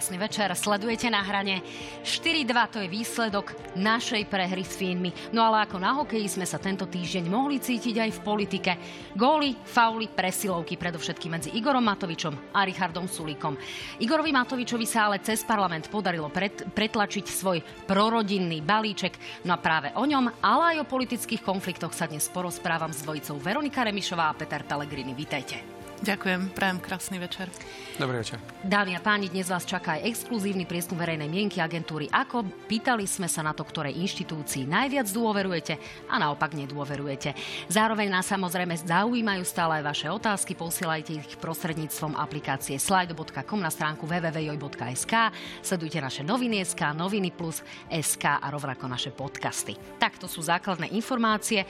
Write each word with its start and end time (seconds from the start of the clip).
Krásny 0.00 0.16
večer, 0.16 0.48
sledujete 0.56 1.12
na 1.12 1.20
hrane. 1.20 1.60
4-2 2.08 2.72
to 2.72 2.80
je 2.80 2.88
výsledok 2.88 3.52
našej 3.76 4.32
prehry 4.32 4.64
s 4.64 4.80
Fínmi. 4.80 5.12
No 5.28 5.44
ale 5.44 5.68
ako 5.68 5.76
na 5.76 5.92
hokeji 5.92 6.24
sme 6.24 6.48
sa 6.48 6.56
tento 6.56 6.88
týždeň 6.88 7.28
mohli 7.28 7.60
cítiť 7.60 8.08
aj 8.08 8.10
v 8.16 8.24
politike. 8.24 8.72
Góly, 9.12 9.52
fauly, 9.60 10.08
presilovky, 10.08 10.80
predovšetkým 10.80 11.36
medzi 11.36 11.52
Igorom 11.52 11.84
Matovičom 11.84 12.32
a 12.56 12.64
Richardom 12.64 13.12
Sulíkom. 13.12 13.60
Igorovi 14.00 14.32
Matovičovi 14.32 14.88
sa 14.88 15.12
ale 15.12 15.20
cez 15.20 15.44
parlament 15.44 15.92
podarilo 15.92 16.32
pret, 16.32 16.72
pretlačiť 16.72 17.26
svoj 17.28 17.60
prorodinný 17.84 18.64
balíček. 18.64 19.44
No 19.44 19.52
a 19.52 19.60
práve 19.60 19.92
o 20.00 20.08
ňom, 20.08 20.32
ale 20.40 20.80
aj 20.80 20.88
o 20.88 20.88
politických 20.96 21.44
konfliktoch 21.44 21.92
sa 21.92 22.08
dnes 22.08 22.24
porozprávam 22.32 22.88
s 22.88 23.04
dvojicou 23.04 23.36
Veronika 23.36 23.84
Remišová 23.84 24.32
a 24.32 24.36
Peter 24.40 24.64
Pellegrini. 24.64 25.12
Vítajte. 25.12 25.79
Ďakujem, 26.00 26.56
prajem 26.56 26.80
krásny 26.80 27.20
večer. 27.20 27.52
Dobrý 28.00 28.24
večer. 28.24 28.40
Dámy 28.64 28.96
a 28.96 29.04
páni, 29.04 29.28
dnes 29.28 29.52
vás 29.52 29.68
čaká 29.68 30.00
aj 30.00 30.08
exkluzívny 30.08 30.64
prieskum 30.64 30.96
verejnej 30.96 31.28
mienky 31.28 31.60
agentúry 31.60 32.08
AKO. 32.08 32.48
Pýtali 32.64 33.04
sme 33.04 33.28
sa 33.28 33.44
na 33.44 33.52
to, 33.52 33.60
ktorej 33.68 34.00
inštitúcii 34.00 34.64
najviac 34.64 35.04
dôverujete 35.12 35.76
a 36.08 36.16
naopak 36.16 36.56
nedôverujete. 36.56 37.36
Zároveň 37.68 38.08
nás 38.08 38.24
samozrejme 38.32 38.80
zaujímajú 38.80 39.44
stále 39.44 39.84
aj 39.84 39.92
vaše 39.92 40.08
otázky. 40.08 40.56
Posielajte 40.56 41.20
ich 41.20 41.36
prostredníctvom 41.36 42.16
aplikácie 42.16 42.80
slido.com 42.80 43.60
na 43.60 43.68
stránku 43.68 44.08
www.joj.sk. 44.08 45.14
Sledujte 45.60 46.00
naše 46.00 46.24
noviny 46.24 46.64
SK, 46.64 46.96
noviny 46.96 47.28
plus 47.28 47.60
SK 47.92 48.40
a 48.40 48.48
rovnako 48.48 48.88
naše 48.88 49.12
podcasty. 49.12 49.76
Takto 50.00 50.24
sú 50.24 50.40
základné 50.40 50.96
informácie. 50.96 51.68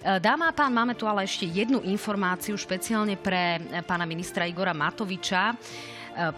Dáma 0.00 0.48
a 0.48 0.56
pán, 0.56 0.72
máme 0.72 0.96
tu 0.96 1.04
ale 1.04 1.28
ešte 1.28 1.44
jednu 1.44 1.84
informáciu 1.84 2.56
špeciálne 2.56 3.20
pre 3.20 3.60
pána 3.86 4.04
ministra 4.06 4.46
Igora 4.46 4.74
Matoviča. 4.74 5.54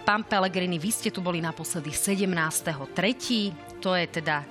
Pán 0.04 0.22
Pelegrini, 0.28 0.76
vy 0.76 0.90
ste 0.92 1.08
tu 1.08 1.24
boli 1.24 1.40
naposledy 1.40 1.90
17.3. 1.90 3.80
To 3.80 3.96
je 3.96 4.06
teda 4.06 4.44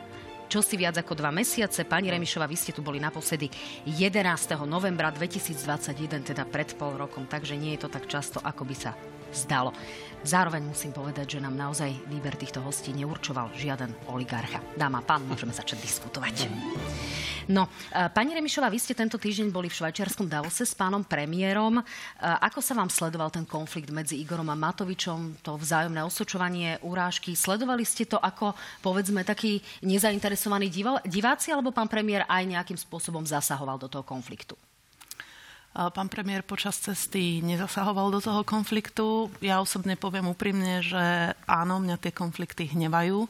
čo 0.52 0.60
si 0.60 0.76
viac 0.76 1.00
ako 1.00 1.16
dva 1.16 1.32
mesiace. 1.32 1.88
Pani 1.88 2.12
Remišova, 2.12 2.44
vy 2.44 2.60
ste 2.60 2.76
tu 2.76 2.84
boli 2.84 3.00
naposledy 3.00 3.48
11. 3.88 4.60
novembra 4.68 5.08
2021, 5.08 6.36
teda 6.36 6.44
pred 6.44 6.76
pol 6.76 7.00
rokom, 7.00 7.24
takže 7.24 7.56
nie 7.56 7.80
je 7.80 7.88
to 7.88 7.90
tak 7.90 8.04
často, 8.12 8.44
ako 8.44 8.68
by 8.68 8.76
sa 8.76 8.92
zdalo. 9.34 9.74
Zároveň 10.22 10.62
musím 10.70 10.94
povedať, 10.94 11.38
že 11.38 11.44
nám 11.44 11.58
naozaj 11.58 11.90
výber 12.06 12.38
týchto 12.38 12.62
hostí 12.62 12.94
neurčoval 12.94 13.50
žiaden 13.58 13.90
oligarcha. 14.14 14.62
Dáma, 14.78 15.02
pán, 15.02 15.26
môžeme 15.26 15.50
začať 15.50 15.82
diskutovať. 15.82 16.46
No, 17.50 17.66
e, 17.90 18.06
pani 18.14 18.38
Remišová, 18.38 18.70
vy 18.70 18.78
ste 18.78 18.94
tento 18.94 19.18
týždeň 19.18 19.50
boli 19.50 19.66
v 19.66 19.78
švajčiarskom 19.82 20.30
Davose 20.30 20.62
s 20.62 20.78
pánom 20.78 21.02
premiérom. 21.02 21.82
E, 21.82 21.84
ako 22.22 22.62
sa 22.62 22.78
vám 22.78 22.94
sledoval 22.94 23.34
ten 23.34 23.50
konflikt 23.50 23.90
medzi 23.90 24.22
Igorom 24.22 24.54
a 24.54 24.56
Matovičom, 24.56 25.42
to 25.42 25.58
vzájomné 25.58 26.06
osočovanie, 26.06 26.78
urážky? 26.86 27.34
Sledovali 27.34 27.82
ste 27.82 28.06
to 28.06 28.22
ako, 28.22 28.54
povedzme, 28.86 29.26
takí 29.26 29.58
nezainteresovaní 29.82 30.70
diváci, 31.04 31.50
alebo 31.50 31.74
pán 31.74 31.90
premiér 31.90 32.30
aj 32.30 32.46
nejakým 32.46 32.78
spôsobom 32.78 33.26
zasahoval 33.26 33.82
do 33.82 33.90
toho 33.90 34.06
konfliktu? 34.06 34.54
Pán 35.72 36.12
premiér 36.12 36.44
počas 36.44 36.76
cesty 36.84 37.40
nezasahoval 37.40 38.12
do 38.12 38.20
toho 38.20 38.44
konfliktu. 38.44 39.32
Ja 39.40 39.64
osobne 39.64 39.96
poviem 39.96 40.28
úprimne, 40.28 40.84
že 40.84 41.32
áno, 41.48 41.80
mňa 41.80 41.96
tie 41.96 42.12
konflikty 42.12 42.68
hnevajú, 42.68 43.24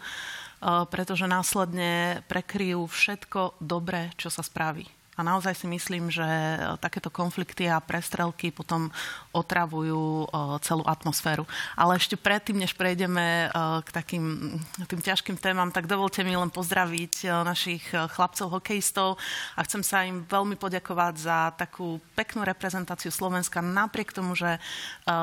pretože 0.90 1.30
následne 1.30 2.26
prekryjú 2.26 2.90
všetko 2.90 3.62
dobré, 3.62 4.10
čo 4.18 4.34
sa 4.34 4.42
spraví. 4.42 4.90
A 5.20 5.28
naozaj 5.28 5.60
si 5.60 5.68
myslím, 5.68 6.08
že 6.08 6.24
e, 6.24 6.80
takéto 6.80 7.12
konflikty 7.12 7.68
a 7.68 7.84
prestrelky 7.84 8.48
potom 8.48 8.88
otravujú 9.36 10.24
e, 10.24 10.26
celú 10.64 10.88
atmosféru. 10.88 11.44
Ale 11.76 12.00
ešte 12.00 12.16
predtým, 12.16 12.56
než 12.56 12.72
prejdeme 12.80 13.52
e, 13.52 13.60
k 13.84 13.90
takým 13.92 14.56
tým 14.88 15.02
ťažkým 15.04 15.36
témam, 15.36 15.68
tak 15.68 15.92
dovolte 15.92 16.24
mi 16.24 16.32
len 16.32 16.48
pozdraviť 16.48 17.28
našich 17.44 17.92
chlapcov 17.92 18.60
hokejistov 18.60 19.20
a 19.56 19.68
chcem 19.68 19.84
sa 19.84 20.08
im 20.08 20.24
veľmi 20.24 20.56
poďakovať 20.56 21.14
za 21.20 21.38
takú 21.60 22.00
peknú 22.16 22.48
reprezentáciu 22.48 23.12
Slovenska, 23.12 23.60
napriek 23.60 24.16
tomu, 24.16 24.36
že, 24.36 24.60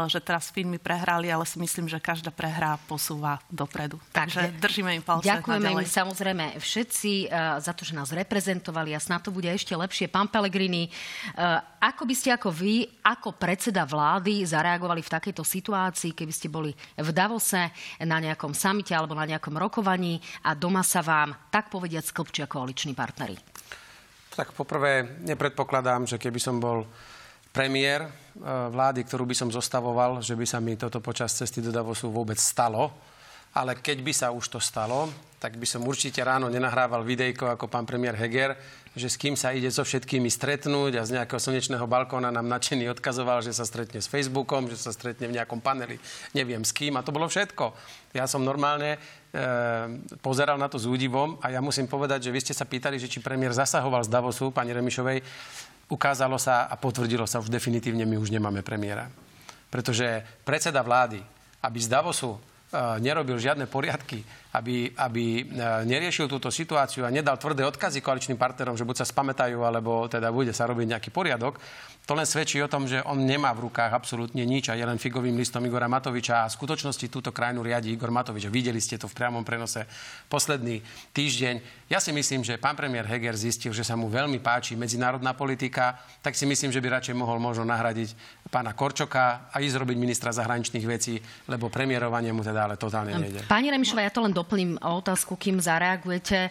že 0.09 0.20
teraz 0.20 0.53
filmy 0.53 0.76
prehrali, 0.81 1.28
ale 1.28 1.44
si 1.44 1.60
myslím, 1.60 1.88
že 1.88 2.00
každá 2.00 2.32
prehra 2.32 2.81
posúva 2.88 3.41
dopredu. 3.49 4.00
Takže 4.12 4.56
držíme 4.56 4.97
im 4.97 5.05
palce. 5.05 5.28
Ďakujeme 5.28 5.69
im 5.75 5.84
samozrejme 5.84 6.44
všetci 6.60 7.28
za 7.60 7.72
to, 7.76 7.82
že 7.84 7.93
nás 7.97 8.10
reprezentovali. 8.12 8.97
A 8.97 9.00
snad 9.00 9.25
to 9.25 9.31
bude 9.31 9.49
ešte 9.49 9.77
lepšie. 9.78 10.10
Pán 10.10 10.26
Pelegrini, 10.26 10.90
eh, 10.90 11.58
ako 11.78 12.02
by 12.02 12.14
ste 12.18 12.34
ako 12.34 12.50
vy, 12.50 12.84
ako 13.06 13.38
predseda 13.38 13.86
vlády 13.86 14.42
zareagovali 14.42 14.98
v 14.98 15.12
takejto 15.14 15.46
situácii, 15.46 16.12
keby 16.12 16.32
ste 16.34 16.50
boli 16.50 16.74
v 16.74 17.10
Davose 17.14 17.70
na 18.02 18.18
nejakom 18.18 18.50
samite 18.52 18.92
alebo 18.92 19.14
na 19.14 19.24
nejakom 19.24 19.54
rokovaní 19.54 20.18
a 20.44 20.58
doma 20.58 20.82
sa 20.82 21.00
vám, 21.00 21.48
tak 21.48 21.70
povediať, 21.70 22.10
sklpčia 22.10 22.50
koaliční 22.50 22.98
partnery? 22.98 23.38
Tak 24.34 24.54
poprvé 24.54 25.22
nepredpokladám, 25.22 26.06
že 26.06 26.18
keby 26.18 26.38
som 26.42 26.58
bol 26.58 26.82
premiér 27.54 28.06
eh, 28.06 28.10
vlády, 28.68 29.06
ktorú 29.06 29.24
by 29.26 29.34
som 29.34 29.48
zostavoval, 29.48 30.18
že 30.22 30.34
by 30.34 30.46
sa 30.46 30.58
mi 30.58 30.74
toto 30.74 30.98
počas 30.98 31.34
cesty 31.34 31.62
do 31.62 31.70
Davosu 31.70 32.10
vôbec 32.10 32.36
stalo. 32.36 32.90
Ale 33.56 33.80
keď 33.80 33.98
by 34.04 34.12
sa 34.12 34.28
už 34.28 34.44
to 34.52 34.60
stalo, 34.60 35.08
tak 35.40 35.56
by 35.56 35.64
som 35.64 35.86
určite 35.86 36.20
ráno 36.20 36.50
nenahrával 36.50 37.06
videjko 37.06 37.54
ako 37.54 37.70
pán 37.70 37.86
premiér 37.88 38.18
Heger, 38.18 38.58
že 38.97 39.12
s 39.12 39.21
kým 39.21 39.37
sa 39.37 39.53
ide 39.53 39.69
so 39.69 39.84
všetkými 39.84 40.31
stretnúť 40.32 41.00
a 41.00 41.06
z 41.06 41.21
nejakého 41.21 41.41
slnečného 41.41 41.84
balkóna 41.84 42.32
nám 42.32 42.49
nadšený 42.49 42.88
odkazoval, 42.97 43.44
že 43.44 43.53
sa 43.53 43.69
stretne 43.69 44.00
s 44.00 44.09
Facebookom, 44.09 44.71
že 44.71 44.81
sa 44.81 44.94
stretne 44.94 45.28
v 45.28 45.37
nejakom 45.37 45.60
paneli, 45.60 46.00
neviem 46.32 46.65
s 46.65 46.72
kým 46.72 46.97
a 46.97 47.04
to 47.04 47.12
bolo 47.12 47.28
všetko. 47.28 47.72
Ja 48.16 48.25
som 48.25 48.47
normálne 48.47 48.97
e, 48.97 48.99
pozeral 50.25 50.56
na 50.56 50.72
to 50.72 50.81
s 50.81 50.88
údivom 50.88 51.37
a 51.44 51.53
ja 51.53 51.60
musím 51.60 51.84
povedať, 51.84 52.28
že 52.28 52.34
vy 52.34 52.41
ste 52.41 52.54
sa 52.56 52.65
pýtali, 52.65 52.97
že 52.97 53.10
či 53.12 53.21
premiér 53.21 53.53
zasahoval 53.53 54.06
z 54.06 54.12
Davosu, 54.12 54.49
pani 54.49 54.72
Remišovej, 54.72 55.20
ukázalo 55.93 56.37
sa 56.37 56.69
a 56.69 56.75
potvrdilo 56.76 57.25
sa 57.25 57.41
už 57.41 57.53
definitívne, 57.53 58.09
my 58.09 58.16
už 58.20 58.32
nemáme 58.32 58.65
premiéra. 58.65 59.09
Pretože 59.69 60.25
predseda 60.44 60.81
vlády, 60.81 61.20
aby 61.60 61.78
z 61.81 61.88
Davosu 61.93 62.37
e, 62.37 62.38
nerobil 63.05 63.37
žiadne 63.37 63.69
poriadky, 63.69 64.25
aby, 64.56 64.88
aby 64.97 65.25
e, 65.41 65.42
neriešil 65.84 66.25
túto 66.25 66.48
situáciu 66.48 67.04
a 67.04 67.12
nedal 67.12 67.36
tvrdé 67.36 67.69
odkazy 67.69 68.00
koaličným 68.00 68.41
partnerom, 68.41 68.81
že 68.81 68.88
buď 68.88 69.04
sa 69.04 69.06
spamätajú, 69.10 69.60
alebo 69.60 70.09
teda 70.09 70.32
bude 70.32 70.56
sa 70.56 70.64
robiť 70.64 70.86
nejaký 70.97 71.10
poriadok, 71.12 71.60
to 72.09 72.16
len 72.16 72.25
svedčí 72.25 72.56
o 72.64 72.72
tom, 72.72 72.88
že 72.88 73.04
on 73.04 73.20
nemá 73.20 73.53
v 73.53 73.69
rukách 73.69 73.92
absolútne 73.92 74.41
nič 74.41 74.72
a 74.72 74.78
je 74.81 74.81
len 74.81 74.97
figovým 74.97 75.37
listom 75.37 75.60
Igora 75.69 75.92
Matoviča 75.92 76.41
a 76.41 76.48
v 76.48 76.56
skutočnosti 76.56 77.04
túto 77.12 77.37
krajinu 77.37 77.60
riadi 77.60 77.92
Igor 77.92 78.08
Matovič. 78.08 78.48
Videli 78.48 78.81
ste 78.81 78.97
to 78.97 79.12
v 79.12 79.12
priamom 79.12 79.44
prenose 79.44 79.84
posledný 80.32 80.81
týždeň. 81.12 81.84
Ja 81.92 82.00
si 82.00 82.08
myslím, 82.16 82.41
že 82.41 82.56
pán 82.56 82.81
premiér 82.81 83.04
Heger 83.04 83.37
zistil, 83.37 83.76
že 83.76 83.84
sa 83.84 83.92
mu 83.92 84.08
veľmi 84.08 84.41
páči 84.41 84.72
medzinárodná 84.72 85.37
politika, 85.37 86.00
tak 86.25 86.32
si 86.32 86.48
myslím, 86.48 86.72
že 86.72 86.81
by 86.81 86.97
radšej 86.97 87.12
mohol 87.12 87.37
možno 87.44 87.69
nahradiť 87.69 88.16
pána 88.48 88.72
Korčoka 88.72 89.53
a 89.53 89.60
ísť 89.60 89.76
robiť 89.76 89.97
ministra 90.00 90.32
zahraničných 90.32 90.88
vecí, 90.88 91.20
lebo 91.44 91.69
premiérovanie 91.69 92.32
mu 92.32 92.41
teda 92.41 92.72
ale 92.72 92.81
totálne 92.81 93.12
nejde. 93.20 93.44
Pani 93.44 93.69
Remišová, 93.69 94.00
ja 94.00 94.08
to 94.08 94.25
len 94.25 94.32
doplním 94.32 94.47
otázku, 94.81 95.36
kým 95.36 95.60
zareagujete. 95.60 96.49
E, 96.49 96.50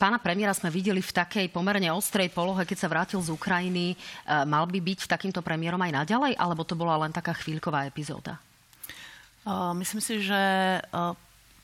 pána 0.00 0.16
premiéra 0.16 0.56
sme 0.56 0.72
videli 0.72 1.04
v 1.04 1.12
takej 1.12 1.46
pomerne 1.52 1.92
ostrej 1.92 2.32
polohe, 2.32 2.64
keď 2.64 2.78
sa 2.80 2.88
vrátil 2.88 3.20
z 3.20 3.30
Ukrajiny. 3.30 3.92
E, 3.92 3.96
mal 4.48 4.64
by 4.64 4.78
byť 4.80 5.06
takýmto 5.06 5.44
premiérom 5.44 5.80
aj 5.84 6.04
naďalej, 6.04 6.32
alebo 6.40 6.64
to 6.64 6.78
bola 6.78 6.96
len 7.04 7.12
taká 7.12 7.36
chvíľková 7.36 7.84
epizóda? 7.84 8.40
E, 9.44 9.52
myslím 9.84 10.00
si, 10.00 10.24
že 10.24 10.42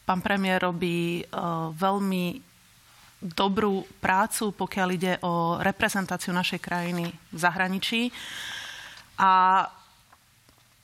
pán 0.04 0.20
premiér 0.20 0.66
robí 0.66 1.22
veľmi 1.76 2.42
dobrú 3.20 3.84
prácu, 4.00 4.50
pokiaľ 4.56 4.88
ide 4.96 5.12
o 5.22 5.60
reprezentáciu 5.60 6.32
našej 6.32 6.58
krajiny 6.58 7.12
v 7.12 7.38
zahraničí. 7.38 8.08
A 9.20 9.64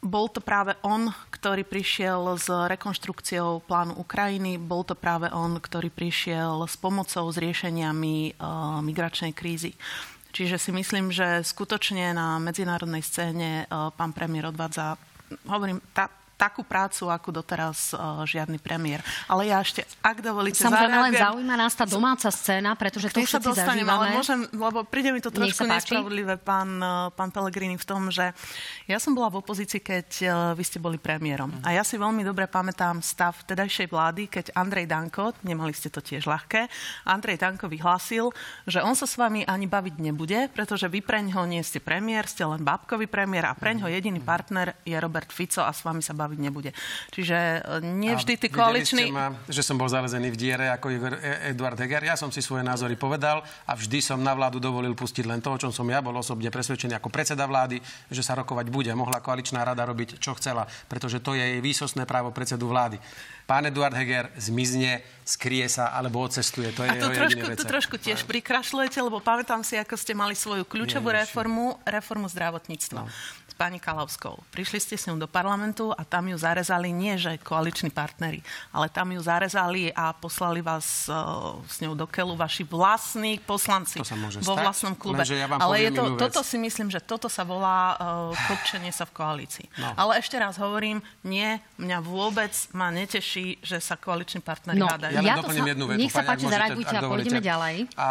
bol 0.06 0.30
to 0.30 0.40
práve 0.40 0.78
on, 0.86 1.10
ktorý 1.34 1.66
prišiel 1.66 2.38
s 2.38 2.48
rekonštrukciou 2.48 3.66
plánu 3.66 3.98
Ukrajiny, 3.98 4.56
bol 4.56 4.86
to 4.86 4.94
práve 4.94 5.28
on, 5.34 5.58
ktorý 5.58 5.92
prišiel 5.92 6.64
s 6.64 6.78
pomocou, 6.78 7.28
s 7.28 7.36
riešeniami 7.36 8.38
uh, 8.38 8.80
migračnej 8.80 9.34
krízy. 9.36 9.74
Čiže 10.32 10.56
si 10.56 10.70
myslím, 10.72 11.12
že 11.12 11.44
skutočne 11.44 12.16
na 12.16 12.40
medzinárodnej 12.40 13.04
scéne 13.04 13.66
uh, 13.66 13.92
pán 13.92 14.16
premiér 14.16 14.48
odvádza, 14.48 14.96
hovorím, 15.50 15.82
tá, 15.92 16.08
takú 16.36 16.62
prácu, 16.62 17.08
ako 17.08 17.32
doteraz 17.32 17.96
uh, 17.96 18.20
žiadny 18.28 18.60
premiér. 18.60 19.00
Ale 19.24 19.48
ja 19.48 19.64
ešte, 19.64 19.88
ak 20.04 20.20
dovolíte, 20.20 20.60
Samozrejme, 20.60 20.96
len 21.08 21.14
zaujíma 21.16 21.56
nás 21.56 21.72
tá 21.72 21.88
domáca 21.88 22.28
scéna, 22.28 22.76
pretože 22.76 23.08
to 23.08 23.24
všetci 23.24 23.40
dostanem, 23.40 23.88
zažívame. 23.88 24.12
ale 24.12 24.20
môžem, 24.20 24.40
lebo 24.52 24.84
príde 24.84 25.10
mi 25.16 25.24
to 25.24 25.32
trošku 25.32 25.64
nespravodlivé, 25.64 26.36
pán, 26.36 26.76
uh, 26.78 27.08
pán 27.16 27.32
Pellegrini, 27.32 27.80
v 27.80 27.86
tom, 27.88 28.12
že 28.12 28.36
ja 28.84 29.00
som 29.00 29.16
bola 29.16 29.32
v 29.32 29.40
opozícii, 29.40 29.80
keď 29.80 30.08
uh, 30.28 30.30
vy 30.52 30.64
ste 30.64 30.76
boli 30.76 31.00
premiérom. 31.00 31.48
A 31.64 31.72
ja 31.72 31.82
si 31.82 31.96
veľmi 31.96 32.20
dobre 32.20 32.44
pamätám 32.44 33.00
stav 33.00 33.40
tedajšej 33.48 33.88
vlády, 33.88 34.28
keď 34.28 34.52
Andrej 34.52 34.92
Danko, 34.92 35.32
nemali 35.40 35.72
ste 35.72 35.88
to 35.88 36.04
tiež 36.04 36.28
ľahké, 36.28 36.68
Andrej 37.08 37.40
Danko 37.40 37.64
vyhlásil, 37.72 38.28
že 38.68 38.84
on 38.84 38.92
sa 38.92 39.08
s 39.08 39.16
vami 39.16 39.48
ani 39.48 39.64
baviť 39.64 39.94
nebude, 40.04 40.52
pretože 40.52 40.84
vy 40.92 41.00
preňho 41.00 41.48
nie 41.48 41.64
ste 41.64 41.80
premiér, 41.80 42.28
ste 42.28 42.44
len 42.44 42.60
babkový 42.60 43.08
premiér 43.08 43.48
a 43.48 43.56
preňho 43.56 43.88
jediný 43.88 44.20
partner 44.20 44.76
je 44.84 44.98
Robert 45.00 45.32
Fico 45.32 45.64
a 45.64 45.72
s 45.72 45.80
vami 45.86 46.04
sa 46.04 46.12
baví 46.12 46.25
baviť 46.26 46.40
nebude. 46.42 46.70
Čiže 47.14 47.62
nie 47.86 48.10
vždy 48.18 48.34
tí 48.34 48.48
koaliční... 48.50 49.14
Ma, 49.14 49.30
že 49.46 49.62
som 49.62 49.78
bol 49.78 49.86
zalezený 49.86 50.34
v 50.34 50.36
diere 50.36 50.66
ako 50.74 50.86
Igor 50.90 51.14
e- 51.22 51.54
Eduard 51.54 51.78
Heger. 51.78 52.02
Ja 52.02 52.18
som 52.18 52.34
si 52.34 52.42
svoje 52.42 52.66
názory 52.66 52.98
povedal 52.98 53.46
a 53.64 53.72
vždy 53.78 54.02
som 54.02 54.18
na 54.18 54.34
vládu 54.34 54.58
dovolil 54.58 54.98
pustiť 54.98 55.24
len 55.24 55.38
to, 55.38 55.54
o 55.54 55.60
čom 55.62 55.70
som 55.70 55.86
ja 55.86 56.02
bol 56.02 56.18
osobne 56.18 56.50
presvedčený 56.50 56.98
ako 56.98 57.08
predseda 57.08 57.46
vlády, 57.46 57.78
že 58.10 58.26
sa 58.26 58.34
rokovať 58.34 58.66
bude. 58.68 58.90
Mohla 58.90 59.22
koaličná 59.22 59.62
rada 59.62 59.86
robiť, 59.86 60.18
čo 60.18 60.34
chcela, 60.34 60.66
pretože 60.90 61.22
to 61.22 61.38
je 61.38 61.44
jej 61.46 61.60
výsostné 61.62 62.02
právo 62.04 62.34
predsedu 62.34 62.66
vlády 62.66 62.98
pán 63.46 63.64
Eduard 63.64 63.94
Heger 63.94 64.28
zmizne, 64.34 65.00
skrie 65.22 65.66
sa 65.70 65.94
alebo 65.94 66.22
odcestuje. 66.22 66.74
To 66.74 66.82
je 66.82 66.90
a 66.90 66.94
to 66.98 67.08
trošku, 67.14 67.44
to 67.54 67.64
trošku 67.64 67.96
tiež 67.98 68.26
prikrašľujete, 68.26 68.98
lebo 68.98 69.22
pamätám 69.22 69.62
si, 69.62 69.78
ako 69.78 69.94
ste 69.94 70.12
mali 70.14 70.34
svoju 70.34 70.66
kľúčovú 70.66 71.10
reformu, 71.10 71.78
reformu 71.86 72.26
zdravotníctva. 72.26 73.06
No 73.06 73.10
pani 73.56 73.80
Kalavskou. 73.80 74.36
Prišli 74.52 74.78
ste 74.78 74.94
s 75.00 75.08
ňou 75.08 75.16
do 75.16 75.24
parlamentu 75.24 75.88
a 75.96 76.04
tam 76.04 76.28
ju 76.28 76.36
zarezali 76.36 76.92
nie, 76.92 77.16
že 77.16 77.40
koaliční 77.40 77.88
partnery, 77.88 78.44
ale 78.70 78.92
tam 78.92 79.08
ju 79.08 79.20
zarezali 79.24 79.88
a 79.96 80.12
poslali 80.12 80.60
vás 80.60 81.08
uh, 81.08 81.56
s 81.64 81.80
ňou 81.80 81.96
do 81.96 82.04
keľu 82.04 82.36
vaši 82.36 82.68
vlastní 82.68 83.40
poslanci 83.40 83.98
to 83.98 84.06
sa 84.06 84.14
môže 84.20 84.44
vo 84.44 84.54
stať, 84.54 84.64
vlastnom 84.68 84.94
klube. 84.94 85.24
ja 85.24 85.48
ale 85.48 85.88
je 85.88 85.90
to, 85.96 86.04
toto 86.20 86.44
si 86.44 86.60
myslím, 86.60 86.92
že 86.92 87.00
toto 87.00 87.32
sa 87.32 87.48
volá 87.48 87.96
uh, 87.96 88.46
kopčenie 88.46 88.92
sa 88.92 89.08
v 89.08 89.16
koalícii. 89.16 89.66
No. 89.80 89.88
Ale 89.96 90.20
ešte 90.20 90.36
raz 90.36 90.60
hovorím, 90.60 91.00
nie, 91.24 91.56
mňa 91.80 91.98
vôbec 92.04 92.52
ma 92.76 92.92
neteší, 92.92 93.35
že 93.60 93.78
sa 93.80 94.00
koaliční 94.00 94.40
partnery 94.40 94.80
no, 94.80 94.88
hádajú. 94.88 95.14
Ja 95.14 95.20
len 95.20 95.30
ja 95.30 95.36
doplním 95.38 95.68
jednu 95.76 95.84
vetu. 95.88 96.00
Nech 96.00 96.14
sa 96.14 96.24
páči, 96.24 96.44
zareagujte 96.48 96.94
a 96.96 97.02
pôjdeme 97.04 97.40
ďalej. 97.44 97.76
A 97.96 98.06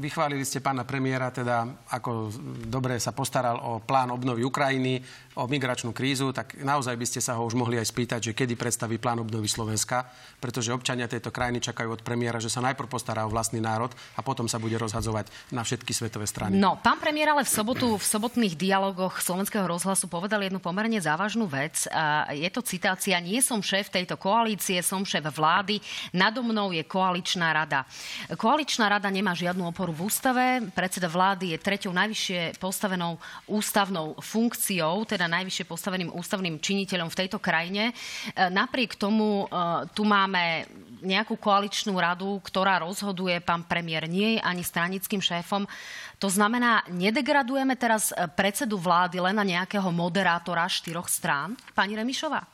vychválili 0.00 0.44
ste 0.44 0.64
pána 0.64 0.82
premiéra, 0.88 1.28
teda 1.28 1.68
ako 1.92 2.32
dobre 2.66 2.96
sa 2.98 3.12
postaral 3.12 3.60
o 3.60 3.84
plán 3.84 4.10
obnovy 4.10 4.42
Ukrajiny, 4.42 5.04
o 5.40 5.48
migračnú 5.48 5.96
krízu, 5.96 6.36
tak 6.36 6.60
naozaj 6.60 6.92
by 7.00 7.06
ste 7.08 7.24
sa 7.24 7.40
ho 7.40 7.48
už 7.48 7.56
mohli 7.56 7.80
aj 7.80 7.88
spýtať, 7.88 8.20
že 8.20 8.36
kedy 8.36 8.60
predstaví 8.60 9.00
plán 9.00 9.24
obnovy 9.24 9.48
Slovenska, 9.48 10.04
pretože 10.36 10.68
občania 10.68 11.08
tejto 11.08 11.32
krajiny 11.32 11.64
čakajú 11.64 11.96
od 11.96 12.04
premiéra, 12.04 12.36
že 12.36 12.52
sa 12.52 12.60
najprv 12.60 12.92
postará 12.92 13.24
o 13.24 13.32
vlastný 13.32 13.64
národ 13.64 13.88
a 14.16 14.20
potom 14.20 14.44
sa 14.44 14.60
bude 14.60 14.76
rozhadzovať 14.76 15.32
na 15.48 15.64
všetky 15.64 15.96
svetové 15.96 16.28
strany. 16.28 16.60
No, 16.60 16.76
pán 16.76 17.00
premiér 17.00 17.32
ale 17.32 17.48
v 17.48 17.52
sobotu 17.56 17.96
v 17.96 18.04
sobotných 18.04 18.52
dialogoch 18.52 19.24
Slovenského 19.24 19.64
rozhlasu 19.64 20.12
povedal 20.12 20.44
jednu 20.44 20.60
pomerne 20.60 21.00
závažnú 21.00 21.48
vec. 21.48 21.88
Je 22.36 22.50
to 22.52 22.60
citácia, 22.60 23.16
nie 23.16 23.40
som 23.40 23.64
šéf 23.64 23.88
tejto 23.88 24.20
koalície, 24.20 24.76
som 24.84 25.08
šéf 25.08 25.24
vlády, 25.32 25.80
nado 26.12 26.44
mnou 26.44 26.74
je 26.76 26.84
koaličná 26.84 27.56
rada. 27.56 27.88
Koaličná 28.36 28.92
rada 28.92 29.08
nemá 29.08 29.32
žiadnu 29.32 29.72
oporu 29.72 29.96
v 29.96 30.04
ústave, 30.04 30.44
predseda 30.76 31.08
vlády 31.08 31.56
je 31.56 31.58
treťou 31.62 31.96
najvyššie 31.96 32.60
postavenou 32.60 33.16
ústavnou 33.46 34.18
funkciou 34.18 35.06
teda 35.06 35.29
najvyššie 35.30 35.64
postaveným 35.70 36.10
ústavným 36.10 36.58
činiteľom 36.58 37.06
v 37.06 37.18
tejto 37.24 37.38
krajine. 37.38 37.90
E, 37.90 37.92
napriek 38.50 38.98
tomu 38.98 39.46
e, 39.46 39.56
tu 39.94 40.02
máme 40.02 40.66
nejakú 41.00 41.38
koaličnú 41.40 41.96
radu, 41.96 42.42
ktorá 42.44 42.82
rozhoduje, 42.82 43.40
pán 43.40 43.64
premiér 43.64 44.04
nie 44.04 44.36
je 44.36 44.40
ani 44.44 44.60
stranickým 44.60 45.22
šéfom. 45.22 45.64
To 46.20 46.28
znamená, 46.28 46.84
nedegradujeme 46.92 47.72
teraz 47.80 48.12
predsedu 48.36 48.76
vlády 48.76 49.16
len 49.22 49.32
na 49.32 49.46
nejakého 49.46 49.88
moderátora 49.88 50.68
štyroch 50.68 51.08
strán? 51.08 51.56
Pani 51.72 51.96
Remišová? 51.96 52.44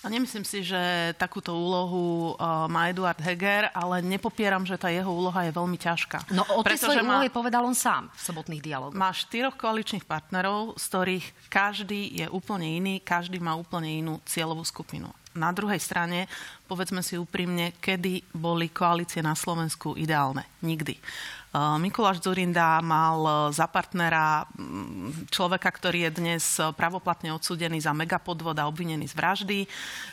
A 0.00 0.08
nemyslím 0.08 0.48
si, 0.48 0.64
že 0.64 1.12
takúto 1.20 1.52
úlohu 1.52 2.32
má 2.72 2.88
Eduard 2.88 3.20
Heger, 3.20 3.68
ale 3.76 4.00
nepopieram, 4.00 4.64
že 4.64 4.80
tá 4.80 4.88
jeho 4.88 5.12
úloha 5.12 5.44
je 5.44 5.52
veľmi 5.52 5.76
ťažká. 5.76 6.32
No 6.32 6.40
o 6.56 6.64
tej 6.64 6.80
svojej 6.80 7.04
úlohe 7.04 7.28
povedal 7.28 7.60
on 7.68 7.76
sám 7.76 8.08
v 8.16 8.20
sobotných 8.24 8.64
dialogoch. 8.64 8.96
Má 8.96 9.12
štyroch 9.12 9.60
koaličných 9.60 10.08
partnerov, 10.08 10.80
z 10.80 10.84
ktorých 10.88 11.26
každý 11.52 12.16
je 12.16 12.26
úplne 12.32 12.80
iný, 12.80 13.04
každý 13.04 13.44
má 13.44 13.52
úplne 13.52 13.92
inú 13.92 14.24
cieľovú 14.24 14.64
skupinu. 14.64 15.12
Na 15.36 15.52
druhej 15.52 15.78
strane, 15.78 16.26
povedzme 16.64 17.04
si 17.04 17.20
úprimne, 17.20 17.76
kedy 17.78 18.34
boli 18.34 18.72
koalície 18.72 19.20
na 19.20 19.36
Slovensku 19.36 19.94
ideálne? 20.00 20.48
Nikdy. 20.64 20.96
Eh, 21.50 21.58
Mikuláš 21.82 22.22
Zurinda 22.22 22.78
mal 22.78 23.18
eh, 23.26 23.34
za 23.50 23.66
partnera 23.66 24.46
mm, 24.54 25.26
človeka, 25.34 25.66
ktorý 25.66 26.06
je 26.06 26.10
dnes 26.14 26.44
eh, 26.62 26.70
pravoplatne 26.70 27.34
odsúdený 27.34 27.82
za 27.82 27.90
megapodvod 27.90 28.54
a 28.54 28.70
obvinený 28.70 29.10
z 29.10 29.14
vraždy. 29.18 29.58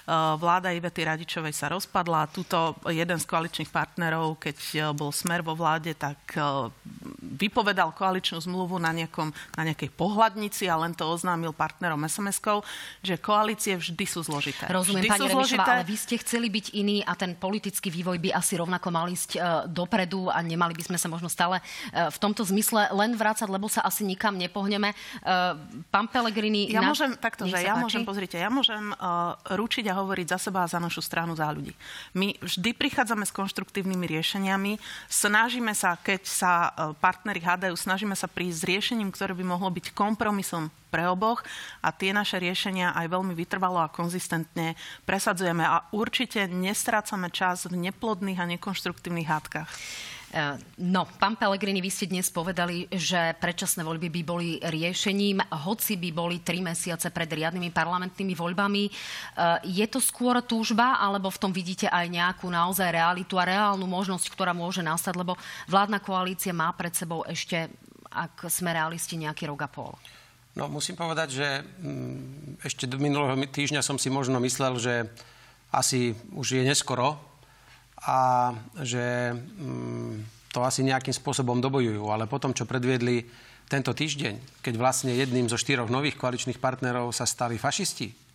Vláda 0.07 0.71
Ivety 0.71 1.03
Radičovej 1.03 1.51
sa 1.51 1.67
rozpadla. 1.67 2.31
Tuto 2.31 2.79
jeden 2.87 3.19
z 3.19 3.25
koaličných 3.27 3.67
partnerov, 3.67 4.39
keď 4.39 4.89
bol 4.95 5.11
smer 5.11 5.43
vo 5.43 5.51
vláde, 5.51 5.91
tak 5.99 6.31
vypovedal 7.19 7.91
koaličnú 7.91 8.39
zmluvu 8.39 8.79
na, 8.79 8.95
nejakom, 8.95 9.35
na 9.59 9.63
nejakej 9.67 9.91
pohľadnici 9.91 10.71
a 10.71 10.79
len 10.79 10.95
to 10.95 11.03
oznámil 11.03 11.51
partnerom 11.51 11.99
SMS-kov, 12.07 12.63
že 13.03 13.19
koalície 13.19 13.75
vždy 13.75 14.05
sú 14.07 14.23
zložité. 14.23 14.63
Rozumiem, 14.71 15.11
vždy 15.11 15.11
pani 15.11 15.27
Remišová, 15.27 15.65
ale 15.75 15.83
vy 15.83 15.95
ste 15.99 16.15
chceli 16.23 16.47
byť 16.47 16.65
iný 16.79 17.03
a 17.03 17.11
ten 17.19 17.35
politický 17.35 17.91
vývoj 17.91 18.23
by 18.23 18.29
asi 18.31 18.55
rovnako 18.55 18.87
mal 18.87 19.11
ísť 19.11 19.43
dopredu 19.67 20.31
a 20.31 20.39
nemali 20.39 20.71
by 20.71 20.87
sme 20.87 20.97
sa 20.97 21.11
možno 21.11 21.26
možno 21.27 21.29
stále 21.29 21.59
e, 21.59 22.07
v 22.07 22.17
tomto 22.17 22.47
zmysle 22.47 22.87
len 22.95 23.19
vrácať, 23.19 23.51
lebo 23.51 23.67
sa 23.67 23.83
asi 23.83 24.07
nikam 24.07 24.39
nepohneme. 24.39 24.95
E, 24.95 24.95
pán 25.91 26.07
Pelegrini... 26.07 26.71
Ja 26.71 26.79
náš... 26.79 27.03
môžem, 27.03 27.11
takto, 27.19 27.43
že 27.43 27.59
ja 27.59 27.75
páči. 27.75 27.83
môžem, 27.83 28.03
pozrite, 28.07 28.39
ja 28.39 28.47
môžem 28.47 28.95
uh, 28.95 29.35
ručiť 29.51 29.91
a 29.91 29.97
hovoriť 29.99 30.27
za 30.31 30.39
seba 30.47 30.63
a 30.63 30.71
za 30.71 30.79
našu 30.79 31.03
stranu, 31.03 31.35
za 31.35 31.51
ľudí. 31.51 31.75
My 32.15 32.31
vždy 32.39 32.71
prichádzame 32.71 33.27
s 33.27 33.35
konštruktívnymi 33.35 34.05
riešeniami, 34.07 34.79
snažíme 35.11 35.75
sa, 35.75 35.99
keď 35.99 36.21
sa 36.23 36.51
partnery 37.03 37.43
hádajú, 37.43 37.75
snažíme 37.75 38.15
sa 38.15 38.29
prísť 38.29 38.63
s 38.63 38.67
riešením, 38.69 39.09
ktoré 39.11 39.35
by 39.35 39.43
mohlo 39.43 39.67
byť 39.73 39.91
kompromisom 39.91 40.71
pre 40.87 41.03
oboch 41.11 41.43
a 41.83 41.91
tie 41.91 42.15
naše 42.15 42.39
riešenia 42.39 42.95
aj 42.95 43.11
veľmi 43.11 43.35
vytrvalo 43.35 43.83
a 43.83 43.91
konzistentne 43.91 44.79
presadzujeme 45.03 45.67
a 45.67 45.83
určite 45.91 46.47
nestrácame 46.47 47.27
čas 47.27 47.67
v 47.67 47.75
neplodných 47.75 48.39
a 48.39 48.49
nekonštruktívnych 48.55 49.27
hádkach. 49.27 49.67
E, 50.27 50.59
no, 50.83 51.07
pán 51.15 51.39
Pelegrini, 51.39 51.79
vy 51.79 51.87
ste 51.87 52.11
dnes 52.11 52.27
povedali, 52.27 52.83
že 52.91 53.31
predčasné 53.39 53.79
voľby 53.79 54.11
by 54.11 54.21
boli 54.27 54.49
riešením, 54.59 55.39
hoci 55.63 55.95
by 55.95 56.09
boli 56.11 56.43
tri 56.43 56.59
mesiace 56.59 57.15
pred 57.15 57.31
riadnymi 57.31 57.71
parlamentnými 57.71 58.35
voľbami. 58.35 58.83
E, 58.87 58.91
je 59.71 59.85
to 59.87 60.03
skôr 60.03 60.43
túžba, 60.43 60.99
alebo 60.99 61.31
v 61.31 61.39
tom 61.39 61.55
vidíte 61.55 61.87
aj 61.87 62.11
nejakú 62.11 62.51
naozaj 62.51 62.91
realitu 62.91 63.39
a 63.39 63.47
reálnu 63.47 63.87
možnosť, 63.87 64.27
ktorá 64.27 64.51
môže 64.51 64.83
nastať, 64.83 65.15
lebo 65.15 65.39
vládna 65.71 66.03
koalícia 66.03 66.51
má 66.51 66.75
pred 66.75 66.91
sebou 66.91 67.23
ešte, 67.23 67.71
ak 68.11 68.51
sme 68.51 68.75
realisti, 68.75 69.15
nejaký 69.15 69.47
rok 69.47 69.63
a 69.63 69.69
pol? 69.71 69.95
No, 70.59 70.67
musím 70.67 70.99
povedať, 70.99 71.39
že 71.39 71.47
mm, 71.63 72.65
ešte 72.67 72.83
do 72.83 72.99
minulého 72.99 73.37
týždňa 73.47 73.79
som 73.79 73.95
si 73.95 74.11
možno 74.11 74.43
myslel, 74.43 74.75
že 74.75 74.93
asi 75.71 76.17
už 76.35 76.59
je 76.59 76.63
neskoro 76.67 77.26
a 78.05 78.53
že 78.83 79.33
mm, 79.33 80.51
to 80.53 80.61
asi 80.61 80.85
nejakým 80.85 81.13
spôsobom 81.13 81.57
dobojujú. 81.57 82.05
Ale 82.09 82.29
potom, 82.29 82.53
čo 82.53 82.69
predviedli 82.69 83.25
tento 83.67 83.91
týždeň, 83.91 84.61
keď 84.63 84.73
vlastne 84.79 85.11
jedným 85.13 85.49
zo 85.49 85.59
štyroch 85.59 85.91
nových 85.91 86.15
koaličných 86.15 86.61
partnerov 86.61 87.11
sa 87.11 87.27
stali 87.27 87.59
fašisti, 87.59 88.27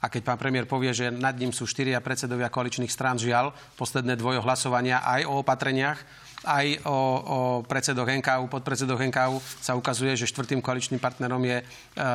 a 0.00 0.08
keď 0.08 0.32
pán 0.32 0.40
premiér 0.40 0.64
povie, 0.64 0.96
že 0.96 1.12
nad 1.12 1.36
ním 1.36 1.52
sú 1.52 1.68
štyria 1.68 2.00
predsedovia 2.00 2.48
koaličných 2.48 2.88
strán, 2.88 3.20
žiaľ, 3.20 3.52
posledné 3.76 4.16
dvojo 4.16 4.40
hlasovania 4.40 5.04
aj 5.04 5.28
o 5.28 5.44
opatreniach, 5.44 6.00
aj 6.44 6.80
o, 6.88 6.96
o 6.96 7.38
predsedoch 7.68 8.08
NKU, 8.08 8.48
podpredsedoch 8.48 9.00
NKU 9.00 9.36
sa 9.60 9.76
ukazuje, 9.76 10.16
že 10.16 10.30
štvrtým 10.30 10.64
koaličným 10.64 10.96
partnerom 10.96 11.40
je 11.44 11.60
e, 11.60 11.64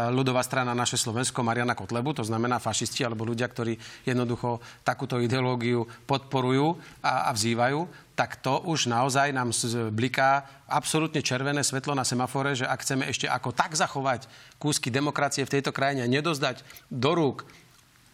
ľudová 0.10 0.42
strana 0.42 0.74
Naše 0.74 0.98
Slovensko 0.98 1.46
Mariana 1.46 1.78
Kotlebu, 1.78 2.18
to 2.18 2.24
znamená 2.26 2.58
fašisti 2.58 3.06
alebo 3.06 3.28
ľudia, 3.28 3.46
ktorí 3.46 3.78
jednoducho 4.02 4.62
takúto 4.82 5.22
ideológiu 5.22 5.86
podporujú 6.10 6.74
a, 7.06 7.30
a 7.30 7.36
vzývajú 7.38 8.06
tak 8.16 8.40
to 8.40 8.64
už 8.64 8.88
naozaj 8.88 9.36
nám 9.36 9.52
bliká 9.92 10.48
absolútne 10.72 11.20
červené 11.20 11.60
svetlo 11.68 11.92
na 11.92 12.08
semafore, 12.08 12.56
že 12.56 12.64
ak 12.64 12.80
chceme 12.80 13.04
ešte 13.12 13.28
ako 13.28 13.52
tak 13.52 13.76
zachovať 13.76 14.32
kúsky 14.56 14.88
demokracie 14.88 15.44
v 15.44 15.60
tejto 15.60 15.76
krajine 15.76 16.08
a 16.08 16.10
nedozdať 16.10 16.64
do 16.88 17.12
rúk 17.12 17.44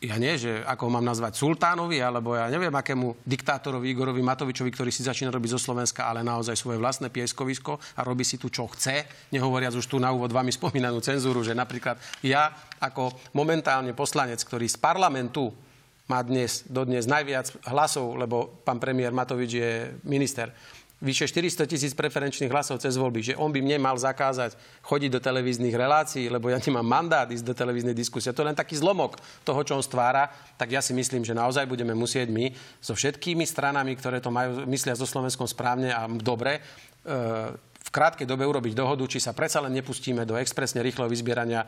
ja 0.02 0.18
nie, 0.18 0.34
že 0.34 0.66
ako 0.66 0.90
ho 0.90 0.92
mám 0.98 1.06
nazvať, 1.06 1.38
sultánovi, 1.38 2.02
alebo 2.02 2.34
ja 2.34 2.50
neviem, 2.50 2.74
akému 2.74 3.22
diktátorovi 3.22 3.94
Igorovi 3.94 4.26
Matovičovi, 4.26 4.74
ktorý 4.74 4.90
si 4.90 5.06
začína 5.06 5.30
robiť 5.30 5.54
zo 5.54 5.62
Slovenska, 5.62 6.10
ale 6.10 6.26
naozaj 6.26 6.58
svoje 6.58 6.82
vlastné 6.82 7.14
pieskovisko 7.14 7.78
a 7.78 8.02
robí 8.02 8.26
si 8.26 8.42
tu, 8.42 8.50
čo 8.50 8.66
chce, 8.66 9.06
nehovoriac 9.30 9.78
už 9.78 9.86
tu 9.86 10.02
na 10.02 10.10
úvod 10.10 10.34
vami 10.34 10.50
spomínanú 10.50 10.98
cenzúru, 11.06 11.46
že 11.46 11.54
napríklad 11.54 12.02
ja 12.26 12.50
ako 12.82 13.14
momentálne 13.38 13.94
poslanec, 13.94 14.42
ktorý 14.42 14.66
z 14.66 14.82
parlamentu 14.82 15.54
má 16.10 16.26
dnes, 16.26 16.66
dodnes 16.66 17.06
najviac 17.06 17.54
hlasov, 17.70 18.18
lebo 18.18 18.60
pán 18.66 18.82
premiér 18.82 19.14
Matovič 19.14 19.52
je 19.54 19.72
minister, 20.02 20.50
vyše 21.02 21.26
400 21.26 21.66
tisíc 21.66 21.94
preferenčných 21.98 22.54
hlasov 22.54 22.78
cez 22.78 22.94
voľby, 22.94 23.34
že 23.34 23.34
on 23.34 23.50
by 23.50 23.58
mne 23.58 23.82
mal 23.82 23.98
zakázať 23.98 24.54
chodiť 24.86 25.10
do 25.10 25.20
televíznych 25.20 25.74
relácií, 25.74 26.30
lebo 26.30 26.54
ja 26.54 26.62
nemám 26.62 26.86
mandát 26.86 27.26
ísť 27.26 27.42
do 27.42 27.58
televíznej 27.58 27.98
diskusie. 27.98 28.30
To 28.30 28.46
je 28.46 28.50
len 28.54 28.56
taký 28.56 28.78
zlomok 28.78 29.18
toho, 29.42 29.66
čo 29.66 29.74
on 29.74 29.84
stvára. 29.84 30.30
Tak 30.62 30.70
ja 30.70 30.80
si 30.80 30.94
myslím, 30.94 31.26
že 31.26 31.34
naozaj 31.34 31.66
budeme 31.66 31.98
musieť 31.98 32.30
my 32.30 32.54
so 32.78 32.94
všetkými 32.94 33.42
stranami, 33.50 33.98
ktoré 33.98 34.22
to 34.22 34.30
majú, 34.30 34.70
myslia 34.70 34.94
so 34.94 35.10
Slovenskom 35.10 35.50
správne 35.50 35.90
a 35.90 36.06
dobre, 36.06 36.62
e, 37.02 37.71
v 37.92 38.00
krátkej 38.00 38.24
dobe 38.24 38.48
urobiť 38.48 38.72
dohodu, 38.72 39.04
či 39.04 39.20
sa 39.20 39.36
predsa 39.36 39.60
len 39.60 39.76
nepustíme 39.76 40.24
do 40.24 40.40
expresne 40.40 40.80
rýchleho 40.80 41.12
vyzbierania 41.12 41.68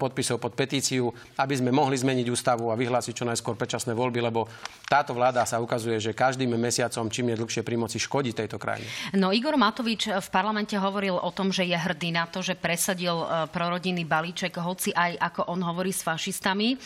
podpisov 0.00 0.40
pod 0.40 0.56
petíciu, 0.56 1.12
aby 1.36 1.52
sme 1.52 1.68
mohli 1.68 2.00
zmeniť 2.00 2.32
ústavu 2.32 2.72
a 2.72 2.80
vyhlásiť 2.80 3.12
čo 3.12 3.28
najskôr 3.28 3.60
predčasné 3.60 3.92
voľby, 3.92 4.24
lebo 4.24 4.48
táto 4.88 5.12
vláda 5.12 5.44
sa 5.44 5.60
ukazuje, 5.60 6.00
že 6.00 6.16
každým 6.16 6.48
mesiacom, 6.56 7.12
čím 7.12 7.36
je 7.36 7.44
dlhšie 7.44 7.60
pri 7.60 7.76
moci, 7.76 8.00
škodí 8.00 8.32
tejto 8.32 8.56
krajine. 8.56 8.88
No 9.12 9.36
Igor 9.36 9.60
Matovič 9.60 10.08
v 10.08 10.28
parlamente 10.32 10.80
hovoril 10.80 11.20
o 11.20 11.28
tom, 11.28 11.52
že 11.52 11.68
je 11.68 11.76
hrdý 11.76 12.08
na 12.08 12.24
to, 12.24 12.40
že 12.40 12.56
presadil 12.56 13.20
e, 13.20 13.44
prorodinný 13.52 14.08
balíček, 14.08 14.56
hoci 14.56 14.96
aj 14.96 15.20
ako 15.20 15.52
on 15.52 15.60
hovorí 15.60 15.92
s 15.92 16.00
fašistami. 16.00 16.72
E, 16.72 16.76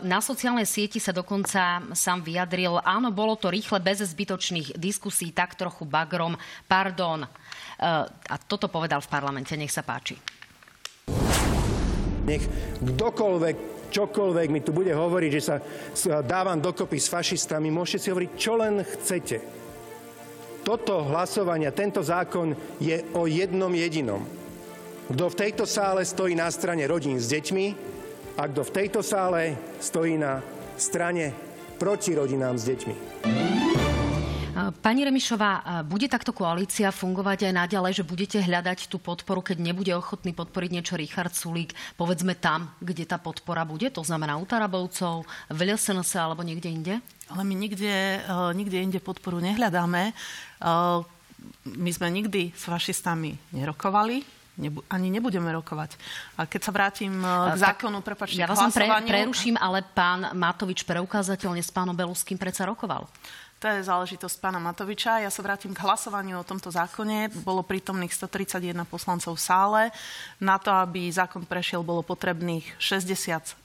na 0.00 0.24
sociálnej 0.24 0.64
sieti 0.64 0.96
sa 0.96 1.12
dokonca 1.12 1.84
sám 1.92 2.24
vyjadril, 2.24 2.80
áno, 2.80 3.12
bolo 3.12 3.36
to 3.36 3.52
rýchle, 3.52 3.84
bez 3.84 4.00
zbytočných 4.00 4.80
diskusí, 4.80 5.28
tak 5.36 5.60
trochu 5.60 5.84
bagrom, 5.84 6.40
pardon. 6.64 7.28
A 7.80 8.34
toto 8.48 8.72
povedal 8.72 9.04
v 9.04 9.12
parlamente. 9.12 9.56
Nech 9.56 9.72
sa 9.72 9.84
páči. 9.84 10.16
Nech 12.26 12.42
kdokoľvek, 12.82 13.56
čokoľvek 13.94 14.48
mi 14.50 14.60
tu 14.64 14.74
bude 14.74 14.90
hovoriť, 14.90 15.30
že 15.30 15.42
sa 15.46 15.56
dávam 16.26 16.58
dokopy 16.58 16.98
s 16.98 17.06
fašistami, 17.06 17.70
môžete 17.70 18.02
si 18.02 18.10
hovoriť, 18.10 18.30
čo 18.34 18.52
len 18.58 18.82
chcete. 18.82 19.38
Toto 20.66 21.06
hlasovanie, 21.06 21.70
tento 21.70 22.02
zákon 22.02 22.50
je 22.82 22.98
o 23.14 23.30
jednom 23.30 23.70
jedinom. 23.70 24.26
Kto 25.06 25.30
v 25.30 25.38
tejto 25.38 25.62
sále 25.62 26.02
stojí 26.02 26.34
na 26.34 26.50
strane 26.50 26.82
rodín 26.90 27.22
s 27.22 27.30
deťmi 27.30 27.66
a 28.34 28.50
kto 28.50 28.66
v 28.66 28.74
tejto 28.74 29.06
sále 29.06 29.54
stojí 29.78 30.18
na 30.18 30.42
strane 30.74 31.30
proti 31.78 32.18
rodinám 32.18 32.58
s 32.58 32.66
deťmi. 32.66 32.94
Pani 34.56 35.04
Remišová, 35.04 35.84
bude 35.84 36.08
takto 36.08 36.32
koalícia 36.32 36.88
fungovať 36.88 37.44
aj 37.44 37.52
naďalej, 37.52 37.92
že 38.00 38.08
budete 38.08 38.38
hľadať 38.40 38.88
tú 38.88 38.96
podporu, 38.96 39.44
keď 39.44 39.60
nebude 39.60 39.92
ochotný 39.92 40.32
podporiť 40.32 40.70
niečo 40.72 40.96
Richard 40.96 41.36
Sulík, 41.36 41.76
povedzme 42.00 42.32
tam, 42.32 42.72
kde 42.80 43.04
tá 43.04 43.20
podpora 43.20 43.68
bude, 43.68 43.92
to 43.92 44.00
znamená 44.00 44.40
u 44.40 44.48
Tarabovcov, 44.48 45.28
v 45.52 45.58
LSNS 45.60 46.16
alebo 46.16 46.40
niekde 46.40 46.72
inde? 46.72 46.94
Ale 47.28 47.44
my 47.44 47.52
nikde, 47.52 48.24
e, 48.24 48.30
nikde 48.56 48.80
inde 48.80 48.96
podporu 48.96 49.44
nehľadáme. 49.44 50.02
E, 50.08 50.12
my 51.76 51.90
sme 51.92 52.08
nikdy 52.08 52.56
s 52.56 52.64
fašistami 52.64 53.36
nerokovali, 53.52 54.24
Nebu- 54.56 54.88
ani 54.88 55.12
nebudeme 55.12 55.52
rokovať. 55.52 56.00
A 56.40 56.48
keď 56.48 56.60
sa 56.64 56.72
vrátim 56.72 57.12
e, 57.12 57.28
k 57.28 57.60
zákonu, 57.60 58.00
prepačte, 58.00 58.40
Ja 58.40 58.48
vás 58.48 58.72
pre, 58.72 58.88
preruším, 58.88 59.60
ale 59.60 59.84
pán 59.84 60.32
Matovič 60.32 60.80
preukázateľne 60.88 61.60
s 61.60 61.68
pánom 61.68 61.92
Beluským 61.92 62.40
predsa 62.40 62.64
rokoval. 62.64 63.04
To 63.56 63.72
je 63.72 63.88
záležitosť 63.88 64.36
pána 64.36 64.60
Matoviča. 64.60 65.24
Ja 65.24 65.32
sa 65.32 65.40
vrátim 65.40 65.72
k 65.72 65.80
hlasovaniu 65.80 66.36
o 66.36 66.44
tomto 66.44 66.68
zákone. 66.68 67.32
Bolo 67.40 67.64
prítomných 67.64 68.12
131 68.12 68.84
poslancov 68.84 69.32
v 69.32 69.40
sále. 69.40 69.82
Na 70.36 70.60
to, 70.60 70.68
aby 70.68 71.08
zákon 71.08 71.40
prešiel, 71.48 71.80
bolo 71.80 72.04
potrebných 72.04 72.76
66 72.76 73.56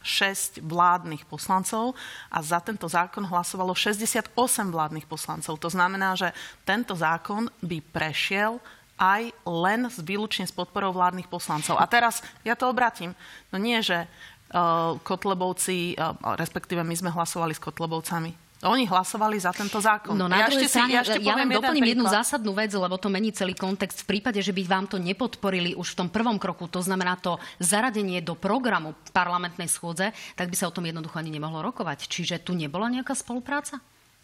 vládnych 0.63 1.27
poslancov 1.27 1.99
a 2.31 2.39
za 2.39 2.63
tento 2.63 2.87
zákon 2.87 3.27
hlasovalo 3.27 3.75
68 3.75 4.31
vládnych 4.71 5.11
poslancov. 5.11 5.59
To 5.59 5.67
znamená, 5.67 6.15
že 6.15 6.31
tento 6.63 6.95
zákon 6.95 7.51
by 7.59 7.83
prešiel 7.91 8.63
aj 8.95 9.27
len 9.43 9.91
s 9.91 9.99
výlučne 9.99 10.47
s 10.47 10.55
podporou 10.55 10.95
vládnych 10.95 11.27
poslancov. 11.27 11.75
A 11.75 11.83
teraz 11.83 12.23
ja 12.47 12.55
to 12.55 12.71
obratím. 12.71 13.11
No 13.51 13.59
nie, 13.59 13.83
že 13.83 14.07
uh, 14.07 14.95
Kotlebovci, 15.03 15.99
uh, 15.99 16.15
respektíve 16.39 16.79
my 16.79 16.95
sme 16.95 17.11
hlasovali 17.11 17.51
s 17.51 17.59
Kotlebovcami 17.59 18.40
oni 18.61 18.85
hlasovali 18.85 19.41
za 19.41 19.49
tento 19.49 19.81
zákon. 19.81 20.13
No 20.13 20.29
na 20.29 20.45
ja 20.45 20.47
druhej 20.53 20.69
strane, 20.69 20.93
ja, 20.93 21.01
ja 21.01 21.33
len 21.33 21.49
doplním 21.49 21.97
jednu 21.97 22.05
zásadnú 22.05 22.53
vec, 22.53 22.69
lebo 22.69 22.93
to 23.01 23.09
mení 23.09 23.33
celý 23.33 23.57
kontext. 23.57 24.05
V 24.05 24.17
prípade, 24.17 24.37
že 24.37 24.53
by 24.53 24.61
vám 24.69 24.85
to 24.85 25.01
nepodporili 25.01 25.73
už 25.73 25.97
v 25.97 26.05
tom 26.05 26.09
prvom 26.13 26.37
kroku, 26.37 26.69
to 26.69 26.77
znamená 26.77 27.17
to 27.17 27.41
zaradenie 27.57 28.21
do 28.21 28.37
programu 28.37 28.93
parlamentnej 29.09 29.65
schôdze, 29.65 30.13
tak 30.37 30.53
by 30.53 30.55
sa 30.57 30.69
o 30.69 30.75
tom 30.75 30.85
jednoducho 30.85 31.17
ani 31.17 31.33
nemohlo 31.33 31.65
rokovať. 31.65 32.05
Čiže 32.05 32.45
tu 32.45 32.53
nebola 32.53 32.93
nejaká 32.93 33.17
spolupráca? 33.17 33.81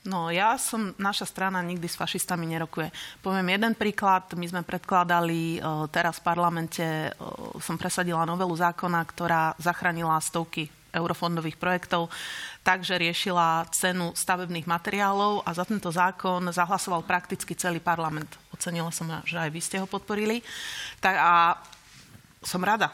No 0.08 0.32
ja 0.32 0.56
som, 0.56 0.96
naša 0.96 1.28
strana 1.28 1.60
nikdy 1.60 1.90
s 1.90 2.00
fašistami 2.00 2.48
nerokuje. 2.48 2.94
Poviem 3.20 3.58
jeden 3.58 3.74
príklad. 3.76 4.32
My 4.38 4.48
sme 4.48 4.62
predkladali 4.64 5.60
uh, 5.60 5.90
teraz 5.92 6.22
v 6.22 6.26
parlamente, 6.32 6.86
uh, 7.12 7.58
som 7.60 7.76
presadila 7.76 8.24
novelu 8.24 8.56
zákona, 8.56 9.04
ktorá 9.04 9.58
zachránila 9.60 10.16
stovky 10.24 10.77
eurofondových 10.94 11.60
projektov 11.60 12.12
takže 12.68 13.00
riešila 13.00 13.64
cenu 13.72 14.12
stavebných 14.12 14.68
materiálov 14.68 15.48
a 15.48 15.56
za 15.56 15.64
tento 15.64 15.88
zákon 15.88 16.52
zahlasoval 16.52 17.08
prakticky 17.08 17.56
celý 17.56 17.80
parlament. 17.80 18.28
Ocenila 18.52 18.92
som, 18.92 19.08
že 19.24 19.40
aj 19.40 19.48
vy 19.56 19.62
ste 19.64 19.80
ho 19.80 19.88
podporili. 19.88 20.44
Tak 21.00 21.16
a 21.16 21.56
som 22.44 22.60
rada, 22.60 22.92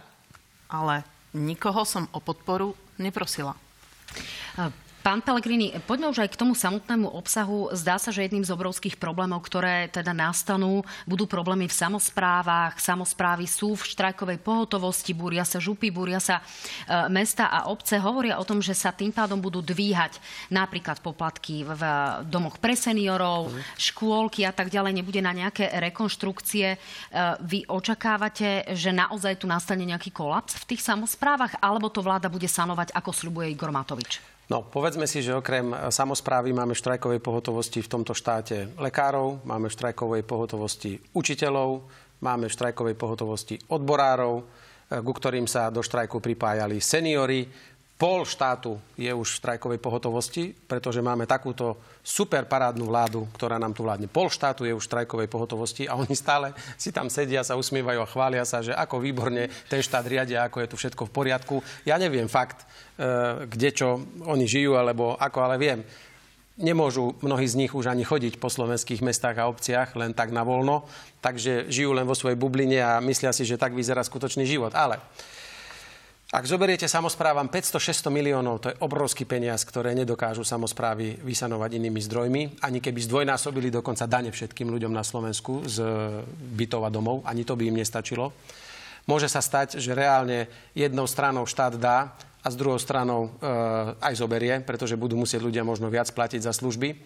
ale 0.70 1.02
nikoho 1.34 1.82
som 1.90 2.06
o 2.14 2.22
podporu 2.22 2.78
neprosila. 3.02 3.58
Pán 5.04 5.20
Pellegrini, 5.20 5.76
poďme 5.84 6.16
už 6.16 6.24
aj 6.24 6.32
k 6.32 6.40
tomu 6.40 6.56
samotnému 6.56 7.12
obsahu. 7.12 7.76
Zdá 7.76 8.00
sa, 8.00 8.08
že 8.08 8.24
jedným 8.24 8.48
z 8.48 8.56
obrovských 8.56 8.96
problémov, 8.96 9.44
ktoré 9.44 9.92
teda 9.92 10.16
nastanú, 10.16 10.80
budú 11.04 11.28
problémy 11.28 11.68
v 11.68 11.76
samozprávach. 11.76 12.80
Samozprávy 12.80 13.44
sú 13.44 13.76
v 13.76 13.84
štrajkovej 13.84 14.40
pohotovosti, 14.40 15.12
búria 15.12 15.44
sa 15.44 15.60
župy, 15.60 15.92
búria 15.92 16.24
sa 16.24 16.40
e, 16.40 17.12
mesta 17.12 17.52
a 17.52 17.68
obce. 17.68 18.00
Hovoria 18.00 18.40
o 18.40 18.48
tom, 18.48 18.64
že 18.64 18.72
sa 18.72 18.96
tým 18.96 19.12
pádom 19.12 19.44
budú 19.44 19.60
dvíhať 19.60 20.24
napríklad 20.48 21.04
poplatky 21.04 21.68
v 21.68 21.84
domoch 22.24 22.56
pre 22.64 22.80
seniorov, 22.80 23.52
škôlky 23.76 24.48
a 24.48 24.56
tak 24.56 24.72
ďalej. 24.72 25.04
Nebude 25.04 25.20
na 25.20 25.36
nejaké 25.36 25.68
rekonštrukcie. 25.84 26.68
E, 26.72 26.78
vy 27.44 27.68
očakávate, 27.68 28.72
že 28.72 28.96
naozaj 28.96 29.44
tu 29.44 29.52
nastane 29.52 29.84
nejaký 29.84 30.16
kolaps 30.16 30.64
v 30.64 30.68
tých 30.72 30.82
samozprávach, 30.88 31.60
alebo 31.60 31.92
to 31.92 32.00
vláda 32.00 32.32
bude 32.32 32.48
sanovať, 32.48 32.96
ako 32.96 33.12
sľubuje 33.12 33.52
Igor 33.52 33.76
Matovič? 33.76 34.33
No, 34.52 34.60
povedzme 34.68 35.08
si, 35.08 35.24
že 35.24 35.32
okrem 35.32 35.72
samozprávy 35.88 36.52
máme 36.52 36.76
štrajkovej 36.76 37.24
pohotovosti 37.24 37.80
v 37.80 37.88
tomto 37.88 38.12
štáte 38.12 38.76
lekárov, 38.76 39.40
máme 39.48 39.72
štrajkovej 39.72 40.28
pohotovosti 40.28 41.00
učiteľov, 41.16 41.88
máme 42.20 42.52
štrajkovej 42.52 42.96
pohotovosti 43.00 43.56
odborárov, 43.72 44.44
e, 44.44 44.44
ku 45.00 45.12
ktorým 45.16 45.48
sa 45.48 45.72
do 45.72 45.80
štrajku 45.80 46.20
pripájali 46.20 46.84
seniory, 46.84 47.48
Pol 47.94 48.26
štátu 48.26 48.82
je 48.98 49.14
už 49.14 49.38
v 49.38 49.38
štrajkovej 49.40 49.80
pohotovosti, 49.80 50.52
pretože 50.66 50.98
máme 51.00 51.30
takúto 51.30 51.78
super 52.02 52.44
parádnu 52.50 52.90
vládu, 52.90 53.30
ktorá 53.38 53.62
nám 53.62 53.78
tu 53.78 53.86
vládne. 53.86 54.10
Pol 54.10 54.34
štátu 54.34 54.66
je 54.66 54.74
už 54.74 54.82
v 54.82 54.90
štrajkovej 54.90 55.30
pohotovosti 55.30 55.86
a 55.86 55.96
oni 55.96 56.18
stále 56.18 56.58
si 56.76 56.90
tam 56.90 57.08
sedia, 57.08 57.46
sa 57.46 57.54
usmievajú 57.54 58.02
a 58.02 58.10
chvália 58.10 58.44
sa, 58.50 58.66
že 58.66 58.74
ako 58.74 58.98
výborne 58.98 59.46
ten 59.70 59.80
štát 59.80 60.10
riadia, 60.10 60.50
ako 60.50 60.66
je 60.66 60.72
tu 60.74 60.76
všetko 60.76 61.06
v 61.06 61.16
poriadku. 61.16 61.56
Ja 61.86 62.02
neviem 62.02 62.26
fakt, 62.26 62.66
e, 62.98 63.46
kde 63.46 63.70
čo 63.72 64.02
oni 64.26 64.50
žijú, 64.50 64.74
alebo 64.74 65.14
ako, 65.14 65.40
ale 65.46 65.62
viem. 65.62 65.86
Nemôžu 66.54 67.18
mnohí 67.22 67.46
z 67.46 67.58
nich 67.66 67.74
už 67.78 67.94
ani 67.94 68.06
chodiť 68.06 68.42
po 68.42 68.50
slovenských 68.50 69.06
mestách 69.06 69.38
a 69.38 69.50
obciach 69.50 69.94
len 69.98 70.18
tak 70.18 70.34
na 70.34 70.42
voľno, 70.42 70.86
takže 71.22 71.70
žijú 71.70 71.94
len 71.94 72.10
vo 72.10 72.18
svojej 72.18 72.38
bubline 72.38 72.78
a 72.82 72.98
myslia 73.06 73.34
si, 73.34 73.46
že 73.46 73.58
tak 73.58 73.74
vyzerá 73.74 74.02
skutočný 74.02 74.46
život. 74.46 74.74
Ale 74.74 75.02
ak 76.34 76.50
zoberiete 76.50 76.90
samozprávam 76.90 77.46
500-600 77.46 78.10
miliónov, 78.10 78.58
to 78.58 78.74
je 78.74 78.80
obrovský 78.82 79.22
peniaz, 79.22 79.62
ktoré 79.62 79.94
nedokážu 79.94 80.42
samozprávy 80.42 81.22
vysanovať 81.22 81.78
inými 81.78 82.02
zdrojmi. 82.02 82.42
Ani 82.66 82.82
keby 82.82 83.06
zdvojnásobili 83.06 83.70
dokonca 83.70 84.10
dane 84.10 84.34
všetkým 84.34 84.66
ľuďom 84.74 84.90
na 84.90 85.06
Slovensku 85.06 85.62
z 85.70 85.86
bytov 86.58 86.82
a 86.84 86.90
domov, 86.90 87.22
ani 87.22 87.46
to 87.46 87.54
by 87.54 87.70
im 87.70 87.78
nestačilo. 87.78 88.34
Môže 89.06 89.30
sa 89.30 89.46
stať, 89.46 89.78
že 89.78 89.94
reálne 89.94 90.50
jednou 90.74 91.06
stranou 91.06 91.46
štát 91.46 91.78
dá 91.78 92.18
a 92.42 92.48
s 92.50 92.58
druhou 92.58 92.82
stranou 92.82 93.30
e, 93.30 93.54
aj 94.02 94.18
zoberie, 94.18 94.58
pretože 94.66 94.98
budú 94.98 95.14
musieť 95.14 95.46
ľudia 95.46 95.62
možno 95.62 95.86
viac 95.94 96.10
platiť 96.10 96.50
za 96.50 96.52
služby. 96.56 96.98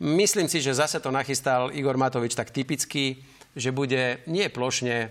Myslím 0.00 0.48
si, 0.48 0.64
že 0.64 0.78
zase 0.78 1.04
to 1.04 1.12
nachystal 1.12 1.68
Igor 1.68 2.00
Matovič 2.00 2.32
tak 2.32 2.48
typicky 2.48 3.20
že 3.56 3.74
bude 3.74 4.22
nie 4.28 4.46
plošne 4.52 4.96
e, 4.96 5.08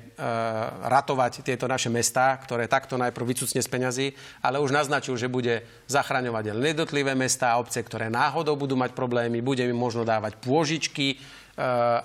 ratovať 0.88 1.42
tieto 1.42 1.66
naše 1.66 1.90
mestá, 1.90 2.38
ktoré 2.38 2.70
takto 2.70 2.96
najprv 2.96 3.34
vycucne 3.34 3.60
z 3.60 3.70
peňazí, 3.70 4.08
ale 4.46 4.62
už 4.62 4.72
naznačil, 4.72 5.18
že 5.18 5.28
bude 5.28 5.66
zachraňovať 5.90 6.54
len 6.54 6.78
jednotlivé 6.78 7.12
mestá 7.18 7.58
a 7.58 7.60
obce, 7.60 7.82
ktoré 7.82 8.08
náhodou 8.08 8.56
budú 8.56 8.78
mať 8.78 8.94
problémy, 8.94 9.42
bude 9.42 9.66
im 9.66 9.76
možno 9.76 10.06
dávať 10.06 10.38
pôžičky, 10.40 11.08
e, 11.14 11.18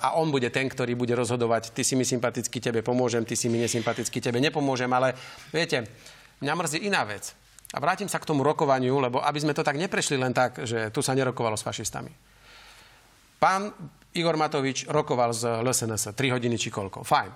a 0.02 0.16
on 0.16 0.32
bude 0.32 0.48
ten, 0.48 0.66
ktorý 0.66 0.96
bude 0.96 1.12
rozhodovať, 1.12 1.76
ty 1.76 1.84
si 1.84 1.94
mi 1.94 2.02
sympatický, 2.02 2.58
tebe 2.58 2.80
pomôžem, 2.80 3.22
ty 3.22 3.36
si 3.36 3.46
mi 3.52 3.60
nesympatický, 3.60 4.18
tebe 4.18 4.40
nepomôžem, 4.40 4.90
ale 4.90 5.14
viete, 5.52 5.84
mňa 6.42 6.54
mrzí 6.58 6.78
iná 6.88 7.04
vec. 7.04 7.36
A 7.72 7.80
vrátim 7.80 8.08
sa 8.08 8.20
k 8.20 8.28
tomu 8.28 8.44
rokovaniu, 8.44 9.00
lebo 9.00 9.24
aby 9.24 9.40
sme 9.40 9.56
to 9.56 9.64
tak 9.64 9.80
neprešli 9.80 10.20
len 10.20 10.36
tak, 10.36 10.68
že 10.68 10.92
tu 10.92 11.00
sa 11.00 11.16
nerokovalo 11.16 11.56
s 11.56 11.64
fašistami. 11.64 12.12
Pán 13.40 13.72
Igor 14.12 14.36
Matovič 14.36 14.88
rokoval 14.88 15.32
z 15.32 15.64
LSNS 15.64 16.12
3 16.12 16.34
hodiny 16.36 16.60
či 16.60 16.68
koľko. 16.68 17.00
Fajn. 17.00 17.30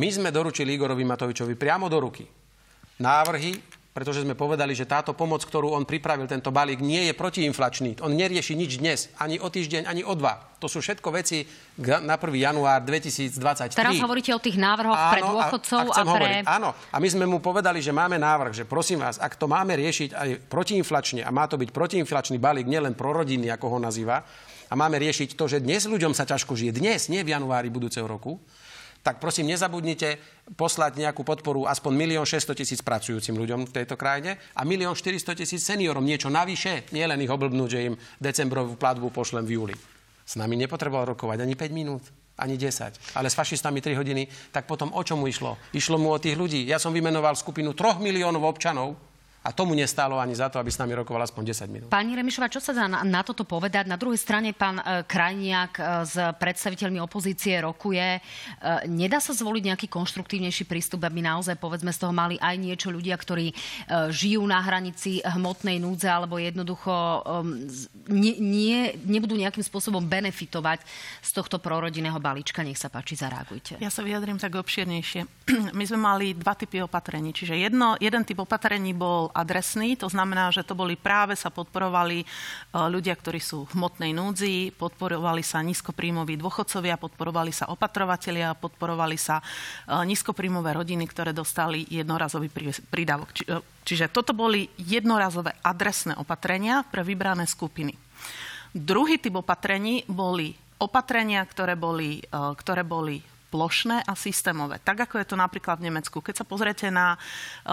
My 0.00 0.08
sme 0.08 0.30
doručili 0.30 0.78
Igorovi 0.78 1.02
Matovičovi 1.02 1.58
priamo 1.58 1.90
do 1.90 1.98
ruky 1.98 2.24
návrhy 3.00 3.80
pretože 3.90 4.22
sme 4.22 4.38
povedali, 4.38 4.70
že 4.70 4.86
táto 4.86 5.18
pomoc, 5.18 5.42
ktorú 5.42 5.74
on 5.74 5.82
pripravil, 5.82 6.30
tento 6.30 6.54
balík, 6.54 6.78
nie 6.78 7.10
je 7.10 7.14
protiinflačný. 7.14 7.98
On 8.06 8.14
nerieši 8.14 8.54
nič 8.54 8.78
dnes, 8.78 9.10
ani 9.18 9.42
o 9.42 9.50
týždeň, 9.50 9.82
ani 9.90 10.06
o 10.06 10.14
dva. 10.14 10.38
To 10.62 10.70
sú 10.70 10.78
všetko 10.78 11.10
veci 11.10 11.42
na 11.82 12.14
1. 12.14 12.30
január 12.38 12.86
2023. 12.86 13.74
Teraz 13.74 13.98
hovoríte 13.98 14.30
o 14.30 14.38
tých 14.38 14.62
návrhoch 14.62 14.94
áno, 14.94 15.10
pre 15.10 15.20
dôchodcov 15.26 15.84
a, 15.84 15.90
a, 15.90 15.90
a 15.90 16.02
pre... 16.06 16.10
Hovoriť, 16.14 16.46
áno, 16.46 16.70
a 16.70 16.96
my 17.02 17.08
sme 17.10 17.26
mu 17.26 17.42
povedali, 17.42 17.82
že 17.82 17.90
máme 17.90 18.14
návrh, 18.14 18.54
že 18.54 18.64
prosím 18.64 19.02
vás, 19.02 19.18
ak 19.18 19.34
to 19.34 19.50
máme 19.50 19.74
riešiť 19.74 20.14
aj 20.14 20.28
protiinflačne, 20.46 21.26
a 21.26 21.30
má 21.34 21.50
to 21.50 21.58
byť 21.58 21.74
protiinflačný 21.74 22.38
balík, 22.38 22.70
nielen 22.70 22.94
prorodinný, 22.94 23.50
ako 23.50 23.74
ho 23.74 23.78
nazýva, 23.82 24.22
a 24.70 24.78
máme 24.78 25.02
riešiť 25.02 25.34
to, 25.34 25.50
že 25.50 25.58
dnes 25.58 25.90
ľuďom 25.90 26.14
sa 26.14 26.22
ťažko 26.22 26.54
žije, 26.54 26.78
dnes, 26.78 27.10
nie 27.10 27.26
v 27.26 27.34
januári 27.34 27.66
budúceho 27.66 28.06
roku, 28.06 28.38
tak 29.02 29.18
prosím 29.18 29.48
nezabudnite 29.50 30.20
poslať 30.54 31.00
nejakú 31.00 31.24
podporu 31.24 31.64
aspoň 31.64 32.20
1 32.20 32.20
600 32.20 32.52
tisíc 32.54 32.80
pracujúcim 32.84 33.32
ľuďom 33.32 33.66
v 33.66 33.74
tejto 33.82 33.96
krajine 33.96 34.36
a 34.52 34.62
1 34.62 34.86
400 34.92 35.40
tisíc 35.40 35.64
seniorom. 35.64 36.04
Niečo 36.04 36.28
navyše, 36.28 36.86
nie 36.92 37.02
len 37.08 37.16
ich 37.18 37.32
oblbnúť, 37.32 37.70
že 37.72 37.80
im 37.90 37.94
decembrovú 38.20 38.76
platbu 38.76 39.08
pošlem 39.08 39.44
v 39.48 39.52
júli. 39.56 39.76
S 40.22 40.36
nami 40.36 40.54
nepotreboval 40.60 41.16
rokovať 41.16 41.42
ani 41.42 41.56
5 41.56 41.72
minút 41.74 42.04
ani 42.40 42.56
10. 42.56 43.16
Ale 43.20 43.28
s 43.28 43.36
fašistami 43.36 43.84
3 43.84 44.00
hodiny, 44.00 44.24
tak 44.52 44.64
potom 44.64 44.92
o 44.96 45.02
čomu 45.04 45.28
išlo? 45.28 45.60
Išlo 45.76 46.00
mu 46.00 46.12
o 46.12 46.18
tých 46.20 46.40
ľudí. 46.40 46.64
Ja 46.64 46.80
som 46.80 46.92
vymenoval 46.92 47.36
skupinu 47.36 47.76
3 47.76 48.00
miliónov 48.00 48.48
občanov, 48.48 48.96
a 49.40 49.56
tomu 49.56 49.72
nestálo 49.72 50.20
ani 50.20 50.36
za 50.36 50.52
to, 50.52 50.60
aby 50.60 50.68
s 50.68 50.76
nami 50.76 50.92
rokoval 50.92 51.24
aspoň 51.24 51.42
10 51.64 51.72
minút. 51.72 51.88
Pani 51.88 52.12
Remišová, 52.12 52.52
čo 52.52 52.60
sa 52.60 52.76
dá 52.76 52.84
na, 52.84 53.00
na 53.00 53.24
toto 53.24 53.48
povedať? 53.48 53.88
Na 53.88 53.96
druhej 53.96 54.20
strane 54.20 54.52
pán 54.52 54.76
e, 54.76 55.00
Krajniak 55.08 55.72
e, 55.80 55.82
s 56.04 56.14
predstaviteľmi 56.36 57.00
opozície 57.00 57.56
rokuje. 57.64 58.20
E, 58.20 58.20
nedá 58.92 59.16
sa 59.16 59.32
zvoliť 59.32 59.72
nejaký 59.72 59.86
konštruktívnejší 59.88 60.68
prístup, 60.68 61.08
aby 61.08 61.24
naozaj, 61.24 61.56
povedzme, 61.56 61.88
z 61.88 62.04
toho 62.04 62.12
mali 62.12 62.36
aj 62.36 62.54
niečo 62.60 62.92
ľudia, 62.92 63.16
ktorí 63.16 63.48
e, 63.48 63.54
žijú 64.12 64.44
na 64.44 64.60
hranici 64.60 65.24
hmotnej 65.24 65.80
núdze 65.80 66.12
alebo 66.12 66.36
jednoducho 66.36 66.92
e, 66.92 67.20
nie, 68.12 68.36
nie, 68.44 68.92
nebudú 69.08 69.40
nejakým 69.40 69.64
spôsobom 69.64 70.04
benefitovať 70.04 70.84
z 71.24 71.30
tohto 71.32 71.56
prorodinného 71.56 72.20
balíčka. 72.20 72.60
Nech 72.60 72.76
sa 72.76 72.92
páči, 72.92 73.16
zareagujte. 73.16 73.80
Ja 73.80 73.88
sa 73.88 74.04
vyjadrím 74.04 74.36
tak 74.36 74.52
obširnejšie. 74.52 75.24
My 75.78 75.84
sme 75.88 75.96
mali 75.96 76.36
dva 76.36 76.52
typy 76.52 76.84
opatrení. 76.84 77.32
Čiže 77.32 77.56
jedno, 77.56 77.96
jeden 77.96 78.28
typ 78.28 78.44
opatrení 78.44 78.92
bol 78.92 79.29
adresný, 79.32 79.96
to 79.96 80.10
znamená, 80.10 80.50
že 80.50 80.66
to 80.66 80.74
boli 80.74 80.98
práve 80.98 81.38
sa 81.38 81.48
podporovali 81.48 82.22
e, 82.22 82.26
ľudia, 82.74 83.14
ktorí 83.16 83.38
sú 83.38 83.64
v 83.70 83.74
hmotnej 83.78 84.12
núdzi, 84.12 84.74
podporovali 84.74 85.40
sa 85.40 85.62
nízkopríjmoví 85.62 86.36
dôchodcovia, 86.36 87.00
podporovali 87.00 87.52
sa 87.54 87.70
opatrovatelia, 87.70 88.58
podporovali 88.58 89.16
sa 89.16 89.40
e, 89.40 89.44
nízkopríjmové 90.04 90.74
rodiny, 90.74 91.06
ktoré 91.08 91.30
dostali 91.30 91.86
jednorazový 91.88 92.50
prídavok. 92.90 93.30
Či, 93.32 93.42
e, 93.46 93.62
čiže 93.86 94.12
toto 94.12 94.34
boli 94.34 94.66
jednorazové 94.76 95.56
adresné 95.62 96.18
opatrenia 96.18 96.82
pre 96.84 97.06
vybrané 97.06 97.46
skupiny. 97.46 97.94
Druhý 98.70 99.18
typ 99.18 99.40
opatrení 99.40 100.06
boli 100.06 100.54
opatrenia, 100.78 101.42
ktoré 101.44 101.74
boli, 101.74 102.22
ktoré 102.32 102.86
boli 102.86 103.18
plošné 103.50 104.06
a 104.06 104.14
systémové. 104.14 104.78
Tak 104.80 105.10
ako 105.10 105.18
je 105.18 105.26
to 105.26 105.36
napríklad 105.36 105.82
v 105.82 105.90
Nemecku. 105.90 106.22
Keď 106.22 106.40
sa 106.40 106.46
pozriete 106.46 106.86
na 106.88 107.18
e, 107.18 107.18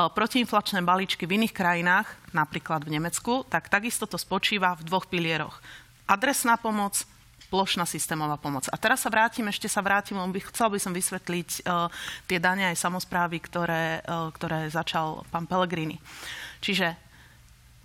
protiinflačné 0.10 0.82
balíčky 0.82 1.30
v 1.30 1.38
iných 1.38 1.54
krajinách, 1.54 2.10
napríklad 2.34 2.84
v 2.84 2.98
Nemecku, 2.98 3.46
tak 3.46 3.70
takisto 3.70 4.10
to 4.10 4.18
spočíva 4.18 4.74
v 4.76 4.86
dvoch 4.90 5.06
pilieroch. 5.06 5.62
Adresná 6.10 6.58
pomoc, 6.58 7.06
plošná 7.48 7.88
systémová 7.88 8.36
pomoc. 8.36 8.68
A 8.74 8.76
teraz 8.76 9.06
sa 9.06 9.10
vrátim, 9.14 9.48
ešte 9.48 9.72
sa 9.72 9.80
vrátim, 9.80 10.20
by, 10.20 10.40
chcel 10.52 10.68
by 10.68 10.80
som 10.84 10.92
vysvetliť 10.92 11.64
uh, 11.64 11.88
tie 12.28 12.44
dane 12.44 12.68
aj 12.68 12.76
samozprávy, 12.76 13.40
ktoré, 13.40 14.04
uh, 14.04 14.28
ktoré 14.36 14.68
začal 14.68 15.24
pán 15.32 15.48
Pellegrini. 15.48 15.96
Čiže 16.60 16.92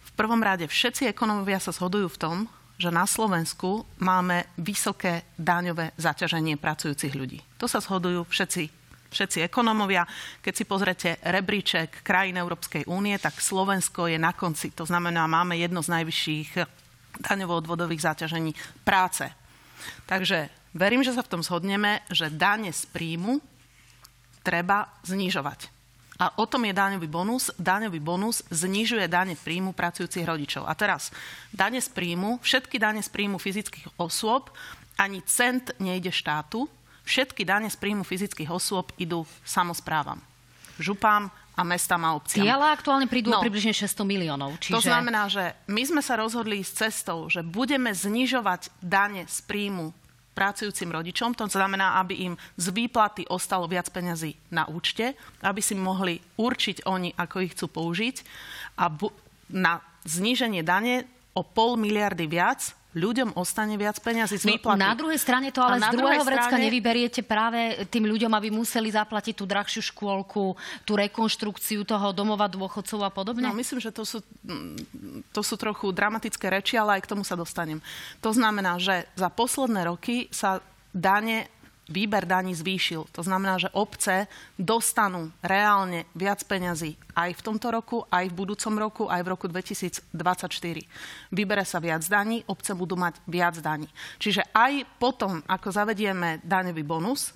v 0.03 0.11
prvom 0.19 0.43
rade 0.43 0.66
všetci 0.66 1.07
ekonomovia 1.07 1.62
sa 1.62 1.71
shodujú 1.71 2.11
v 2.11 2.21
tom, 2.21 2.37
že 2.81 2.91
na 2.91 3.07
Slovensku 3.07 3.87
máme 4.03 4.49
vysoké 4.59 5.29
daňové 5.39 5.95
zaťaženie 5.97 6.59
pracujúcich 6.59 7.15
ľudí. 7.15 7.39
To 7.61 7.71
sa 7.71 7.79
shodujú 7.79 8.27
všetci 8.29 8.83
všetci 9.13 9.45
ekonomovia. 9.45 10.09
Keď 10.41 10.55
si 10.57 10.65
pozrete 10.65 11.21
rebríček 11.21 12.01
krajín 12.01 12.41
Európskej 12.41 12.89
únie, 12.89 13.13
tak 13.21 13.45
Slovensko 13.45 14.09
je 14.09 14.17
na 14.17 14.33
konci. 14.33 14.73
To 14.73 14.89
znamená, 14.89 15.29
máme 15.29 15.61
jedno 15.61 15.85
z 15.85 15.93
najvyšších 16.01 16.51
daňovo-odvodových 17.21 18.09
zaťažení 18.09 18.57
práce. 18.89 19.29
Takže 20.09 20.49
verím, 20.73 21.05
že 21.05 21.13
sa 21.13 21.21
v 21.21 21.29
tom 21.29 21.45
shodneme, 21.45 22.01
že 22.09 22.33
dane 22.33 22.73
z 22.73 22.89
príjmu 22.89 23.45
treba 24.41 24.89
znižovať. 25.05 25.72
A 26.23 26.31
o 26.39 26.47
tom 26.47 26.63
je 26.63 26.71
daňový 26.71 27.11
bonus. 27.11 27.51
Daňový 27.59 27.99
bonus 27.99 28.47
znižuje 28.47 29.11
dane 29.11 29.35
príjmu 29.35 29.75
pracujúcich 29.75 30.23
rodičov. 30.23 30.63
A 30.71 30.79
teraz, 30.79 31.11
dane 31.51 31.83
z 31.83 31.91
príjmu, 31.91 32.39
všetky 32.39 32.79
dane 32.79 33.03
z 33.03 33.11
príjmu 33.11 33.43
fyzických 33.43 33.99
osôb, 33.99 34.55
ani 34.95 35.19
cent 35.27 35.75
nejde 35.83 36.15
štátu, 36.15 36.71
všetky 37.03 37.43
dane 37.43 37.67
z 37.67 37.75
príjmu 37.75 38.07
fyzických 38.07 38.55
osôb 38.55 38.95
idú 39.03 39.27
samozprávam. 39.43 40.23
Župám 40.79 41.27
a 41.59 41.63
mestám 41.67 42.07
a 42.07 42.15
obciam. 42.15 42.47
Tie 42.47 42.55
ale 42.55 42.71
aktuálne 42.71 43.11
prídu 43.11 43.35
no, 43.35 43.43
približne 43.43 43.75
600 43.75 44.07
miliónov. 44.07 44.57
Čiže... 44.63 44.79
To 44.79 44.83
znamená, 44.87 45.27
že 45.27 45.59
my 45.67 45.83
sme 45.83 46.03
sa 46.07 46.15
rozhodli 46.17 46.63
s 46.63 46.71
cestou, 46.71 47.27
že 47.27 47.43
budeme 47.43 47.91
znižovať 47.91 48.71
dane 48.79 49.27
z 49.27 49.39
príjmu 49.43 49.91
pracujúcim 50.33 50.88
rodičom, 50.88 51.37
to 51.37 51.45
znamená, 51.49 52.01
aby 52.01 52.33
im 52.33 52.35
z 52.57 52.73
výplaty 52.73 53.29
ostalo 53.29 53.68
viac 53.68 53.92
peňazí 53.92 54.37
na 54.53 54.64
účte, 54.68 55.12
aby 55.45 55.61
si 55.61 55.77
mohli 55.77 56.18
určiť 56.40 56.88
oni, 56.88 57.12
ako 57.16 57.37
ich 57.45 57.53
chcú 57.53 57.66
použiť. 57.68 58.16
A 58.81 58.88
bu- 58.88 59.12
na 59.53 59.85
zníženie 60.09 60.64
dane 60.64 61.05
o 61.37 61.45
pol 61.45 61.77
miliardy 61.77 62.25
viac 62.27 62.73
ľuďom 62.92 63.40
ostane 63.40 63.81
viac 63.81 63.96
peniazy 64.05 64.37
z 64.37 64.44
výplaty. 64.57 64.81
Na 64.81 64.92
druhej 64.92 65.16
strane 65.16 65.48
to 65.48 65.64
ale 65.64 65.81
z 65.81 65.88
druhého 65.96 66.24
vrecka 66.24 66.52
strane... 66.52 66.68
nevyberiete 66.68 67.20
práve 67.24 67.88
tým 67.88 68.05
ľuďom, 68.05 68.33
aby 68.37 68.52
museli 68.52 68.92
zaplatiť 68.92 69.35
tú 69.37 69.44
drahšiu 69.48 69.81
škôlku, 69.92 70.52
tú 70.85 70.92
rekonštrukciu 70.96 71.88
toho 71.88 72.12
domova 72.12 72.52
dôchodcov 72.52 73.00
a 73.00 73.11
podobne? 73.11 73.48
No, 73.48 73.57
myslím, 73.57 73.81
že 73.81 73.88
to 73.92 74.05
sú, 74.05 74.20
to 75.33 75.40
sú 75.40 75.55
trochu 75.57 75.88
dramatické 75.88 76.52
reči, 76.52 76.76
ale 76.76 77.00
aj 77.00 77.09
k 77.09 77.11
tomu 77.16 77.24
sa 77.24 77.33
dostanem. 77.33 77.81
To 78.20 78.31
znamená, 78.37 78.76
že 78.76 79.09
za 79.16 79.33
posledné 79.33 79.88
roky 79.88 80.28
sa 80.28 80.61
dane 80.92 81.48
výber 81.90 82.23
daní 82.27 82.55
zvýšil. 82.55 83.11
To 83.11 83.23
znamená, 83.23 83.59
že 83.59 83.73
obce 83.75 84.31
dostanú 84.55 85.35
reálne 85.42 86.07
viac 86.14 86.42
peňazí 86.47 86.95
aj 87.18 87.35
v 87.35 87.45
tomto 87.45 87.68
roku, 87.75 88.07
aj 88.09 88.31
v 88.31 88.38
budúcom 88.38 88.75
roku, 88.79 89.03
aj 89.11 89.21
v 89.27 89.31
roku 89.33 89.47
2024. 89.51 90.07
Vybere 91.35 91.64
sa 91.66 91.83
viac 91.83 92.03
daní, 92.07 92.47
obce 92.47 92.73
budú 92.73 92.95
mať 92.95 93.18
viac 93.27 93.59
daní. 93.59 93.90
Čiže 94.23 94.47
aj 94.55 94.87
potom, 95.03 95.42
ako 95.45 95.68
zavedieme 95.75 96.38
daňový 96.47 96.87
bonus, 96.87 97.35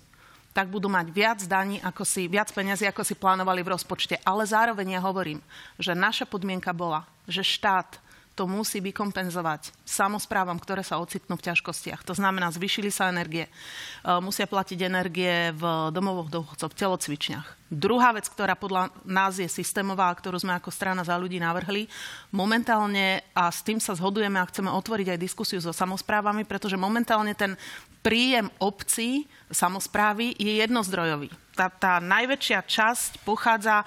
tak 0.56 0.72
budú 0.72 0.88
mať 0.88 1.12
viac 1.12 1.40
daní, 1.44 1.76
ako 1.84 2.08
si, 2.08 2.32
viac 2.32 2.48
peniazy, 2.48 2.88
ako 2.88 3.04
si 3.04 3.12
plánovali 3.12 3.60
v 3.60 3.76
rozpočte. 3.76 4.16
Ale 4.24 4.48
zároveň 4.48 4.96
ja 4.96 5.00
hovorím, 5.04 5.44
že 5.76 5.92
naša 5.92 6.24
podmienka 6.24 6.72
bola, 6.72 7.04
že 7.28 7.44
štát 7.44 8.00
to 8.36 8.44
musí 8.44 8.84
vykompenzovať 8.84 9.72
samozprávam, 9.88 10.60
ktoré 10.60 10.84
sa 10.84 11.00
ocitnú 11.00 11.40
v 11.40 11.48
ťažkostiach. 11.48 12.04
To 12.04 12.12
znamená, 12.12 12.52
zvyšili 12.52 12.92
sa 12.92 13.08
energie, 13.08 13.48
e, 13.48 13.50
musia 14.20 14.44
platiť 14.44 14.78
energie 14.84 15.56
v 15.56 15.88
domovoch 15.88 16.28
dôchodcov, 16.28 16.68
v 16.68 16.78
telocvičniach. 16.78 17.48
Druhá 17.72 18.14
vec, 18.14 18.28
ktorá 18.30 18.54
podľa 18.54 18.94
nás 19.02 19.40
je 19.40 19.48
systémová, 19.48 20.12
ktorú 20.14 20.38
sme 20.38 20.54
ako 20.54 20.70
strana 20.70 21.02
za 21.02 21.16
ľudí 21.18 21.40
navrhli, 21.40 21.90
momentálne, 22.30 23.26
a 23.34 23.50
s 23.50 23.64
tým 23.64 23.80
sa 23.82 23.96
zhodujeme 23.96 24.38
a 24.38 24.46
chceme 24.46 24.70
otvoriť 24.70 25.16
aj 25.16 25.18
diskusiu 25.18 25.58
so 25.58 25.74
samozprávami, 25.74 26.46
pretože 26.46 26.78
momentálne 26.78 27.34
ten 27.34 27.58
príjem 28.06 28.46
obcí, 28.62 29.26
samozprávy 29.50 30.38
je 30.38 30.62
jednozdrojový. 30.62 31.32
Tá, 31.58 31.66
tá 31.72 31.98
najväčšia 31.98 32.62
časť 32.62 33.26
pochádza 33.26 33.82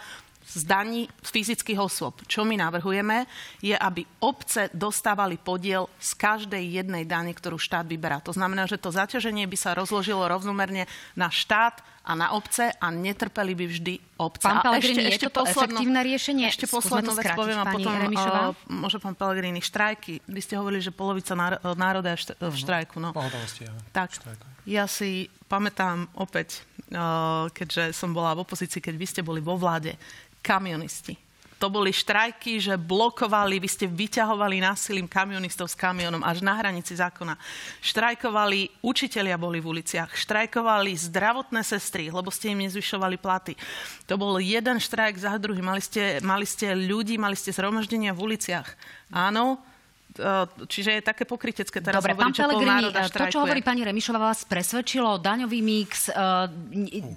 z 0.50 0.62
daní 0.66 1.06
fyzických 1.22 1.78
osôb. 1.78 2.26
Čo 2.26 2.42
my 2.42 2.58
navrhujeme, 2.58 3.30
je, 3.62 3.78
aby 3.78 4.02
obce 4.26 4.74
dostávali 4.74 5.38
podiel 5.38 5.86
z 6.02 6.18
každej 6.18 6.82
jednej 6.82 7.06
dane, 7.06 7.30
ktorú 7.38 7.62
štát 7.62 7.86
vyberá. 7.86 8.18
To 8.26 8.34
znamená, 8.34 8.66
že 8.66 8.82
to 8.82 8.90
zaťaženie 8.90 9.46
by 9.46 9.58
sa 9.58 9.78
rozložilo 9.78 10.26
rovnomerne 10.26 10.90
na 11.14 11.30
štát 11.30 11.86
a 12.10 12.18
na 12.18 12.34
obce 12.34 12.74
a 12.74 12.88
netrpeli 12.90 13.54
by 13.54 13.66
vždy 13.70 13.94
obce. 14.18 14.50
Pán 14.50 14.66
Pellegrini, 14.66 15.14
ešte, 15.14 15.14
ešte 15.14 15.26
je 15.26 15.30
toto 15.30 15.42
posledno, 15.46 15.78
efektívne 15.78 16.00
riešenie? 16.02 16.46
Ešte 16.50 16.66
poslednú 16.66 17.14
vec 17.14 17.28
poviem 17.38 17.60
a 17.62 17.66
potom 17.70 17.94
uh, 17.94 18.58
môže 18.66 18.98
pán 18.98 19.14
Pellegrini. 19.14 19.62
Štrajky. 19.62 20.26
Vy 20.26 20.40
ste 20.42 20.58
hovorili, 20.58 20.82
že 20.82 20.90
polovica 20.90 21.38
národa 21.62 22.18
je 22.18 22.34
v 22.34 22.56
štrajku. 22.58 22.98
No. 22.98 23.14
Pohotovosti, 23.14 23.70
Tak, 23.94 24.18
ja 24.66 24.90
si 24.90 25.30
pamätám 25.46 26.10
opäť, 26.18 26.66
uh, 26.90 27.46
keďže 27.54 27.94
som 27.94 28.10
bola 28.10 28.34
v 28.34 28.42
opozícii, 28.42 28.82
keď 28.82 28.96
vy 28.98 29.06
ste 29.06 29.22
boli 29.22 29.42
vo 29.42 29.54
vláde, 29.54 29.94
kamionisti. 30.42 31.18
to 31.60 31.68
boli 31.68 31.92
štrajky, 31.92 32.56
že 32.64 32.80
blokovali, 32.80 33.60
vy 33.60 33.68
ste 33.68 33.84
vyťahovali 33.84 34.64
násilím 34.64 35.12
kamionistov 35.12 35.68
s 35.68 35.76
kamionom 35.76 36.24
až 36.24 36.40
na 36.40 36.56
hranici 36.56 36.96
zákona. 36.96 37.36
Štrajkovali, 37.84 38.80
učitelia 38.80 39.36
boli 39.36 39.60
v 39.60 39.68
uliciach, 39.76 40.16
štrajkovali 40.16 40.96
zdravotné 40.96 41.60
sestry, 41.68 42.08
lebo 42.08 42.32
ste 42.32 42.56
im 42.56 42.64
nezvyšovali 42.64 43.20
platy. 43.20 43.60
To 44.08 44.16
bol 44.16 44.40
jeden 44.40 44.80
štrajk 44.80 45.20
za 45.20 45.36
druhý. 45.36 45.60
Mali 45.60 45.84
ste, 45.84 46.24
mali 46.24 46.48
ste 46.48 46.72
ľudí, 46.72 47.20
mali 47.20 47.36
ste 47.36 47.52
zhromaždenia 47.52 48.16
v 48.16 48.24
uliciach. 48.32 48.72
Áno, 49.12 49.60
čiže 50.66 51.00
je 51.00 51.02
také 51.06 51.24
pokrytecké 51.24 51.80
teraz 51.80 52.02
Dobre, 52.02 52.18
hovoriť, 52.18 52.26
pán 52.26 52.34
Pelegrini, 52.34 52.86
to, 53.14 53.26
čo 53.30 53.42
hovorí 53.46 53.62
pani 53.62 53.86
Remišová, 53.86 54.34
vás 54.34 54.42
presvedčilo, 54.44 55.22
daňový 55.22 55.60
mix, 55.62 56.10
e, 56.10 56.14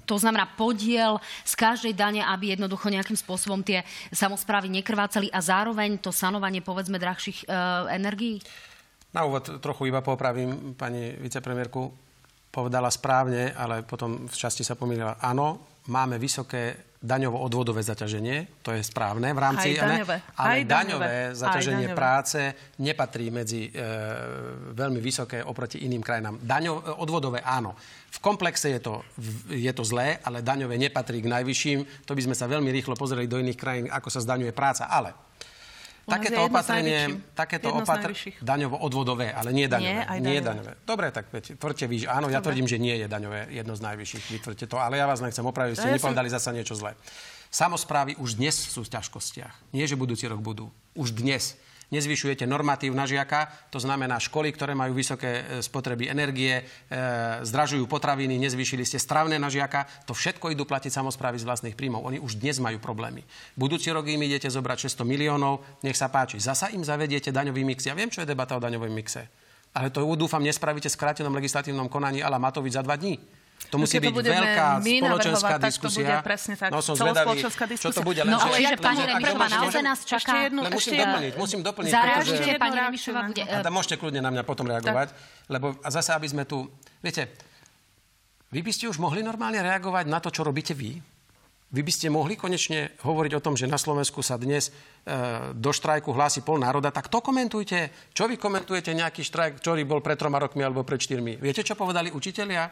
to 0.04 0.16
znamená 0.20 0.44
podiel 0.54 1.16
z 1.42 1.54
každej 1.56 1.96
dane, 1.96 2.20
aby 2.20 2.52
jednoducho 2.52 2.92
nejakým 2.92 3.16
spôsobom 3.16 3.64
tie 3.64 3.80
samozprávy 4.12 4.68
nekrvácali 4.68 5.32
a 5.32 5.40
zároveň 5.40 5.98
to 6.04 6.12
sanovanie, 6.12 6.60
povedzme, 6.60 7.00
drahších 7.00 7.44
e, 7.44 7.56
energií? 7.96 8.38
Na 9.12 9.24
úvod 9.28 9.60
trochu 9.60 9.88
iba 9.92 10.00
popravím 10.04 10.76
pani 10.76 11.16
vicepremiérku. 11.16 11.92
Povedala 12.52 12.92
správne, 12.92 13.56
ale 13.56 13.80
potom 13.84 14.28
v 14.28 14.36
časti 14.36 14.60
sa 14.60 14.76
pomýlila. 14.76 15.16
Áno, 15.24 15.80
máme 15.88 16.20
vysoké 16.20 16.91
daňovo-odvodové 17.02 17.82
zaťaženie, 17.82 18.62
to 18.62 18.70
je 18.70 18.80
správne 18.86 19.34
v 19.34 19.40
rámci... 19.42 19.74
Aj 19.74 19.82
daňové. 19.82 20.16
Ne, 20.22 20.38
ale 20.38 20.46
Aj 20.46 20.62
daňové 20.62 21.14
zaťaženie 21.34 21.86
daňové. 21.90 21.98
práce 21.98 22.40
nepatrí 22.78 23.26
medzi 23.34 23.66
e, 23.66 23.70
veľmi 24.70 25.02
vysoké 25.02 25.42
oproti 25.42 25.82
iným 25.82 25.98
krajinám. 25.98 26.38
Daňo, 26.38 27.02
odvodové 27.02 27.42
áno. 27.42 27.74
V 28.12 28.18
komplexe 28.22 28.70
je 28.70 28.80
to, 28.80 29.02
je 29.50 29.72
to 29.74 29.82
zlé, 29.82 30.22
ale 30.22 30.46
daňové 30.46 30.78
nepatrí 30.78 31.18
k 31.18 31.32
najvyšším. 31.32 32.06
To 32.06 32.14
by 32.14 32.22
sme 32.22 32.38
sa 32.38 32.46
veľmi 32.46 32.70
rýchlo 32.70 32.94
pozreli 32.94 33.26
do 33.26 33.42
iných 33.42 33.58
krajín, 33.58 33.86
ako 33.90 34.06
sa 34.06 34.22
zdaňuje 34.22 34.54
práca. 34.54 34.86
Ale 34.86 35.10
takéto 36.06 36.40
opatrenie, 36.46 37.00
takéto 37.32 37.68
opatrenie, 37.70 38.34
daňovo-odvodové, 38.42 39.30
ale 39.30 39.54
nie 39.54 39.66
daňové. 39.70 39.92
Nie, 39.92 40.18
nie 40.18 40.40
daňové. 40.42 40.42
daňové. 40.42 40.72
Dobre, 40.86 41.06
tak 41.14 41.30
veď, 41.30 41.56
tvrdte 41.56 41.84
vy, 41.86 42.06
áno, 42.10 42.26
ja 42.28 42.42
tvrdím, 42.42 42.66
že 42.66 42.78
nie 42.82 42.98
je 42.98 43.06
daňové 43.06 43.50
jedno 43.54 43.74
z 43.78 43.80
najvyšších. 43.86 44.24
Vy 44.34 44.38
tvrdte 44.42 44.66
to, 44.66 44.76
ale 44.78 44.98
ja 44.98 45.06
vás 45.06 45.22
nechcem 45.22 45.46
opraviť, 45.46 45.74
ste 45.78 45.90
nepovedali 45.94 46.28
som... 46.30 46.36
zasa 46.38 46.50
niečo 46.50 46.74
zlé. 46.74 46.98
Samozprávy 47.52 48.16
už 48.16 48.40
dnes 48.40 48.56
sú 48.56 48.80
v 48.80 48.90
ťažkostiach. 48.96 49.76
Nie, 49.76 49.84
že 49.84 49.94
budúci 49.94 50.24
rok 50.24 50.40
budú. 50.40 50.72
Už 50.96 51.12
dnes 51.12 51.60
nezvyšujete 51.92 52.48
normatív 52.48 52.96
na 52.96 53.04
žiaka, 53.04 53.52
to 53.68 53.76
znamená 53.76 54.16
školy, 54.16 54.48
ktoré 54.50 54.72
majú 54.72 54.96
vysoké 54.96 55.44
e, 55.44 55.60
spotreby 55.60 56.08
energie, 56.08 56.58
e, 56.58 56.62
zdražujú 57.44 57.84
potraviny, 57.84 58.40
nezvýšili 58.40 58.82
ste 58.88 58.96
stravné 58.96 59.36
na 59.36 59.52
žiaka, 59.52 59.84
to 60.08 60.16
všetko 60.16 60.50
idú 60.56 60.64
platiť 60.64 60.88
samozprávy 60.88 61.36
z 61.36 61.44
vlastných 61.44 61.76
príjmov. 61.76 62.02
Oni 62.08 62.16
už 62.16 62.40
dnes 62.40 62.56
majú 62.56 62.80
problémy. 62.80 63.22
Budúci 63.54 63.92
rok 63.92 64.08
im 64.08 64.24
idete 64.24 64.48
zobrať 64.48 64.88
600 64.88 65.04
miliónov, 65.04 65.60
nech 65.84 65.94
sa 65.94 66.08
páči. 66.08 66.40
Zasa 66.40 66.72
im 66.72 66.80
zavediete 66.80 67.28
daňový 67.28 67.62
mix. 67.62 67.84
Ja 67.84 67.92
viem, 67.92 68.08
čo 68.08 68.24
je 68.24 68.30
debata 68.32 68.56
o 68.56 68.64
daňovom 68.64 68.88
mixe. 68.88 69.28
Ale 69.72 69.88
to 69.92 70.04
dúfam 70.16 70.40
nespravíte 70.44 70.88
v 70.88 70.96
skrátenom 70.96 71.32
legislatívnom 71.32 71.88
konaní 71.88 72.20
ala 72.20 72.40
Matovič 72.40 72.76
za 72.76 72.84
dva 72.84 72.96
dní. 72.96 73.20
To 73.70 73.76
musí 73.80 74.02
byť 74.02 74.12
veľká 74.12 74.66
spoločenská 74.82 75.54
diskusia. 75.62 76.02
To 76.02 76.08
bude 76.18 76.26
presne 76.26 76.54
tak. 76.58 76.70
No 76.74 76.84
som 76.84 76.98
zvedavý, 76.98 77.40
čo 77.78 77.88
to 77.92 78.02
bude. 78.04 78.20
No 78.26 78.36
ale 78.36 78.60
čiže 78.60 78.76
pani 78.80 79.02
Remišová, 79.06 79.46
naozaj 79.48 79.82
nás 79.84 80.00
čaká... 80.04 80.50
Jednu, 80.50 80.60
musím 80.68 80.98
doplniť, 80.98 81.32
musím 81.38 81.60
doplniť. 81.64 81.92
Zareažite, 81.92 82.50
pani 82.58 82.76
Remišová 82.82 83.20
bude... 83.30 83.42
A 83.46 83.70
môžete 83.72 83.96
kľudne 83.96 84.20
na 84.20 84.30
mňa 84.32 84.42
potom 84.42 84.66
reagovať, 84.68 85.14
lebo 85.48 85.78
a 85.80 85.88
zase, 85.88 86.12
aby 86.12 86.28
sme 86.28 86.44
tu... 86.44 86.68
Viete, 87.00 87.32
vy 88.52 88.60
by 88.60 88.72
ste 88.72 88.92
už 88.92 89.00
mohli 89.00 89.24
normálne 89.24 89.64
reagovať 89.64 90.04
na 90.04 90.20
to, 90.20 90.28
čo 90.28 90.44
robíte 90.44 90.76
vy. 90.76 91.00
Vy 91.72 91.80
by 91.80 91.88
ste 91.88 92.12
mohli 92.12 92.36
konečne 92.36 92.92
hovoriť 93.00 93.32
o 93.32 93.40
tom, 93.40 93.56
že 93.56 93.64
na 93.64 93.80
Slovensku 93.80 94.20
sa 94.20 94.36
dnes 94.36 94.68
e, 94.68 94.72
do 95.56 95.72
štrajku 95.72 96.12
hlási 96.12 96.44
pol 96.44 96.60
národa, 96.60 96.92
tak 96.92 97.08
to 97.08 97.24
komentujte. 97.24 97.88
Čo 98.12 98.28
vy 98.28 98.36
komentujete 98.36 98.92
nejaký 98.92 99.24
štrajk, 99.24 99.56
ktorý 99.56 99.88
bol 99.88 100.04
pred 100.04 100.20
troma 100.20 100.36
rokmi 100.36 100.60
alebo 100.60 100.84
pred 100.84 101.00
štyrmi? 101.00 101.40
Viete, 101.40 101.64
čo 101.64 101.72
povedali 101.72 102.12
učitelia? 102.12 102.68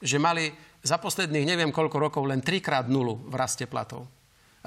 Že 0.00 0.16
mali 0.20 0.52
za 0.84 1.00
posledných 1.00 1.46
neviem 1.48 1.74
koľko 1.74 1.96
rokov 1.98 2.22
len 2.28 2.44
trikrát 2.44 2.86
nulu 2.86 3.26
v 3.26 3.34
raste 3.34 3.66
platov. 3.66 4.06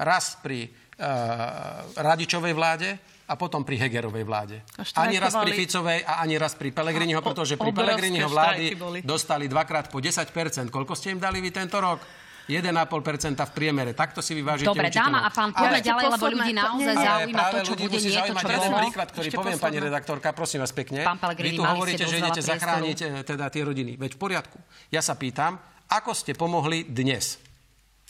Raz 0.00 0.40
pri 0.40 0.68
uh, 0.68 1.92
Radičovej 1.96 2.52
vláde 2.56 2.96
a 3.30 3.38
potom 3.38 3.62
pri 3.62 3.78
Hegerovej 3.78 4.24
vláde. 4.26 4.56
Ani 4.98 5.22
raz 5.22 5.36
pri 5.38 5.54
Ficovej 5.54 6.02
a 6.02 6.24
ani 6.24 6.34
raz 6.34 6.58
pri 6.58 6.74
Pelegriniho, 6.74 7.22
pretože 7.22 7.54
pri 7.54 7.70
Pelegriniho 7.70 8.26
vlády 8.26 8.74
dostali 9.06 9.46
dvakrát 9.46 9.86
po 9.86 10.02
10%. 10.02 10.26
Koľko 10.66 10.98
ste 10.98 11.14
im 11.14 11.20
dali 11.22 11.38
vy 11.38 11.54
tento 11.54 11.78
rok? 11.78 12.02
1,5% 12.50 13.38
v 13.38 13.52
priemere. 13.54 13.94
Takto 13.94 14.18
si 14.18 14.34
vyvážite 14.34 14.66
Dobre, 14.66 14.90
dáma 14.90 15.22
a 15.22 15.30
pán, 15.30 15.54
poďme 15.54 15.80
ďalej, 15.80 16.04
lebo 16.10 16.26
ľudí 16.26 16.52
naozaj 16.52 16.94
zaujíma 16.98 17.42
to, 17.46 17.58
čo 17.62 17.74
bude, 17.78 17.98
nie 18.02 18.10
to, 18.10 18.34
čo 18.34 18.46
bolo. 18.46 18.54
jeden 18.58 18.72
príklad, 18.82 19.08
ktorý 19.14 19.26
Ešte 19.30 19.38
poviem, 19.38 19.58
pani 19.62 19.78
redaktorka, 19.78 20.28
prosím 20.34 20.58
vás 20.66 20.74
pekne. 20.74 21.06
Pán 21.06 21.18
Vy 21.38 21.54
tu 21.54 21.62
hovoríte, 21.62 22.04
že 22.04 22.18
idete 22.18 22.42
zachrániť 22.42 22.98
eh, 23.00 23.08
teda 23.22 23.46
tie 23.48 23.62
rodiny. 23.62 23.94
Veď 23.94 24.10
v 24.14 24.18
poriadku. 24.18 24.58
Ja 24.90 25.00
sa 25.00 25.14
pýtam, 25.14 25.62
ako 25.86 26.10
ste 26.10 26.34
pomohli 26.34 26.84
dnes 26.90 27.38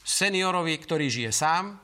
seniorovi, 0.00 0.74
ktorý 0.80 1.12
žije 1.12 1.30
sám, 1.30 1.76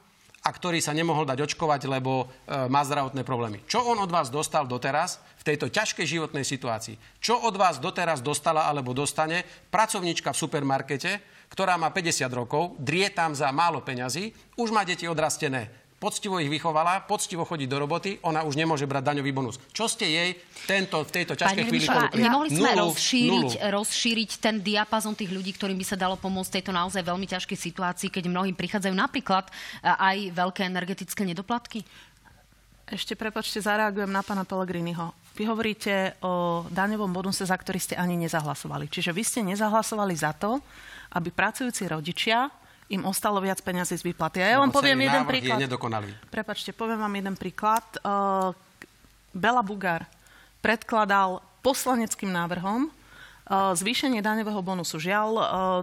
a 0.47 0.49
ktorý 0.55 0.79
sa 0.79 0.95
nemohol 0.95 1.27
dať 1.27 1.43
očkovať, 1.43 1.91
lebo 1.91 2.23
e, 2.23 2.27
má 2.71 2.87
zdravotné 2.87 3.27
problémy. 3.27 3.67
Čo 3.67 3.83
on 3.83 3.99
od 3.99 4.15
vás 4.15 4.31
dostal 4.31 4.63
doteraz 4.71 5.19
v 5.43 5.47
tejto 5.51 5.67
ťažkej 5.67 6.07
životnej 6.07 6.47
situácii? 6.47 6.95
Čo 7.19 7.43
od 7.51 7.59
vás 7.59 7.83
doteraz 7.83 8.23
dostala 8.23 8.71
alebo 8.71 8.95
dostane 8.95 9.43
pracovnička 9.75 10.31
v 10.31 10.39
supermarkete, 10.39 11.11
ktorá 11.51 11.79
má 11.81 11.91
50 11.95 12.27
rokov, 12.33 12.77
drie 12.81 13.09
tam 13.11 13.33
za 13.33 13.51
málo 13.55 13.81
peňazí, 13.83 14.33
už 14.59 14.73
má 14.75 14.83
deti 14.83 15.09
odrastené, 15.09 15.87
poctivo 15.97 16.37
ich 16.37 16.53
vychovala, 16.53 17.09
poctivo 17.09 17.49
chodí 17.49 17.65
do 17.65 17.81
roboty, 17.81 18.21
ona 18.21 18.45
už 18.45 18.55
nemôže 18.55 18.85
brať 18.85 19.13
daňový 19.13 19.33
bonus. 19.33 19.57
Čo 19.73 19.89
ste 19.89 20.05
jej 20.05 20.31
tento, 20.69 21.01
v 21.01 21.11
tejto 21.11 21.33
ťažkej 21.33 21.65
Pani 21.65 21.69
chvíli 21.73 21.87
ponúkli? 21.89 22.21
Nemohli 22.21 22.49
sme 22.53 22.71
nulu, 22.77 22.93
rozšíriť, 22.93 23.51
nulu. 23.57 23.73
rozšíriť 23.81 24.31
ten 24.37 24.55
diapazon 24.61 25.17
tých 25.17 25.33
ľudí, 25.33 25.57
ktorým 25.57 25.79
by 25.81 25.87
sa 25.89 25.97
dalo 25.97 26.21
pomôcť 26.21 26.49
v 26.53 26.57
tejto 26.61 26.73
naozaj 26.77 27.01
veľmi 27.01 27.27
ťažkej 27.27 27.59
situácii, 27.59 28.09
keď 28.13 28.29
mnohým 28.29 28.53
prichádzajú 28.53 28.93
napríklad 28.93 29.49
e, 29.49 29.53
aj 29.89 30.17
veľké 30.37 30.63
energetické 30.69 31.25
nedoplatky? 31.25 31.81
Ešte 32.87 33.19
prepačte, 33.19 33.59
zareagujem 33.59 34.13
na 34.13 34.23
pána 34.23 34.47
Pellegriniho. 34.47 35.11
Vy 35.35 35.43
hovoríte 35.51 36.15
o 36.23 36.63
daňovom 36.71 37.11
bonuse, 37.11 37.43
za 37.43 37.57
ktorý 37.59 37.83
ste 37.83 37.99
ani 37.99 38.15
nezahlasovali. 38.15 38.87
Čiže 38.87 39.11
vy 39.11 39.23
ste 39.27 39.41
nezahlasovali 39.43 40.15
za 40.15 40.31
to, 40.39 40.63
aby 41.13 41.29
pracujúci 41.31 41.87
rodičia 41.87 42.51
im 42.87 43.03
ostalo 43.03 43.43
viac 43.43 43.59
peniazy 43.63 43.99
z 43.99 44.07
výplaty. 44.07 44.39
A 44.43 44.47
ja 44.55 44.57
vám 44.63 44.71
poviem 44.71 45.07
jeden 45.11 45.27
príklad. 45.27 45.59
Je 45.59 45.67
nedokonalý. 45.67 46.11
Prepačte, 46.31 46.71
poviem 46.71 47.03
vám 47.03 47.15
jeden 47.19 47.35
príklad. 47.35 47.83
Uh, 48.03 48.55
Bela 49.35 49.61
Bugár 49.61 50.07
predkladal 50.63 51.43
poslaneckým 51.67 52.31
návrhom 52.31 52.89
Zvýšenie 53.47 54.19
daňového 54.27 54.59
bonusu. 54.59 54.99
Žiaľ, 54.99 55.31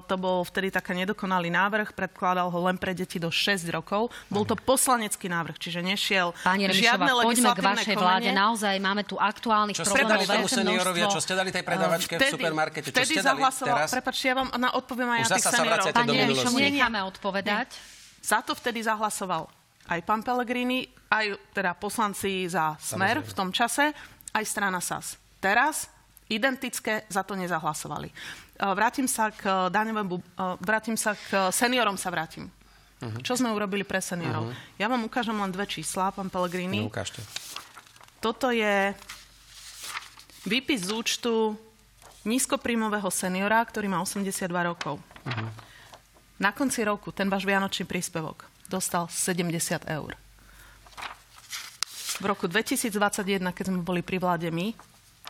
to 0.04 0.19
bol 0.19 0.43
vtedy 0.43 0.67
taká 0.67 0.91
nedokonalý 0.91 1.47
návrh, 1.47 1.95
predkladal 1.95 2.52
ho 2.52 2.60
len 2.67 2.76
pre 2.76 2.91
deti 2.91 3.23
do 3.23 3.32
6 3.32 3.63
rokov. 3.71 4.12
Bol 4.28 4.43
to 4.43 4.60
poslanecký 4.60 5.32
návrh, 5.32 5.56
čiže 5.56 5.80
nešiel 5.80 6.36
Pani 6.43 6.67
žiadne 6.67 7.08
Remišová, 7.08 7.23
poďme 7.23 7.49
k 7.56 7.62
vašej 7.63 7.95
konanie. 7.95 8.04
vláde. 8.04 8.30
Naozaj 8.36 8.76
máme 8.84 9.08
tu 9.08 9.15
aktuálnych 9.15 9.80
čo 9.80 9.88
problémov. 9.88 10.28
Čo 10.28 10.52
ste 10.52 10.60
dali 10.60 10.76
tomu 10.76 11.08
čo 11.08 11.21
ste 11.23 11.34
dali 11.39 11.49
tej 11.56 11.63
predavačke 11.63 12.13
vtedy, 12.19 12.28
v 12.28 12.36
supermarkete? 12.36 12.86
Čo 12.91 12.95
vtedy 12.99 13.13
ste 13.15 13.23
dali 13.23 13.41
teraz? 13.47 13.88
Prepačte, 13.95 14.26
ja 14.28 14.36
vám 14.36 14.49
na 14.60 14.69
odpoviem 14.76 15.10
aj 15.15 15.19
ja 15.23 15.28
tých 15.39 15.45
seniorov. 15.47 15.86
Pani 15.95 16.15
Remišovú 16.19 16.58
necháme 16.60 16.99
odpovedať. 17.15 17.69
Za 18.19 18.43
to 18.43 18.52
vtedy 18.60 18.84
zahlasoval 18.84 19.47
aj 19.88 19.99
pán 20.04 20.19
Pellegrini, 20.19 20.84
aj 21.12 21.56
teda 21.56 21.80
poslanci 21.80 22.43
za 22.47 22.76
Smer 22.76 23.23
Samozrejme. 23.23 23.32
v 23.32 23.34
tom 23.36 23.49
čase, 23.56 23.95
aj 24.36 24.43
strana 24.43 24.84
SAS. 24.84 25.15
Teraz 25.43 25.91
identické, 26.29 27.03
za 27.12 27.23
to 27.23 27.36
nezahlasovali. 27.36 28.09
E, 28.09 28.13
vrátim 28.59 29.07
sa 29.07 29.31
k 29.31 29.67
daňovému, 29.71 30.15
e, 30.15 30.23
vrátim 30.63 30.95
sa 30.95 31.17
k 31.17 31.51
seniorom 31.51 31.99
sa 31.99 32.13
vrátim. 32.13 32.47
Uh-huh. 33.03 33.19
Čo 33.19 33.36
sme 33.36 33.51
urobili 33.51 33.83
pre 33.83 33.99
seniorov? 33.99 34.47
Uh-huh. 34.47 34.79
Ja 34.79 34.88
vám 34.88 35.03
ukážem 35.03 35.36
len 35.36 35.51
dve 35.51 35.67
čísla, 35.67 36.15
pán 36.15 36.31
Pellegrini. 36.31 36.79
No, 36.79 36.88
ukážte. 36.88 37.19
Toto 38.23 38.47
je 38.55 38.95
výpis 40.47 40.88
z 40.88 40.91
účtu 40.95 41.59
nízkopríjmového 42.23 43.12
seniora, 43.12 43.59
ktorý 43.59 43.91
má 43.91 43.99
82 43.99 44.47
rokov. 44.47 45.03
Uh-huh. 45.27 45.49
Na 46.39 46.55
konci 46.55 46.83
roku 46.88 47.12
ten 47.12 47.27
váš 47.27 47.43
vianočný 47.43 47.83
príspevok 47.83 48.47
dostal 48.71 49.12
70 49.12 49.51
eur. 49.91 50.15
V 52.13 52.25
roku 52.25 52.47
2021, 52.47 53.41
keď 53.51 53.65
sme 53.67 53.83
boli 53.83 53.99
pri 53.99 54.21
vláde 54.21 54.47
my, 54.47 54.71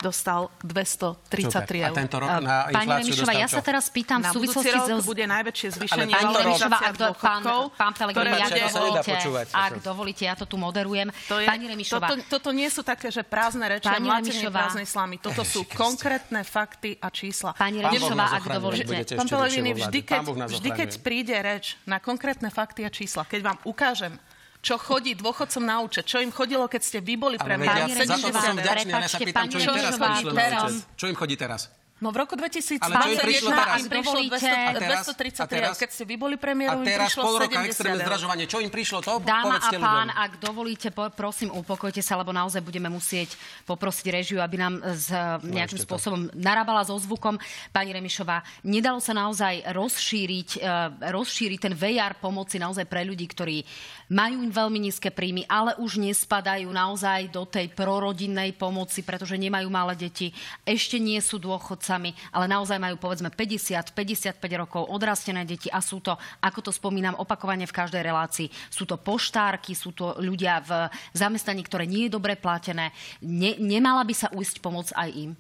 dostal 0.02 0.50
233 0.66 1.86
eur. 1.86 1.94
A 1.94 1.96
tento 1.96 2.18
rok 2.20 2.30
na 2.42 2.68
Pani 2.68 2.92
Remišová, 3.06 3.34
ja 3.38 3.48
sa 3.48 3.62
teraz 3.62 3.88
pýtam 3.94 4.20
v 4.26 4.30
súvislosti 4.34 4.74
so... 4.74 5.06
bude 5.06 5.24
najväčšie 5.30 5.68
zvýšenie 5.80 6.14
Pani 6.14 6.34
Remišová, 6.34 6.78
ak 6.82 6.96
do, 6.98 7.08
pán, 7.16 7.42
pán 7.78 7.94
Pelegrini, 7.94 8.36
ja 8.36 8.50
dovolíte, 8.50 9.12
ak 9.54 9.74
dovolíte, 9.80 10.24
ja 10.26 10.36
to 10.36 10.46
tu 10.50 10.58
moderujem. 10.58 11.14
To 11.30 11.38
je, 11.40 11.48
Pani 11.48 11.66
Remišová. 11.70 12.08
Toto, 12.10 12.24
toto 12.40 12.50
nie 12.52 12.68
sú 12.68 12.82
také, 12.82 13.14
že 13.14 13.22
prázdne 13.22 13.70
reči 13.70 13.88
Pani 13.88 14.10
a 14.10 14.52
prázdnej 14.52 14.88
slamy. 14.90 15.22
Toto 15.22 15.46
sú 15.46 15.64
konkrétne 15.72 16.42
fakty 16.44 16.98
a 17.00 17.08
čísla. 17.14 17.54
Pani 17.56 17.80
Remišová, 17.80 18.40
ak 18.42 18.44
dovolíte. 18.50 19.16
Pán 19.16 19.30
Pelegrini, 19.30 19.72
vždy, 19.78 20.00
keď, 20.04 20.22
vždy, 20.28 20.70
keď 20.74 20.90
príde 21.00 21.36
reč 21.38 21.78
na 21.86 22.02
konkrétne 22.02 22.50
fakty 22.50 22.84
a 22.84 22.90
čísla, 22.92 23.24
keď 23.24 23.54
vám 23.54 23.58
ukážem 23.68 24.18
čo 24.64 24.80
chodí 24.80 25.12
dôchodcom 25.20 25.64
na 25.68 25.84
účet, 25.84 26.08
čo 26.08 26.24
im 26.24 26.32
chodilo, 26.32 26.72
keď 26.72 26.82
ste 26.82 27.00
vy 27.04 27.20
boli 27.20 27.36
premiér. 27.36 27.84
Ja, 27.84 28.08
za 28.08 28.16
to 28.16 28.32
som 28.32 28.56
vďačný, 28.56 28.92
ale 28.96 29.08
sa 29.12 29.20
pýtam, 29.20 29.52
čo 29.52 29.60
im 29.60 29.68
teraz 29.76 30.00
účet. 30.00 30.88
Čo 30.96 31.06
im 31.12 31.16
chodí 31.20 31.36
teraz? 31.36 31.68
No 32.04 32.12
v 32.12 32.20
roku 32.20 32.36
2021 32.36 32.84
Ale 32.84 33.16
čo 33.16 33.24
prišlo 33.24 33.50
teraz? 33.56 33.80
im 33.80 33.88
prišlo 33.88 34.20
233 34.28 35.48
teraz, 35.48 35.80
keď 35.80 35.90
ste 35.96 36.04
vy 36.04 36.16
boli 36.20 36.36
premiérom, 36.36 36.84
A 36.84 36.92
teraz 36.92 37.16
pol 37.16 37.40
roka 37.40 37.64
extrémne 37.64 38.04
zdražovanie. 38.04 38.44
Čo 38.44 38.60
im 38.60 38.68
prišlo 38.68 39.00
to? 39.00 39.24
Dáma 39.24 39.64
a 39.64 39.72
pán, 39.80 40.12
ľuďom. 40.12 40.24
ak 40.28 40.32
dovolíte, 40.44 40.92
prosím, 41.16 41.56
upokojte 41.56 42.04
sa, 42.04 42.20
lebo 42.20 42.36
naozaj 42.36 42.60
budeme 42.60 42.92
musieť 42.92 43.40
poprosiť 43.64 44.06
režiu, 44.12 44.44
aby 44.44 44.60
nám 44.60 44.84
z, 45.00 45.16
no, 45.16 45.56
nejakým 45.56 45.80
no, 45.80 45.86
spôsobom 45.88 46.28
to. 46.28 46.36
narábala 46.36 46.84
so 46.84 47.00
zvukom. 47.00 47.40
Pani 47.72 47.96
Remišová, 47.96 48.44
nedalo 48.68 49.00
sa 49.00 49.16
naozaj 49.16 49.64
rozšíriť, 49.72 50.50
uh, 50.60 51.08
rozšíriť 51.08 51.60
ten 51.72 51.72
VR 51.72 52.20
pomoci 52.20 52.60
naozaj 52.60 52.84
pre 52.84 53.08
ľudí, 53.08 53.24
ktorí 53.32 53.64
majú 54.12 54.44
veľmi 54.52 54.92
nízke 54.92 55.08
príjmy, 55.08 55.48
ale 55.48 55.80
už 55.80 56.04
nespadajú 56.04 56.68
naozaj 56.68 57.32
do 57.32 57.48
tej 57.48 57.72
prorodinnej 57.72 58.52
pomoci, 58.60 59.08
pretože 59.08 59.40
nemajú 59.40 59.72
malé 59.72 59.96
deti, 59.96 60.36
ešte 60.68 61.00
nie 61.00 61.24
sú 61.24 61.40
dôchodca 61.40 61.93
sami, 61.94 62.10
ale 62.34 62.50
naozaj 62.50 62.82
majú 62.82 62.98
povedzme 62.98 63.30
50, 63.30 63.94
55 63.94 64.42
rokov 64.58 64.90
odrastené 64.90 65.46
deti 65.46 65.70
a 65.70 65.78
sú 65.78 66.02
to, 66.02 66.18
ako 66.42 66.66
to 66.66 66.72
spomínam 66.74 67.14
opakovane 67.22 67.70
v 67.70 67.78
každej 67.78 68.02
relácii, 68.02 68.50
sú 68.74 68.90
to 68.90 68.98
poštárky, 68.98 69.78
sú 69.78 69.94
to 69.94 70.18
ľudia 70.18 70.66
v 70.66 70.90
zamestnaní, 71.14 71.62
ktoré 71.62 71.86
nie 71.86 72.10
je 72.10 72.16
dobre 72.18 72.34
platené. 72.34 72.90
Ne, 73.22 73.54
nemala 73.62 74.02
by 74.02 74.14
sa 74.18 74.28
ujsť 74.34 74.58
pomoc 74.58 74.90
aj 74.98 75.10
im? 75.14 75.32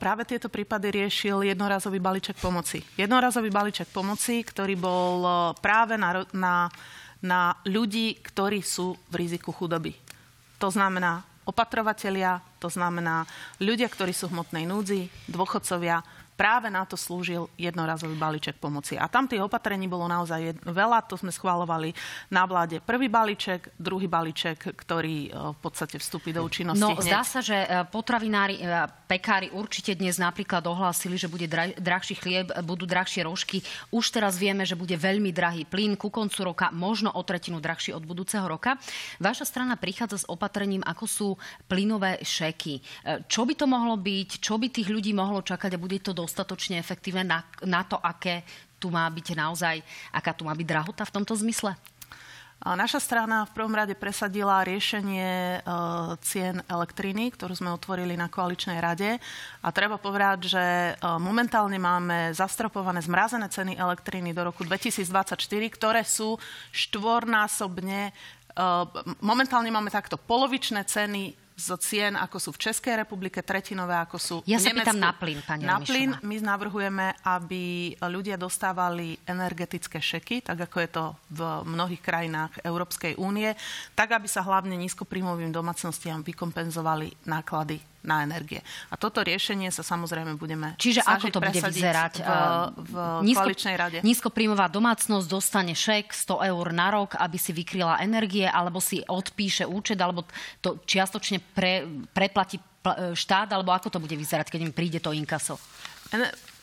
Práve 0.00 0.24
tieto 0.24 0.48
prípady 0.48 0.88
riešil 0.88 1.44
jednorazový 1.44 2.00
balíček 2.00 2.40
pomoci. 2.40 2.80
Jednorazový 2.96 3.52
balíček 3.52 3.92
pomoci, 3.92 4.40
ktorý 4.40 4.80
bol 4.80 5.20
práve 5.60 6.00
na, 6.00 6.24
na, 6.32 6.72
na 7.20 7.52
ľudí, 7.68 8.16
ktorí 8.24 8.64
sú 8.64 8.96
v 9.12 9.14
riziku 9.20 9.52
chudoby. 9.52 9.92
To 10.56 10.72
znamená 10.72 11.20
opatrovatelia, 11.48 12.44
to 12.60 12.68
znamená 12.68 13.24
ľudia, 13.56 13.88
ktorí 13.88 14.12
sú 14.12 14.28
v 14.28 14.36
hmotnej 14.36 14.68
núdzi, 14.68 15.08
dôchodcovia, 15.32 16.04
práve 16.38 16.70
na 16.70 16.86
to 16.86 16.94
slúžil 16.94 17.50
jednorazový 17.58 18.14
balíček 18.14 18.62
pomoci. 18.62 18.94
A 18.94 19.10
tam 19.10 19.26
tých 19.26 19.42
opatrení 19.42 19.90
bolo 19.90 20.06
naozaj 20.06 20.62
veľa, 20.62 21.02
to 21.10 21.18
sme 21.18 21.34
schválovali 21.34 21.90
na 22.30 22.46
vláde. 22.46 22.78
Prvý 22.78 23.10
balíček, 23.10 23.74
druhý 23.74 24.06
balíček, 24.06 24.70
ktorý 24.78 25.16
e, 25.26 25.30
v 25.34 25.58
podstate 25.58 25.98
vstúpi 25.98 26.30
do 26.30 26.46
účinnosti 26.46 26.78
No, 26.78 26.94
hneď. 26.94 27.02
zdá 27.02 27.26
sa, 27.26 27.42
že 27.42 27.58
e, 27.58 27.66
potravinári, 27.90 28.62
e, 28.62 28.86
pekári 29.10 29.50
určite 29.50 29.98
dnes 29.98 30.22
napríklad 30.22 30.62
ohlásili, 30.62 31.18
že 31.18 31.26
bude 31.26 31.50
drahší 31.74 32.14
chlieb, 32.14 32.54
budú 32.62 32.86
drahšie 32.86 33.26
rožky. 33.26 33.58
Už 33.90 34.14
teraz 34.14 34.38
vieme, 34.38 34.62
že 34.62 34.78
bude 34.78 34.94
veľmi 34.94 35.34
drahý 35.34 35.66
plyn 35.66 35.98
ku 35.98 36.06
koncu 36.06 36.54
roka, 36.54 36.70
možno 36.70 37.10
o 37.10 37.22
tretinu 37.26 37.58
drahší 37.58 37.90
od 37.90 38.06
budúceho 38.06 38.46
roka. 38.46 38.78
Vaša 39.18 39.42
strana 39.42 39.74
prichádza 39.74 40.22
s 40.22 40.28
opatrením, 40.30 40.86
ako 40.86 41.04
sú 41.08 41.28
plynové 41.66 42.22
šeky. 42.22 42.78
Čo 43.26 43.48
by 43.48 43.54
to 43.56 43.66
mohlo 43.66 43.96
byť? 43.96 44.44
Čo 44.44 44.60
by 44.60 44.68
tých 44.68 44.92
ľudí 44.92 45.16
mohlo 45.16 45.40
čakať 45.40 45.74
a 45.74 45.80
bude 45.80 45.98
to 46.04 46.12
do 46.12 46.27
dostatočne 46.28 46.76
efektívne 46.76 47.24
na, 47.24 47.40
na 47.64 47.80
to, 47.88 47.96
aké 47.96 48.44
tu 48.76 48.92
má 48.92 49.08
byť 49.08 49.26
naozaj, 49.32 49.80
aká 50.12 50.36
tu 50.36 50.44
má 50.44 50.52
byť 50.52 50.66
drahota 50.68 51.02
v 51.08 51.14
tomto 51.16 51.32
zmysle? 51.40 51.72
Naša 52.58 52.98
strana 52.98 53.46
v 53.46 53.54
prvom 53.54 53.70
rade 53.70 53.94
presadila 53.94 54.66
riešenie 54.66 55.30
e, 55.30 55.58
cien 56.26 56.58
elektriny, 56.66 57.30
ktorú 57.30 57.54
sme 57.54 57.70
otvorili 57.70 58.18
na 58.18 58.26
koaličnej 58.26 58.82
rade. 58.82 59.14
A 59.62 59.68
treba 59.70 59.94
povedať, 59.94 60.50
že 60.50 60.64
e, 60.90 60.92
momentálne 61.22 61.78
máme 61.78 62.34
zastropované 62.34 62.98
zmrazené 62.98 63.46
ceny 63.46 63.78
elektriny 63.78 64.34
do 64.34 64.50
roku 64.50 64.66
2024, 64.66 65.38
ktoré 65.70 66.02
sú 66.02 66.34
štvornásobne. 66.74 68.10
E, 68.10 68.12
momentálne 69.22 69.70
máme 69.70 69.94
takto 69.94 70.18
polovičné 70.18 70.82
ceny 70.82 71.47
z 71.58 71.74
cien, 71.82 72.14
ako 72.14 72.38
sú 72.38 72.50
v 72.54 72.70
Českej 72.70 73.02
republike, 73.02 73.42
tretinové, 73.42 73.98
ako 73.98 74.16
sú 74.16 74.36
ja 74.46 74.62
v 74.62 74.70
Nemecku. 74.70 74.78
Ja 74.78 74.94
sa 74.94 74.94
pýtam 74.94 74.98
na 75.02 75.12
plyn, 75.12 75.38
pani 75.42 75.62
Na 75.66 75.78
plyn 75.82 76.10
my 76.22 76.36
navrhujeme, 76.38 77.06
aby 77.26 77.92
ľudia 77.98 78.38
dostávali 78.38 79.18
energetické 79.26 79.98
šeky, 79.98 80.46
tak 80.46 80.70
ako 80.70 80.76
je 80.78 80.90
to 80.94 81.04
v 81.34 81.40
mnohých 81.66 81.98
krajinách 81.98 82.62
Európskej 82.62 83.18
únie, 83.18 83.50
tak 83.98 84.14
aby 84.14 84.30
sa 84.30 84.46
hlavne 84.46 84.78
nízkopríjmovým 84.78 85.50
domácnostiam 85.50 86.22
vykompenzovali 86.22 87.26
náklady 87.26 87.82
na 88.06 88.22
energie. 88.22 88.62
A 88.88 88.96
toto 88.96 89.20
riešenie 89.20 89.74
sa 89.74 89.82
samozrejme 89.82 90.38
budeme 90.38 90.78
Čiže 90.78 91.02
ako 91.02 91.34
to 91.34 91.40
bude 91.42 91.60
vyzerať? 91.60 92.22
V, 92.22 92.94
v 92.94 92.94
nízko, 93.26 93.42
koaličnej 93.42 93.76
rade. 93.76 93.98
Nízkopríjmová 94.06 94.70
domácnosť 94.70 95.26
dostane 95.26 95.74
šek 95.74 96.14
100 96.14 96.50
eur 96.54 96.66
na 96.70 96.88
rok, 96.94 97.18
aby 97.18 97.36
si 97.36 97.50
vykryla 97.50 98.00
energie, 98.02 98.46
alebo 98.46 98.78
si 98.78 99.02
odpíše 99.02 99.66
účet, 99.66 99.98
alebo 99.98 100.24
to 100.62 100.78
čiastočne 100.86 101.42
pre, 101.52 101.86
preplatí 102.14 102.62
štát, 103.14 103.52
alebo 103.52 103.74
ako 103.74 103.90
to 103.90 103.98
bude 103.98 104.14
vyzerať, 104.14 104.48
keď 104.48 104.60
im 104.64 104.72
príde 104.72 105.02
to 105.02 105.12
inkaso? 105.12 105.58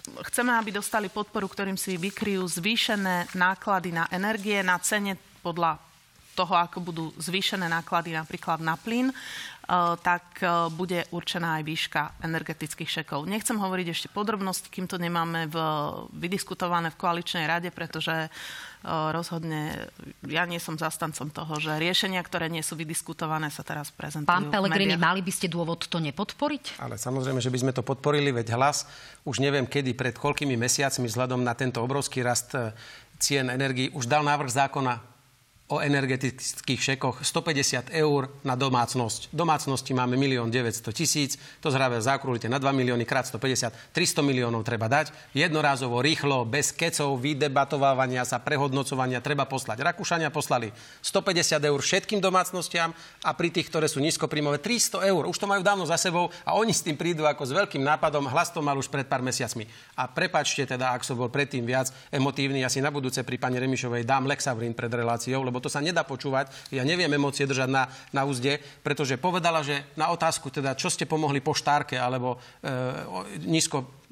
Chceme, 0.05 0.53
aby 0.53 0.69
dostali 0.69 1.09
podporu, 1.09 1.49
ktorým 1.49 1.77
si 1.77 1.97
vykryjú 1.97 2.45
zvýšené 2.45 3.35
náklady 3.37 3.89
na 3.93 4.05
energie, 4.13 4.61
na 4.61 4.77
cene 4.77 5.17
podľa 5.41 5.77
toho, 6.35 6.53
ako 6.59 6.83
budú 6.83 7.05
zvýšené 7.15 7.71
náklady 7.71 8.11
napríklad 8.11 8.59
na 8.59 8.75
plyn, 8.75 9.09
eh, 9.09 9.15
tak 10.03 10.43
eh, 10.43 10.67
bude 10.75 11.07
určená 11.15 11.57
aj 11.57 11.63
výška 11.63 12.01
energetických 12.21 13.01
šekov. 13.01 13.23
Nechcem 13.23 13.55
hovoriť 13.55 13.87
ešte 13.95 14.07
podrobnosti, 14.11 14.67
kým 14.67 14.85
to 14.91 14.99
nemáme 14.99 15.47
v, 15.47 15.57
vydiskutované 16.11 16.91
v 16.91 16.99
koaličnej 16.99 17.47
rade, 17.47 17.71
pretože 17.71 18.27
eh, 18.27 18.29
rozhodne 18.85 19.87
ja 20.27 20.43
nie 20.43 20.59
som 20.59 20.75
zastancom 20.75 21.31
toho, 21.31 21.55
že 21.63 21.79
riešenia, 21.79 22.19
ktoré 22.19 22.51
nie 22.51 22.61
sú 22.61 22.75
vydiskutované, 22.75 23.47
sa 23.47 23.63
teraz 23.63 23.89
prezentujú. 23.95 24.27
Pán 24.27 24.51
Pelegrini, 24.51 24.99
mali 24.99 25.23
by 25.23 25.31
ste 25.31 25.47
dôvod 25.47 25.87
to 25.87 26.03
nepodporiť? 26.03 26.83
Ale 26.83 26.99
samozrejme, 26.99 27.39
že 27.39 27.49
by 27.49 27.59
sme 27.63 27.71
to 27.71 27.81
podporili, 27.81 28.35
veď 28.35 28.59
hlas 28.59 28.83
už 29.23 29.39
neviem 29.39 29.63
kedy, 29.63 29.95
pred 29.95 30.19
koľkými 30.19 30.59
mesiacmi 30.59 31.07
vzhľadom 31.07 31.39
na 31.39 31.55
tento 31.55 31.79
obrovský 31.79 32.21
rast 32.21 32.51
cien 33.15 33.47
energii 33.47 33.89
už 33.95 34.11
dal 34.11 34.27
návrh 34.27 34.51
zákona 34.51 35.14
o 35.65 35.81
energetických 35.81 36.93
šekoch 36.93 37.25
150 37.25 37.89
eur 37.89 38.29
na 38.45 38.53
domácnosť. 38.53 39.33
Domácnosti 39.33 39.97
máme 39.97 40.13
1 40.13 40.53
900 40.53 40.93
tisíc, 40.93 41.41
to 41.57 41.73
zhráve 41.73 41.97
zakrúlite 41.97 42.45
na 42.45 42.61
2 42.61 42.69
milióny 42.69 43.01
krát 43.01 43.25
150, 43.25 43.73
300 43.89 44.21
miliónov 44.21 44.61
treba 44.61 44.85
dať. 44.85 45.09
Jednorázovo, 45.33 46.05
rýchlo, 46.05 46.45
bez 46.45 46.69
kecov, 46.69 47.17
vydebatovávania 47.17 48.21
sa, 48.29 48.37
prehodnocovania 48.37 49.25
treba 49.25 49.49
poslať. 49.49 49.81
Rakúšania 49.81 50.29
poslali 50.29 50.69
150 51.01 51.57
eur 51.57 51.79
všetkým 51.81 52.21
domácnostiam 52.21 52.93
a 53.25 53.33
pri 53.33 53.49
tých, 53.49 53.65
ktoré 53.65 53.89
sú 53.89 53.97
nízkopríjmové, 54.05 54.61
300 54.61 55.01
eur. 55.09 55.25
Už 55.25 55.41
to 55.41 55.49
majú 55.49 55.65
dávno 55.65 55.89
za 55.89 55.97
sebou 55.97 56.29
a 56.45 56.53
oni 56.53 56.77
s 56.77 56.85
tým 56.85 56.93
prídu 56.93 57.25
ako 57.25 57.41
s 57.41 57.57
veľkým 57.57 57.81
nápadom. 57.81 58.29
Hlas 58.29 58.53
to 58.53 58.61
mal 58.61 58.77
už 58.77 58.85
pred 58.85 59.09
pár 59.09 59.25
mesiacmi. 59.25 59.65
A 59.97 60.05
prepačte 60.05 60.61
teda, 60.69 60.93
ak 60.93 61.01
som 61.01 61.17
bol 61.17 61.33
predtým 61.33 61.65
viac 61.65 61.89
emotívny, 62.13 62.61
ja 62.61 62.69
na 62.85 62.93
budúce 62.93 63.25
pri 63.25 63.41
pani 63.41 63.57
Remišovej 63.57 64.05
dám 64.05 64.29
Lexavrin 64.29 64.77
pred 64.77 64.93
reláciou, 64.93 65.41
lebo 65.55 65.63
to 65.63 65.71
sa 65.71 65.79
nedá 65.79 66.03
počúvať. 66.03 66.51
Ja 66.75 66.83
neviem 66.83 67.07
emócie 67.07 67.47
držať 67.47 67.71
na, 67.71 67.87
na 68.11 68.27
úzde, 68.27 68.59
pretože 68.83 69.15
povedala, 69.15 69.63
že 69.63 69.87
na 69.95 70.11
otázku, 70.11 70.51
teda, 70.51 70.75
čo 70.75 70.91
ste 70.91 71.07
pomohli 71.07 71.39
poštárke 71.39 71.95
alebo 71.95 72.35
e, 72.35 72.67
nízko 73.47 74.03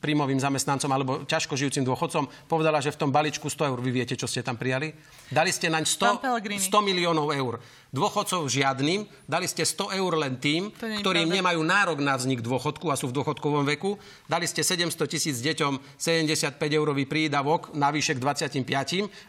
príjmovým 0.00 0.40
zamestnancom 0.40 0.90
alebo 0.90 1.12
ťažko 1.28 1.54
žijúcim 1.54 1.84
dôchodcom, 1.84 2.26
povedala, 2.48 2.80
že 2.80 2.92
v 2.92 3.00
tom 3.00 3.10
balíčku 3.12 3.46
100 3.46 3.70
eur, 3.70 3.78
vy 3.78 3.90
viete, 3.92 4.14
čo 4.16 4.28
ste 4.28 4.40
tam 4.40 4.56
prijali? 4.58 4.92
Dali 5.28 5.52
ste 5.52 5.68
naň 5.72 5.84
100, 5.86 6.42
100 6.58 6.70
miliónov 6.80 7.32
eur 7.32 7.60
dôchodcov 7.94 8.50
žiadnym, 8.50 9.06
dali 9.30 9.46
ste 9.46 9.62
100 9.62 9.94
eur 9.94 10.12
len 10.18 10.34
tým, 10.42 10.74
ktorým 10.74 11.30
pravda. 11.30 11.36
nemajú 11.38 11.60
nárok 11.62 11.98
na 12.02 12.18
vznik 12.18 12.42
dôchodku 12.42 12.90
a 12.90 12.98
sú 12.98 13.14
v 13.14 13.22
dôchodkovom 13.22 13.62
veku. 13.70 13.94
Dali 14.26 14.50
ste 14.50 14.66
700 14.66 14.90
tisíc 15.06 15.38
deťom 15.38 15.94
75 15.94 16.58
eurový 16.74 17.06
prídavok 17.06 17.70
navyše 17.70 18.18
k 18.18 18.20
25 18.20 18.66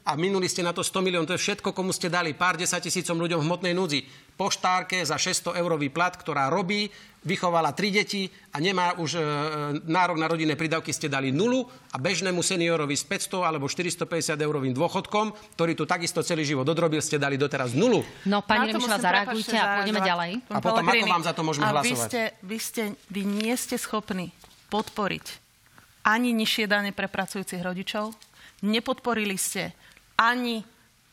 a 0.01 0.11
minuli 0.17 0.49
ste 0.49 0.65
na 0.65 0.73
to 0.73 0.81
100 0.81 1.05
miliónov. 1.05 1.29
To 1.29 1.37
je 1.37 1.45
všetko, 1.45 1.77
komu 1.77 1.93
ste 1.93 2.09
dali 2.09 2.33
pár 2.33 2.57
10 2.57 2.81
tisícom 2.81 3.21
ľuďom 3.21 3.45
v 3.45 3.45
hmotnej 3.45 3.73
núdzi. 3.77 4.01
Poštárke 4.35 4.99
za 5.05 5.15
600 5.15 5.61
eurový 5.61 5.93
plat, 5.93 6.11
ktorá 6.11 6.49
robí, 6.49 6.89
vychovala 7.25 7.73
tri 7.73 7.89
deti 7.89 8.29
a 8.53 8.61
nemá 8.61 8.95
už 9.01 9.17
e, 9.17 9.21
nárok 9.89 10.21
na 10.21 10.29
rodinné 10.29 10.53
prídavky, 10.53 10.93
ste 10.93 11.09
dali 11.09 11.33
nulu 11.33 11.65
a 11.91 11.97
bežnému 11.97 12.39
seniorovi 12.39 12.93
s 12.93 13.03
500 13.03 13.41
alebo 13.43 13.65
450 13.65 14.37
eurovým 14.37 14.71
dôchodkom, 14.71 15.33
ktorý 15.57 15.73
tu 15.73 15.89
takisto 15.89 16.21
celý 16.21 16.45
život 16.45 16.63
odrobil, 16.69 17.01
ste 17.01 17.17
dali 17.17 17.35
doteraz 17.35 17.73
nulu. 17.73 18.05
No, 18.29 18.45
pani 18.45 18.71
Remišová, 18.71 19.01
zareagujte 19.01 19.57
a 19.57 19.81
pôjdeme 19.81 20.01
ďalej. 20.05 20.31
A 20.53 20.61
potom 20.61 20.85
ako 20.85 21.07
vám 21.09 21.23
za 21.25 21.33
to 21.33 21.41
môžeme 21.41 21.65
a 21.65 21.73
hlasovať? 21.73 21.89
Vy, 21.89 21.97
ste, 21.97 22.21
vy, 22.45 22.57
ste, 22.61 22.83
vy 23.09 23.21
nie 23.25 23.53
ste 23.57 23.75
schopní 23.75 24.29
podporiť 24.69 25.45
ani 26.05 26.29
nižšie 26.37 26.69
dane 26.69 26.93
pre 26.93 27.09
pracujúcich 27.09 27.65
rodičov, 27.65 28.13
nepodporili 28.61 29.35
ste 29.41 29.73
ani 30.21 30.61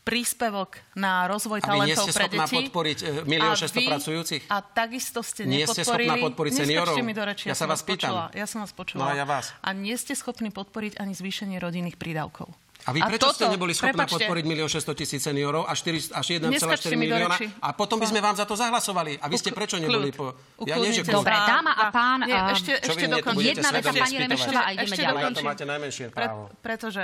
príspevok 0.03 0.83
na 0.93 1.25
rozvoj 1.31 1.63
a 1.63 1.65
talentov 1.65 2.05
pre 2.11 2.27
deti. 2.27 2.37
A 2.37 2.45
vy 2.45 2.55
podporiť 2.67 2.97
e, 2.99 3.05
milión 3.23 3.55
600 3.55 3.87
pracujúcich? 3.87 4.41
A 4.51 4.59
takisto 4.59 5.23
ste 5.23 5.47
nie 5.47 5.63
nepodporili... 5.63 5.63
Nie 5.63 5.67
ste 5.67 5.81
schopná 5.83 6.15
podporiť 6.19 6.51
seniorov? 6.53 6.95
mi 6.99 7.13
do 7.15 7.23
reči, 7.23 7.47
ja, 7.47 7.55
ja 7.55 7.55
sa 7.55 7.65
vás 7.65 7.81
pýtam. 7.81 8.11
Počula, 8.11 8.23
ja 8.35 8.45
som 8.45 8.59
vás 8.63 8.71
počula. 8.75 8.99
No 8.99 9.05
a 9.07 9.15
ja 9.15 9.23
vás. 9.23 9.55
A 9.63 9.71
nie 9.71 9.95
ste 9.95 10.11
schopní 10.13 10.51
podporiť 10.51 10.99
ani 10.99 11.15
zvýšenie 11.15 11.55
rodinných 11.57 11.95
prídavkov. 11.95 12.51
A 12.83 12.91
vy 12.91 12.99
A 12.99 13.07
prečo 13.07 13.31
toto- 13.31 13.39
ste 13.39 13.47
neboli 13.47 13.71
schopná 13.71 14.03
prepáčte. 14.03 14.27
podporiť 14.27 14.43
1 14.43 14.67
600 14.67 14.99
tisíc 14.99 15.21
seniorov 15.23 15.63
a 15.63 15.71
4, 15.71 16.19
až 16.19 16.25
1,4 16.35 16.51
Neskačte 16.51 16.87
mi 16.99 17.07
do 17.07 17.15
milióna? 17.15 17.35
A 17.63 17.71
potom 17.71 17.95
by 17.95 18.11
sme 18.11 18.19
vám 18.19 18.35
za 18.35 18.43
to 18.43 18.59
zahlasovali. 18.59 19.23
A 19.23 19.31
vy 19.31 19.39
ste 19.39 19.55
prečo 19.55 19.79
neboli 19.79 20.11
po... 20.11 20.35
Ja 20.67 20.75
nie, 20.75 20.91
že 20.91 21.07
Dobre, 21.07 21.31
dáma 21.31 21.79
a 21.79 21.95
pán, 21.95 22.27
Nie, 22.27 22.35
ešte, 22.51 22.75
ešte 22.83 23.07
dokončím. 23.07 23.55
Jedna 23.55 23.69
vec, 23.71 23.87
pani? 23.87 24.15
Remešová, 24.19 24.61
a 24.67 24.69
ideme 24.75 24.83
Ešte 24.83 24.99
ďalej. 24.99 25.23
Na 25.23 25.31
to 25.31 25.43
máte 25.47 25.63
najmenšie 25.63 26.05
Pre, 26.11 26.27
právo. 26.27 26.43
pretože 26.59 27.03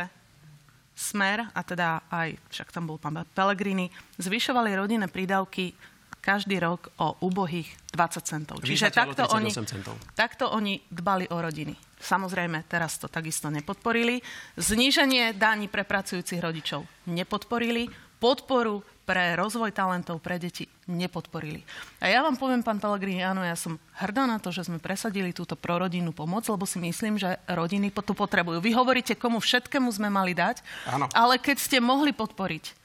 Smer, 1.00 1.48
a 1.56 1.62
teda 1.64 2.04
aj, 2.12 2.36
však 2.52 2.76
tam 2.76 2.92
bol 2.92 3.00
pán 3.00 3.24
Pellegrini, 3.32 3.88
zvyšovali 4.20 4.76
rodinné 4.76 5.08
prídavky 5.08 5.72
každý 6.20 6.60
rok 6.60 6.92
o 7.00 7.16
ubohých 7.24 7.72
20 7.96 8.20
centov. 8.28 8.56
Čiže 8.60 8.92
takto 8.92 9.24
38 9.24 9.40
oni, 9.40 9.50
centov. 9.64 9.96
takto 10.14 10.52
oni 10.52 10.84
dbali 10.92 11.32
o 11.32 11.40
rodiny. 11.40 11.72
Samozrejme, 12.00 12.68
teraz 12.68 13.00
to 13.00 13.08
takisto 13.08 13.48
nepodporili. 13.48 14.20
Zníženie 14.60 15.32
daní 15.40 15.72
pre 15.72 15.88
pracujúcich 15.88 16.44
rodičov 16.44 16.84
nepodporili. 17.08 17.88
Podporu 18.20 18.84
pre 19.10 19.34
rozvoj 19.34 19.74
talentov 19.74 20.22
pre 20.22 20.38
deti 20.38 20.70
nepodporili. 20.86 21.66
A 21.98 22.14
ja 22.14 22.22
vám 22.22 22.38
poviem, 22.38 22.62
pán 22.62 22.78
Pellegrini, 22.78 23.26
áno, 23.26 23.42
ja 23.42 23.58
som 23.58 23.82
hrdá 23.98 24.30
na 24.30 24.38
to, 24.38 24.54
že 24.54 24.70
sme 24.70 24.78
presadili 24.78 25.34
túto 25.34 25.58
prorodinnú 25.58 26.14
pomoc, 26.14 26.46
lebo 26.46 26.70
si 26.70 26.78
myslím, 26.78 27.18
že 27.18 27.42
rodiny 27.50 27.90
to 27.90 28.14
potrebujú. 28.14 28.62
Vy 28.62 28.78
hovoríte, 28.78 29.18
komu 29.18 29.42
všetkému 29.42 29.90
sme 29.90 30.14
mali 30.14 30.38
dať, 30.38 30.62
Áno. 30.86 31.10
ale 31.18 31.42
keď 31.42 31.58
ste 31.58 31.78
mohli 31.82 32.14
podporiť 32.14 32.79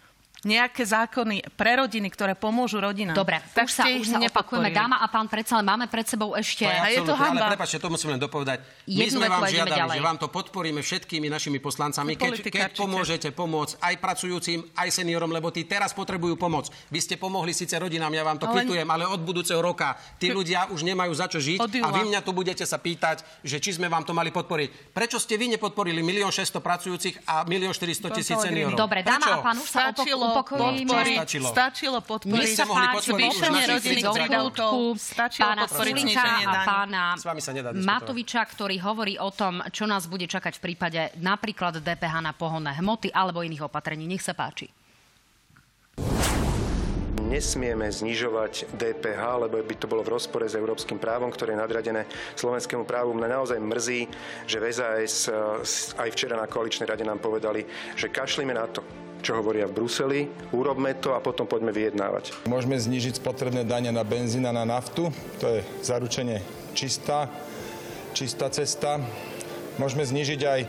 nejaké 0.45 0.85
zákony 0.85 1.57
pre 1.57 1.77
rodiny, 1.81 2.09
ktoré 2.13 2.37
pomôžu 2.37 2.81
rodinám, 2.81 3.17
Dobre, 3.17 3.41
tak 3.57 3.69
už 3.69 3.73
sa, 3.73 3.85
už 3.89 4.07
sa 4.07 4.19
opakujeme. 4.21 4.69
Dáma 4.69 5.01
a 5.01 5.07
pán, 5.09 5.27
predsa 5.33 5.57
len 5.61 5.67
máme 5.67 5.89
pred 5.89 6.05
sebou 6.05 6.37
ešte... 6.37 6.69
A 6.69 6.93
je 6.93 7.01
to 7.01 7.17
hanba. 7.17 7.49
Ale 7.49 7.57
prepáčte, 7.57 7.81
to 7.81 7.89
musím 7.89 8.13
len 8.13 8.21
dopovedať. 8.21 8.61
My 8.85 9.09
Jednu 9.09 9.25
sme 9.25 9.29
vám 9.33 9.43
žiadali, 9.49 9.81
ďalej. 9.81 9.97
že 9.97 10.03
vám 10.05 10.19
to 10.21 10.29
podporíme 10.29 10.81
všetkými 10.85 11.27
našimi 11.33 11.59
poslancami, 11.63 12.21
keď, 12.21 12.33
keď 12.45 12.71
pomôžete 12.77 13.29
pomôcť 13.33 13.81
aj 13.81 13.95
pracujúcim, 14.03 14.59
aj 14.77 14.89
seniorom, 14.93 15.33
lebo 15.33 15.49
tí 15.49 15.65
teraz 15.65 15.97
potrebujú 15.97 16.37
pomoc. 16.37 16.69
Vy 16.93 17.01
ste 17.01 17.15
pomohli 17.17 17.57
síce 17.57 17.79
rodinám, 17.81 18.13
ja 18.13 18.27
vám 18.27 18.37
to 18.37 18.45
Ale- 18.51 18.61
kvitujem, 18.61 18.89
ale 18.91 19.09
od 19.09 19.25
budúceho 19.25 19.65
roka 19.65 19.97
tí 20.21 20.29
ľudia 20.35 20.69
už 20.69 20.85
nemajú 20.85 21.13
za 21.17 21.31
čo 21.31 21.41
žiť 21.41 21.59
a 21.81 21.89
vy 21.95 22.13
mňa 22.13 22.21
tu 22.21 22.37
budete 22.37 22.67
sa 22.69 22.77
pýtať, 22.77 23.25
že 23.41 23.57
či 23.63 23.79
sme 23.79 23.89
vám 23.89 24.05
to 24.05 24.13
mali 24.13 24.29
podporiť. 24.29 24.93
Prečo 24.93 25.17
ste 25.17 25.41
vy 25.41 25.57
nepodporili 25.57 26.05
1 26.05 26.29
600 26.29 26.61
pracujúcich 26.61 27.15
a 27.25 27.47
1 27.47 27.73
400 27.73 28.11
tisíc 28.13 28.37
Pán 28.37 28.45
seniorov? 28.51 28.75
Pellegrini. 28.75 28.83
Dobre, 28.83 29.01
dáma 29.07 29.27
Prečo? 29.27 29.41
a 29.41 29.45
pán, 29.47 29.57
už 29.63 29.69
sa 29.71 29.81
Stačilo 29.95 30.27
upokojíme. 30.35 30.91
podporiť, 30.91 31.19
Stačilo. 31.23 31.49
stačilo 31.49 31.99
My 32.03 32.09
podporiť 32.11 32.35
mohli 32.35 32.51
páči, 32.51 32.91
podporiť 32.91 33.29
už 33.31 33.39
zvýšenie 33.39 33.55
našich 33.55 33.71
rodinných 33.71 34.05
30 34.05 34.19
prídavkov. 34.19 34.73
prídavkov 34.75 34.79
Stačilo 34.99 35.47
pána 35.47 35.65
a 36.45 36.55
pána 36.67 37.05
sa. 37.19 37.31
Matoviča, 37.75 38.43
ktorý 38.43 38.77
hovorí 38.83 39.15
o 39.17 39.31
tom, 39.31 39.63
čo 39.71 39.85
nás 39.87 40.11
bude 40.11 40.27
čakať 40.27 40.59
v 40.59 40.63
prípade 40.63 41.01
napríklad 41.23 41.79
DPH 41.79 42.15
na 42.21 42.33
pohonné 42.35 42.75
hmoty 42.79 43.15
alebo 43.15 43.41
iných 43.41 43.67
opatrení. 43.67 44.05
Nech 44.05 44.23
sa 44.23 44.35
páči. 44.35 44.69
Nesmieme 47.25 47.91
znižovať 47.91 48.79
DPH, 48.79 49.49
lebo 49.49 49.59
by 49.59 49.75
to 49.75 49.91
bolo 49.91 50.07
v 50.07 50.15
rozpore 50.15 50.47
s 50.47 50.55
európskym 50.55 51.03
právom, 51.03 51.33
ktoré 51.35 51.57
je 51.57 51.63
nadradené 51.67 52.03
slovenskému 52.39 52.87
právu. 52.87 53.11
Mňa 53.11 53.29
naozaj 53.33 53.59
mrzí, 53.59 54.01
že 54.47 54.63
v 54.63 54.65
SAS 54.71 55.27
eh, 55.27 56.05
aj 56.05 56.09
včera 56.15 56.39
na 56.39 56.47
koaličnej 56.47 56.87
rade 56.87 57.03
nám 57.03 57.19
povedali, 57.19 57.67
že 57.99 58.13
kašlíme 58.13 58.55
na 58.55 58.71
to, 58.71 58.85
čo 59.25 59.41
hovoria 59.41 59.65
v 59.65 59.81
Bruseli, 59.81 60.21
urobme 60.53 60.93
to 61.01 61.17
a 61.17 61.25
potom 61.25 61.49
poďme 61.49 61.73
vyjednávať. 61.73 62.45
Môžeme 62.45 62.77
znižiť 62.77 63.17
spotrebné 63.17 63.65
dane 63.65 63.89
na 63.89 64.05
benzín 64.05 64.45
a 64.45 64.53
na 64.53 64.69
naftu, 64.69 65.09
to 65.41 65.49
je 65.49 65.61
zaručenie 65.81 66.45
čistá, 66.77 67.33
čistá 68.13 68.53
cesta. 68.53 69.01
Môžeme 69.81 70.05
znižiť 70.05 70.41
aj 70.45 70.61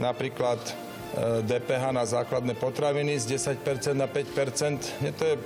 napríklad 0.00 0.58
e, 0.64 0.72
DPH 1.44 1.92
na 1.92 2.08
základné 2.08 2.56
potraviny 2.56 3.20
z 3.20 3.36
10% 3.36 3.92
na 3.92 4.08
5%. 4.08 5.04
Mne 5.04 5.12
to 5.12 5.24
je 5.28 5.36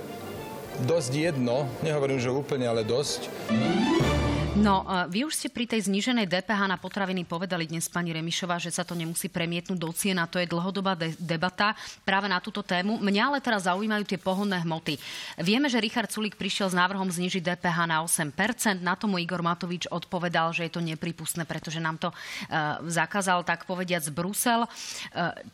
dosť 0.87 1.11
jedno, 1.11 1.67
nehovorím, 1.83 2.23
že 2.23 2.31
úplne, 2.31 2.65
ale 2.71 2.87
dosť. 2.87 3.27
No, 4.59 4.83
e, 4.83 5.07
vy 5.07 5.23
už 5.23 5.39
ste 5.39 5.47
pri 5.47 5.63
tej 5.63 5.87
zníženej 5.87 6.27
DPH 6.27 6.67
na 6.67 6.75
potraviny 6.75 7.23
povedali 7.23 7.63
dnes, 7.63 7.87
pani 7.87 8.11
Remišová, 8.11 8.59
že 8.59 8.75
sa 8.75 8.83
to 8.83 8.91
nemusí 8.91 9.31
premietnúť 9.31 9.79
do 9.79 9.87
cien 9.95 10.19
a 10.19 10.27
to 10.27 10.35
je 10.35 10.51
dlhodobá 10.51 10.99
de- 10.99 11.15
debata 11.15 11.71
práve 12.03 12.27
na 12.27 12.43
túto 12.43 12.59
tému. 12.59 12.99
Mňa 12.99 13.23
ale 13.31 13.39
teraz 13.39 13.71
zaujímajú 13.71 14.03
tie 14.03 14.19
pohonné 14.19 14.59
hmoty. 14.67 14.99
Vieme, 15.39 15.71
že 15.71 15.79
Richard 15.79 16.11
Sulík 16.11 16.35
prišiel 16.35 16.67
s 16.67 16.75
návrhom 16.75 17.07
znižiť 17.07 17.55
DPH 17.55 17.87
na 17.87 18.03
8%. 18.03 18.83
Na 18.83 18.99
tomu 18.99 19.23
Igor 19.23 19.39
Matovič 19.39 19.87
odpovedal, 19.87 20.51
že 20.51 20.67
je 20.67 20.75
to 20.75 20.83
nepripustné, 20.83 21.47
pretože 21.47 21.79
nám 21.79 21.95
to 21.95 22.11
e, 22.11 22.15
zakázal, 22.91 23.47
tak 23.47 23.63
povediať, 23.63 24.11
z 24.11 24.11
Brusel. 24.11 24.67
E, 24.67 24.69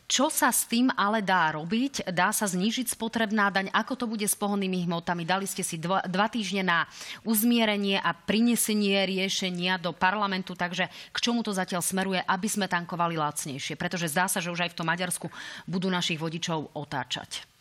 čo 0.10 0.34
sa 0.34 0.50
s 0.50 0.66
tým 0.66 0.90
ale 0.98 1.22
dá 1.22 1.54
robiť? 1.54 2.10
Dá 2.10 2.34
sa 2.34 2.50
znížiť 2.50 2.98
spotrebná 2.98 3.54
daň? 3.54 3.70
Ako 3.70 3.94
to 3.94 4.10
bude 4.10 4.26
s 4.26 4.34
pohonnými 4.34 4.90
hmotami? 4.90 5.30
Dali 5.30 5.46
ste 5.46 5.62
si 5.62 5.78
dva, 5.78 6.02
dva 6.10 6.26
týždne 6.26 6.66
na 6.66 6.80
uzmierenie 7.22 8.02
a 8.02 8.10
prinesenie 8.18 8.95
riešenia 9.04 9.76
do 9.76 9.92
parlamentu, 9.92 10.56
takže 10.56 10.88
k 10.88 11.18
čomu 11.20 11.44
to 11.44 11.52
zatiaľ 11.52 11.84
smeruje, 11.84 12.24
aby 12.24 12.48
sme 12.48 12.72
tankovali 12.72 13.20
lacnejšie? 13.20 13.76
Pretože 13.76 14.08
zdá 14.08 14.32
sa, 14.32 14.40
že 14.40 14.54
už 14.54 14.64
aj 14.64 14.72
v 14.72 14.78
tom 14.80 14.88
Maďarsku 14.88 15.28
budú 15.68 15.92
našich 15.92 16.22
vodičov 16.22 16.72
otáčať. 16.72 17.55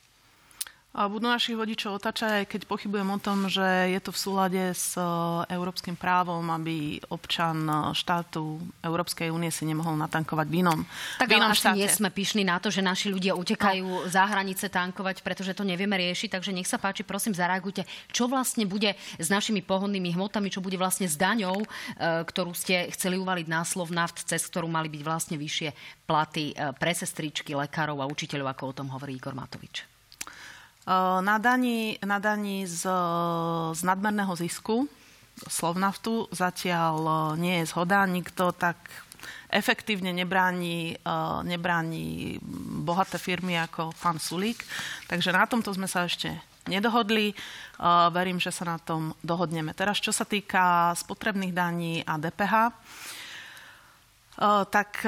A 0.95 1.11
budú 1.11 1.27
našich 1.27 1.59
vodičov 1.59 1.99
otačať, 1.99 2.31
aj 2.31 2.45
keď 2.47 2.61
pochybujem 2.71 3.11
o 3.11 3.19
tom, 3.19 3.51
že 3.51 3.91
je 3.91 3.99
to 3.99 4.15
v 4.15 4.23
súlade 4.23 4.63
s 4.71 4.95
e, 4.95 5.03
európskym 5.51 5.99
právom, 5.99 6.47
aby 6.55 7.03
občan 7.11 7.67
e, 7.67 7.91
štátu 7.99 8.63
Európskej 8.79 9.27
únie 9.35 9.51
si 9.51 9.67
nemohol 9.67 9.99
natankovať 9.99 10.47
v 10.47 10.63
inom, 10.63 10.87
Tak 11.19 11.27
v 11.27 11.35
inom 11.35 11.51
ale 11.51 11.59
štáte. 11.59 11.83
nie 11.83 11.91
sme 11.91 12.15
pyšní 12.15 12.47
na 12.47 12.63
to, 12.63 12.71
že 12.71 12.79
naši 12.79 13.11
ľudia 13.11 13.35
utekajú 13.35 14.07
za 14.07 14.23
hranice 14.23 14.71
tankovať, 14.71 15.27
pretože 15.27 15.59
to 15.59 15.67
nevieme 15.67 15.99
riešiť. 15.99 16.39
Takže 16.39 16.55
nech 16.55 16.71
sa 16.71 16.79
páči, 16.79 17.03
prosím, 17.03 17.35
zareagujte, 17.35 17.83
čo 18.15 18.31
vlastne 18.31 18.63
bude 18.63 18.95
s 19.19 19.27
našimi 19.27 19.67
pohonnými 19.67 20.15
hmotami, 20.15 20.47
čo 20.47 20.63
bude 20.63 20.79
vlastne 20.79 21.11
s 21.11 21.19
daňou, 21.19 21.59
e, 21.59 21.67
ktorú 22.23 22.55
ste 22.55 22.87
chceli 22.95 23.19
uvaliť 23.19 23.51
na 23.51 23.67
Slovnaft, 23.67 24.23
cez 24.31 24.47
ktorú 24.47 24.71
mali 24.71 24.87
byť 24.87 25.03
vlastne 25.03 25.43
vyššie 25.43 25.75
platy 26.07 26.55
pre 26.79 26.95
sestričky, 26.95 27.51
lekárov 27.59 27.99
a 27.99 28.07
učiteľov, 28.07 28.55
ako 28.55 28.63
o 28.71 28.77
tom 28.79 28.95
hovorí 28.95 29.19
Igor 29.19 29.35
Matovič. 29.35 29.94
E, 30.85 31.23
Na 31.23 31.37
daní, 31.39 31.99
na 32.05 32.19
daní 32.21 32.67
z, 32.69 32.87
z 33.73 33.81
nadmerného 33.83 34.37
zisku 34.37 34.89
Slovnaftu 35.49 36.29
zatiaľ 36.31 36.97
e, 37.01 37.13
nie 37.41 37.55
je 37.65 37.71
zhoda. 37.73 38.05
Nikto 38.05 38.53
tak 38.53 38.77
efektívne 39.49 40.13
nebráni, 40.13 40.95
e, 40.95 41.17
nebráni 41.49 42.37
bohaté 42.85 43.17
firmy 43.17 43.57
ako 43.57 43.97
pán 43.97 44.21
Sulík. 44.21 44.61
Takže 45.09 45.33
na 45.33 45.49
tomto 45.49 45.73
sme 45.73 45.89
sa 45.89 46.05
ešte 46.05 46.37
nedohodli. 46.65 47.37
Verím, 48.09 48.41
že 48.41 48.49
sa 48.49 48.65
na 48.65 48.81
tom 48.81 49.13
dohodneme. 49.21 49.77
Teraz, 49.77 50.01
čo 50.01 50.17
sa 50.17 50.25
týka 50.25 50.97
spotrebných 50.97 51.53
daní 51.53 52.01
a 52.01 52.17
DPH, 52.17 52.73
tak 54.73 55.05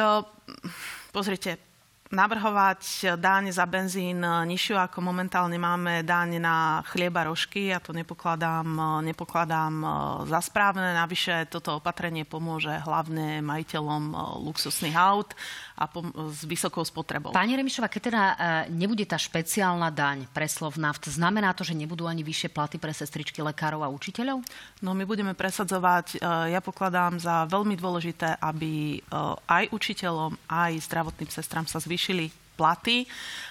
pozrite, 1.17 1.66
navrhovať 2.11 3.17
daň 3.19 3.51
za 3.51 3.67
benzín 3.67 4.23
nižšiu, 4.23 4.79
ako 4.79 5.03
momentálne 5.03 5.59
máme 5.59 6.07
daň 6.07 6.39
na 6.39 6.81
chlieba 6.87 7.27
rožky. 7.27 7.75
Ja 7.75 7.83
to 7.83 7.91
nepokladám, 7.91 8.67
nepokladám 9.03 9.75
e, 9.83 9.87
za 10.31 10.41
správne. 10.43 10.95
Navyše 10.95 11.51
toto 11.51 11.83
opatrenie 11.83 12.23
pomôže 12.23 12.71
hlavne 12.87 13.43
majiteľom 13.43 14.03
e, 14.11 14.17
luxusných 14.47 14.95
aut 14.95 15.35
a 15.77 15.85
pom- 15.85 16.09
s 16.33 16.49
vysokou 16.49 16.81
spotrebou. 16.81 17.37
Pani 17.37 17.53
Remišová, 17.53 17.93
keď 17.93 18.03
teda 18.09 18.23
e, 18.25 18.35
nebude 18.73 19.05
tá 19.05 19.21
špeciálna 19.21 19.93
daň 19.93 20.25
pre 20.33 20.49
Slovnaft, 20.49 21.05
znamená 21.13 21.53
to, 21.53 21.69
že 21.69 21.77
nebudú 21.77 22.09
ani 22.09 22.25
vyššie 22.25 22.49
platy 22.49 22.81
pre 22.81 22.97
sestričky, 22.97 23.45
lekárov 23.45 23.85
a 23.85 23.93
učiteľov? 23.93 24.41
No 24.81 24.97
my 24.97 25.05
budeme 25.05 25.37
presadzovať, 25.37 26.17
e, 26.17 26.19
ja 26.49 26.65
pokladám 26.65 27.21
za 27.21 27.45
veľmi 27.45 27.77
dôležité, 27.77 28.41
aby 28.41 28.97
e, 28.97 28.99
aj 29.45 29.69
učiteľom, 29.69 30.41
aj 30.49 30.73
zdravotným 30.89 31.29
sestram 31.29 31.69
sa 31.69 31.77
zvýšili 31.77 32.33
platy. 32.57 33.05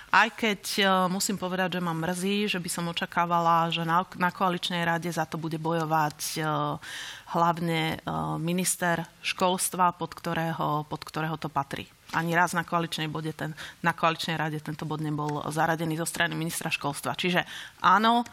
Aj 0.10 0.32
keď 0.34 0.82
musím 1.12 1.36
povedať, 1.38 1.78
že 1.78 1.84
ma 1.84 1.94
mrzí, 1.94 2.50
že 2.50 2.58
by 2.58 2.70
som 2.72 2.90
očakávala, 2.90 3.70
že 3.70 3.86
na, 3.86 4.02
na 4.18 4.32
koaličnej 4.34 4.82
rade 4.82 5.12
za 5.12 5.28
to 5.28 5.36
bude 5.36 5.60
bojovať 5.60 6.40
hlavne 7.36 8.00
minister 8.40 9.04
školstva, 9.20 9.92
pod 9.94 10.16
ktorého, 10.16 10.88
pod 10.88 11.04
ktorého 11.04 11.36
to 11.36 11.52
patrí. 11.52 11.86
Ani 12.16 12.32
raz 12.32 12.56
na 12.56 12.64
koaličnej, 12.64 13.12
bode 13.12 13.36
ten, 13.36 13.52
na 13.84 13.92
koaličnej 13.92 14.40
rade 14.40 14.58
tento 14.64 14.88
bod 14.88 15.04
nebol 15.04 15.44
zaradený 15.52 16.00
zo 16.00 16.08
strany 16.08 16.34
ministra 16.34 16.72
školstva. 16.72 17.20
Čiže 17.20 17.44
áno, 17.84 18.24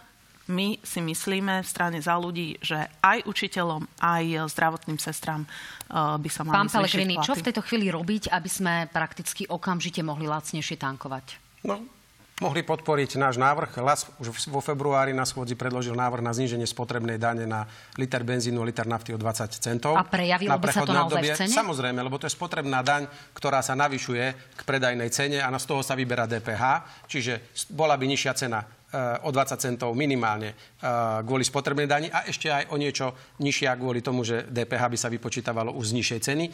my 0.50 0.78
si 0.82 0.98
myslíme 0.98 1.62
v 1.62 1.68
strane 1.68 1.98
za 2.02 2.18
ľudí, 2.18 2.58
že 2.58 2.78
aj 2.98 3.26
učiteľom, 3.30 3.86
aj 4.02 4.50
zdravotným 4.50 4.98
sestram 4.98 5.46
uh, 5.46 6.18
by 6.18 6.28
sa 6.30 6.42
mali 6.42 6.54
Pán 6.58 6.70
Pellegrini, 6.70 7.14
čo 7.22 7.38
v 7.38 7.46
tejto 7.46 7.62
chvíli 7.62 7.90
robiť, 7.94 8.30
aby 8.34 8.50
sme 8.50 8.74
prakticky 8.90 9.46
okamžite 9.46 10.02
mohli 10.02 10.26
lacnejšie 10.26 10.74
tankovať? 10.82 11.26
No, 11.62 11.86
mohli 12.42 12.66
podporiť 12.66 13.14
náš 13.22 13.38
návrh. 13.38 13.78
Hlas 13.78 14.10
už 14.18 14.50
vo 14.50 14.58
februári 14.58 15.14
na 15.14 15.22
schôdzi 15.22 15.54
predložil 15.54 15.94
návrh 15.94 16.18
na 16.18 16.34
zníženie 16.34 16.66
spotrebnej 16.66 17.22
dane 17.22 17.46
na 17.46 17.70
liter 17.94 18.26
benzínu 18.26 18.58
a 18.58 18.66
liter 18.66 18.90
nafty 18.90 19.14
o 19.14 19.18
20 19.18 19.46
centov. 19.62 19.94
A 19.94 20.02
prejavilo 20.02 20.58
by 20.58 20.66
sa 20.74 20.82
to 20.82 20.90
naozaj 20.90 21.22
v 21.22 21.38
cene? 21.38 21.54
Samozrejme, 21.54 22.02
lebo 22.02 22.18
to 22.18 22.26
je 22.26 22.34
spotrebná 22.34 22.82
daň, 22.82 23.06
ktorá 23.30 23.62
sa 23.62 23.78
navyšuje 23.78 24.58
k 24.58 24.60
predajnej 24.66 25.14
cene 25.14 25.38
a 25.38 25.48
z 25.54 25.66
toho 25.70 25.86
sa 25.86 25.94
vyberá 25.94 26.26
DPH. 26.26 26.82
Čiže 27.06 27.54
bola 27.70 27.94
by 27.94 28.10
nižšia 28.10 28.34
cena 28.34 28.81
o 29.24 29.30
20 29.32 29.56
centov 29.56 29.96
minimálne 29.96 30.52
kvôli 31.24 31.42
spotrebnej 31.42 31.88
dani 31.88 32.12
a 32.12 32.28
ešte 32.28 32.52
aj 32.52 32.68
o 32.68 32.76
niečo 32.76 33.16
nižšia 33.40 33.72
kvôli 33.80 34.04
tomu, 34.04 34.20
že 34.20 34.44
DPH 34.52 34.82
by 34.92 34.98
sa 35.00 35.08
vypočítavalo 35.08 35.72
už 35.72 35.90
z 35.90 35.96
nižšej 35.96 36.20
ceny 36.20 36.44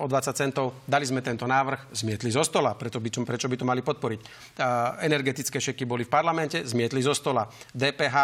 o 0.00 0.04
20 0.04 0.36
centov. 0.36 0.84
Dali 0.84 1.08
sme 1.08 1.24
tento 1.24 1.48
návrh, 1.48 1.96
zmietli 1.96 2.28
zo 2.28 2.44
stola, 2.44 2.76
preto 2.76 3.00
by, 3.00 3.08
prečo 3.24 3.48
by 3.48 3.56
to 3.56 3.64
mali 3.64 3.80
podporiť. 3.80 4.20
Energetické 5.00 5.56
šeky 5.56 5.88
boli 5.88 6.04
v 6.04 6.12
parlamente, 6.12 6.60
zmietli 6.60 7.00
zo 7.00 7.16
stola. 7.16 7.48
DPH 7.72 8.16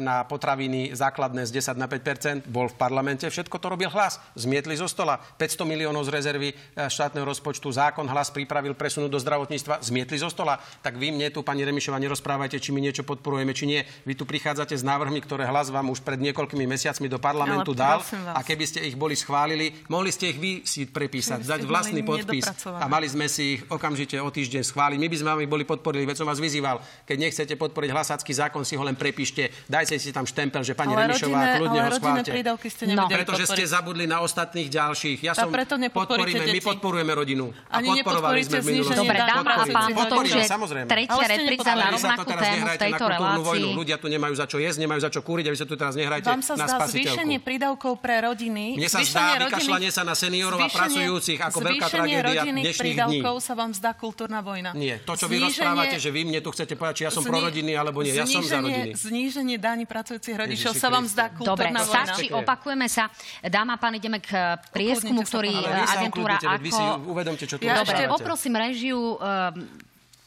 na 0.00 0.24
potraviny 0.24 0.96
základné 0.96 1.44
z 1.44 1.60
10 1.60 1.76
na 1.76 1.84
5 1.84 2.48
bol 2.48 2.72
v 2.72 2.76
parlamente, 2.80 3.28
všetko 3.28 3.60
to 3.60 3.66
robil 3.68 3.92
hlas, 3.92 4.16
zmietli 4.32 4.72
zo 4.80 4.88
stola. 4.88 5.20
500 5.20 5.68
miliónov 5.68 6.08
z 6.08 6.14
rezervy 6.16 6.48
štátneho 6.76 7.28
rozpočtu, 7.28 7.68
zákon 7.68 8.08
hlas 8.08 8.32
pripravil 8.32 8.72
presunúť 8.72 9.10
do 9.12 9.20
zdravotníctva, 9.20 9.84
zmietli 9.84 10.16
zo 10.16 10.32
stola. 10.32 10.56
Tak 10.80 10.96
vy 10.96 11.12
mne 11.12 11.28
tu, 11.28 11.44
pani 11.44 11.66
Remišova, 11.68 12.00
nerozprávajte, 12.00 12.56
či 12.56 12.69
či 12.70 12.78
my 12.78 12.86
niečo 12.86 13.02
podporujeme, 13.02 13.50
či 13.50 13.66
nie. 13.66 13.82
Vy 14.06 14.14
tu 14.14 14.22
prichádzate 14.22 14.78
s 14.78 14.86
návrhmi, 14.86 15.18
ktoré 15.26 15.42
hlas 15.50 15.74
vám 15.74 15.90
už 15.90 16.06
pred 16.06 16.22
niekoľkými 16.22 16.70
mesiacmi 16.70 17.10
do 17.10 17.18
parlamentu 17.18 17.74
dal. 17.74 17.98
A 18.30 18.46
keby 18.46 18.64
ste 18.70 18.78
ich 18.86 18.94
boli 18.94 19.18
schválili, 19.18 19.74
mohli 19.90 20.14
ste 20.14 20.30
ich 20.30 20.38
vy 20.38 20.62
si 20.62 20.86
prepísať, 20.86 21.42
dať 21.42 21.66
vlastný 21.66 22.06
podpis 22.06 22.46
a 22.62 22.86
mali 22.86 23.10
sme 23.10 23.26
si 23.26 23.58
ich 23.58 23.60
okamžite 23.66 24.14
o 24.22 24.30
týždeň 24.30 24.62
schváliť. 24.62 24.98
My 25.02 25.08
by 25.10 25.16
sme 25.18 25.28
vám 25.34 25.40
ich 25.42 25.50
boli 25.50 25.66
podporili, 25.66 26.06
veď 26.06 26.22
som 26.22 26.30
vás 26.30 26.38
vyzýval. 26.38 26.78
Keď 27.02 27.16
nechcete 27.18 27.54
podporiť 27.58 27.90
hlasacký 27.90 28.30
zákon, 28.30 28.62
si 28.62 28.78
ho 28.78 28.86
len 28.86 28.94
prepíšte, 28.94 29.50
dajte 29.66 29.98
si 29.98 30.14
tam 30.14 30.22
štempel, 30.22 30.62
že 30.62 30.78
pani 30.78 30.94
ale 30.94 31.10
Remišová, 31.10 31.34
rodine, 31.34 31.58
kľudne 31.58 31.80
ho 31.82 31.90
schválte. 31.98 32.30
Ste 32.70 32.84
no. 32.94 33.10
Pretože 33.10 33.50
ste 33.50 33.66
zabudli 33.66 34.06
na 34.06 34.22
ostatných 34.22 34.70
ďalších. 34.70 35.26
Ja 35.26 35.34
som 35.34 35.50
preto 35.50 35.74
podporíme, 35.74 36.46
my 36.46 36.60
podporujeme 36.62 37.10
rodinu. 37.18 37.50
A 37.66 37.82
podporovali 37.82 38.46
sme 38.46 38.62
v 38.62 38.66
minulosti. 38.78 38.98
Dobre, 39.00 39.18
dáma 39.18 39.50
a 39.58 39.64
pán, 39.66 39.90
toto 39.90 40.14
už 40.22 40.30
je 40.38 40.44
tretia 40.84 41.26
repriza 41.26 41.72
na 41.72 41.88
rovnakú 41.96 42.30
tému 42.36 42.59
v 42.62 42.76
tejto 42.76 43.04
relácii. 43.08 43.44
Vojnu. 43.44 43.68
Ľudia 43.76 43.96
tu 43.96 44.06
nemajú 44.12 44.34
za 44.36 44.46
čo 44.46 44.60
jesť, 44.60 44.78
nemajú 44.84 45.00
za 45.00 45.10
čo 45.10 45.20
kúriť 45.24 45.44
a 45.48 45.50
vy 45.50 45.58
sa 45.58 45.66
tu 45.66 45.74
teraz 45.74 45.94
nehrajte 45.96 46.28
Vám 46.28 46.44
sa 46.44 46.54
na 46.56 46.66
zdá 46.68 46.86
zvýšenie 46.86 47.38
prídavkov 47.40 47.98
pre 48.00 48.20
rodiny. 48.20 48.76
Mne 48.76 48.88
sa 48.88 49.00
zdá 49.00 49.40
vykašľanie 49.48 49.90
sa 49.90 50.02
na 50.04 50.14
seniorov 50.14 50.60
a 50.60 50.68
pracujúcich 50.68 51.40
ako 51.40 51.58
veľká 51.60 51.86
tragédia 51.88 52.42
dnešných 52.44 52.76
prídavkov 52.76 53.34
dní. 53.40 53.46
sa 53.46 53.52
vám 53.56 53.70
zdá 53.72 53.90
kultúrna 53.96 54.40
vojna. 54.44 54.70
Nie, 54.76 55.00
to, 55.02 55.16
čo 55.16 55.26
vy 55.26 55.40
rozprávate, 55.40 55.96
že 55.96 56.10
vy 56.12 56.28
mne 56.28 56.40
tu 56.44 56.50
chcete 56.52 56.74
povedať, 56.76 56.94
či 57.00 57.02
ja 57.08 57.12
som 57.12 57.22
pro 57.24 57.40
rodiny 57.40 57.72
alebo 57.74 58.04
nie. 58.04 58.12
Ja 58.12 58.28
som 58.28 58.44
za 58.44 58.60
rodiny. 58.60 58.96
Zníženie 58.96 59.56
daní 59.56 59.84
pracujúcich 59.88 60.36
rodičov 60.36 60.76
sa 60.76 60.88
vám 60.92 61.06
zdá 61.08 61.32
kultúrna 61.32 61.82
vojna. 61.82 62.14
Stačí, 62.14 62.26
opakujeme 62.30 62.86
sa. 62.86 63.10
Dáma, 63.44 63.76
pán, 63.80 63.96
ideme 63.98 64.20
k 64.22 64.58
prieskumu, 64.70 65.24
ktorý 65.24 65.52
agentúra 65.66 66.38
ako... 66.38 67.10
Uvedomte, 67.10 67.44
čo 67.48 67.56
tu 67.58 67.64
Dobre, 67.64 68.06
poprosím 68.06 68.54
režiu 68.56 69.18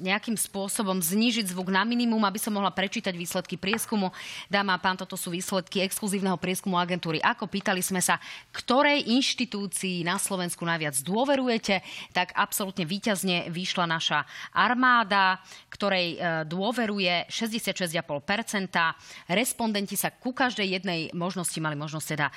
nejakým 0.04 0.36
spôsobom 0.36 1.00
znížiť 1.00 1.56
zvuk 1.56 1.72
na 1.72 1.88
minimum, 1.88 2.20
aby 2.28 2.36
som 2.36 2.52
mohla 2.52 2.76
prečítať 2.76 3.16
výsledky 3.16 3.56
prieskumu. 3.56 4.12
Dáma 4.52 4.76
a 4.76 4.82
pán, 4.84 5.00
toto 5.00 5.16
sú 5.16 5.32
výsledky 5.32 5.80
exkluzívneho 5.80 6.36
prieskumu 6.36 6.76
agentúry. 6.76 7.24
Ako 7.24 7.48
pýtali 7.48 7.80
sme 7.80 8.04
sa, 8.04 8.20
ktorej 8.52 9.08
inštitúcii 9.16 10.04
na 10.04 10.20
Slovensku 10.20 10.68
najviac 10.68 11.00
dôverujete, 11.00 11.80
tak 12.12 12.36
absolútne 12.36 12.84
výťazne 12.84 13.48
vyšla 13.48 13.88
naša 13.88 14.28
armáda, 14.52 15.40
ktorej 15.72 16.20
e, 16.20 16.44
dôveruje 16.44 17.32
66,5%. 17.32 19.32
Respondenti 19.32 19.96
sa 19.96 20.12
ku 20.12 20.36
každej 20.36 20.76
jednej 20.76 21.08
možnosti 21.16 21.56
mali 21.64 21.80
možnosť 21.80 22.08
teda 22.10 22.28
um, 22.28 22.34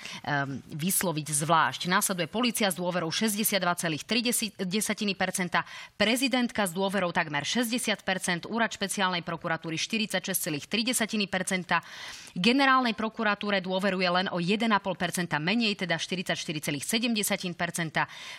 vysloviť 0.77 1.33
zvlášť. 1.33 1.89
Následuje 1.89 2.29
policia 2.29 2.69
s 2.69 2.77
dôverou 2.77 3.09
62,3%, 3.09 4.05
prezidentka 5.97 6.69
s 6.69 6.77
dôverou 6.77 7.09
takmer 7.11 7.43
60 7.43 7.56
úrad 8.51 8.75
špeciálnej 8.75 9.23
prokuratúry 9.23 9.79
46,3% 9.81 10.67
generálnej 12.37 12.93
prokuratúre 12.93 13.65
dôveruje 13.65 14.11
len 14.11 14.29
o 14.29 14.37
1,5% 14.43 15.39
menej, 15.41 15.81
teda 15.81 15.97
44,7% 15.97 16.85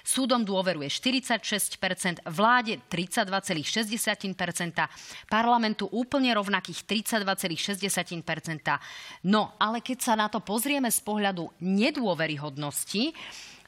súdom 0.05 0.45
dôveruje 0.45 0.91
46% 0.91 2.21
vláde 2.29 2.77
32,6% 2.85 4.85
parlamentu 5.31 5.87
úplne 5.89 6.37
rovnakých 6.37 6.85
32,6% 6.85 8.77
No, 9.23 9.55
ale 9.57 9.81
keď 9.81 9.97
sa 10.03 10.13
na 10.13 10.29
to 10.29 10.43
pozrieme 10.43 10.91
z 10.91 10.99
pohľadu 11.01 11.49
nedôveryhodnosti, 11.63 13.15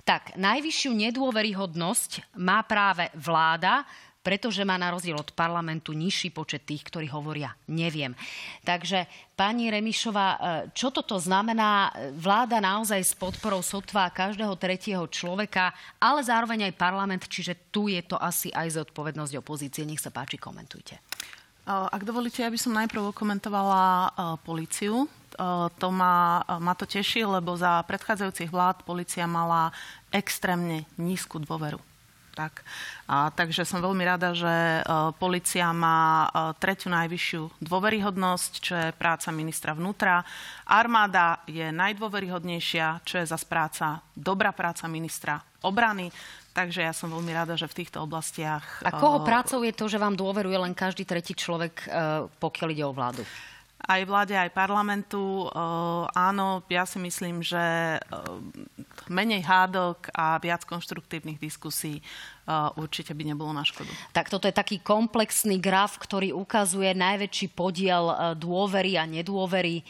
tak 0.10 0.34
najvyššiu 0.41 0.89
nedôveryhodnosť 0.89 2.41
má 2.41 2.66
práve 2.66 3.14
vláda 3.14 3.86
pretože 4.20 4.67
má 4.67 4.76
na 4.76 4.91
rozdiel 4.91 5.15
od 5.15 5.32
parlamentu 5.32 5.95
nižší 5.95 6.36
počet 6.36 6.67
tých, 6.67 6.84
ktorí 6.84 7.07
hovoria 7.07 7.55
neviem. 7.72 8.11
Takže 8.67 9.07
pani 9.34 9.72
Remišová, 9.72 10.28
e, 10.28 10.38
čo 10.76 10.91
toto 10.91 11.15
znamená? 11.15 11.91
Vláda 12.20 12.59
naozaj 12.59 12.99
s 12.99 13.13
podporou 13.15 13.63
sotva 13.63 14.11
každého 14.11 14.59
tretieho 14.59 15.07
človeka, 15.07 15.72
ale 16.03 16.20
zároveň 16.20 16.67
aj 16.70 16.80
parlament, 16.80 17.24
čiže 17.32 17.72
tu 17.72 17.88
je 17.88 18.03
to 18.03 18.20
asi 18.20 18.51
aj 18.51 18.84
zodpovednosť 18.84 19.34
opozície. 19.39 19.88
Nech 19.88 20.03
sa 20.03 20.11
páči, 20.11 20.36
komentujte. 20.36 20.99
Ak 21.70 22.01
dovolíte, 22.01 22.41
ja 22.41 22.49
by 22.49 22.57
som 22.57 22.74
najprv 22.74 23.13
komentovala 23.13 24.09
policiu. 24.41 25.05
Uh, 25.38 25.70
to 25.78 25.93
ma, 25.93 26.41
ma 26.57 26.74
to 26.74 26.89
teší, 26.89 27.22
lebo 27.30 27.53
za 27.53 27.86
predchádzajúcich 27.86 28.49
vlád 28.49 28.82
policia 28.84 29.30
mala 29.30 29.70
extrémne 30.09 30.89
nízku 30.97 31.38
dôveru 31.38 31.78
tak. 32.40 32.64
A, 33.12 33.28
takže 33.36 33.68
som 33.68 33.84
veľmi 33.84 34.08
rada, 34.08 34.32
že 34.32 34.48
uh, 34.48 35.12
policia 35.20 35.76
má 35.76 36.32
uh, 36.32 36.56
tretiu 36.56 36.88
najvyššiu 36.88 37.60
dôveryhodnosť, 37.60 38.52
čo 38.64 38.74
je 38.80 38.96
práca 38.96 39.28
ministra 39.36 39.76
vnútra. 39.76 40.24
Armáda 40.64 41.44
je 41.44 41.68
najdôveryhodnejšia, 41.76 43.04
čo 43.04 43.20
je 43.20 43.28
zase 43.28 43.44
práca, 43.44 44.00
dobrá 44.16 44.56
práca 44.56 44.88
ministra 44.88 45.44
obrany. 45.60 46.08
Takže 46.56 46.88
ja 46.88 46.96
som 46.96 47.12
veľmi 47.12 47.36
rada, 47.36 47.60
že 47.60 47.68
v 47.68 47.84
týchto 47.84 48.00
oblastiach... 48.00 48.88
A 48.88 48.96
koho 48.96 49.20
uh, 49.20 49.28
prácou 49.28 49.60
je 49.68 49.76
to, 49.76 49.92
že 49.92 50.00
vám 50.00 50.16
dôveruje 50.16 50.56
len 50.56 50.72
každý 50.72 51.04
tretí 51.04 51.36
človek, 51.36 51.92
pokiaľ 52.40 52.68
ide 52.72 52.86
o 52.88 52.96
vládu? 52.96 53.28
Aj 53.86 54.01
vláde, 54.03 54.36
aj 54.36 54.51
parlamentu. 54.51 55.47
Áno, 56.11 56.61
ja 56.67 56.84
si 56.84 56.99
myslím, 56.99 57.39
že 57.39 57.97
menej 59.07 59.45
hádok 59.45 60.11
a 60.11 60.36
viac 60.38 60.67
konštruktívnych 60.67 61.39
diskusí 61.39 62.03
určite 62.75 63.13
by 63.13 63.23
nebolo 63.34 63.53
na 63.53 63.63
škodu. 63.63 63.89
Tak 64.11 64.27
toto 64.27 64.49
je 64.49 64.53
taký 64.53 64.82
komplexný 64.82 65.61
graf, 65.61 66.01
ktorý 66.01 66.36
ukazuje 66.36 66.91
najväčší 66.97 67.53
podiel 67.53 68.36
dôvery 68.38 68.97
a 68.99 69.05
nedôvery 69.07 69.82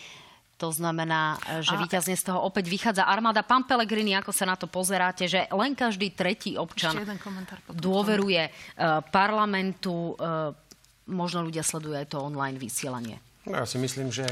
to 0.59 0.75
znamená, 0.75 1.39
že 1.63 1.71
a... 1.71 1.79
víťazne 1.79 2.19
z 2.19 2.27
toho 2.27 2.43
opäť 2.43 2.67
vychádza 2.67 3.07
armáda. 3.07 3.47
Pán 3.47 3.63
Pelegrini, 3.63 4.11
ako 4.19 4.35
sa 4.35 4.43
na 4.43 4.59
to 4.59 4.67
pozeráte, 4.67 5.23
že 5.23 5.47
len 5.55 5.71
každý 5.71 6.11
tretí 6.11 6.59
občan 6.59 6.99
dôveruje 7.71 8.51
parlamentu, 9.07 10.19
možno 11.07 11.47
ľudia 11.47 11.63
sledujú 11.63 11.95
aj 11.95 12.11
to 12.11 12.19
online 12.19 12.59
vysielanie. 12.59 13.23
No, 13.47 13.55
ja 13.55 13.63
si 13.63 13.79
myslím, 13.79 14.11
že 14.11 14.27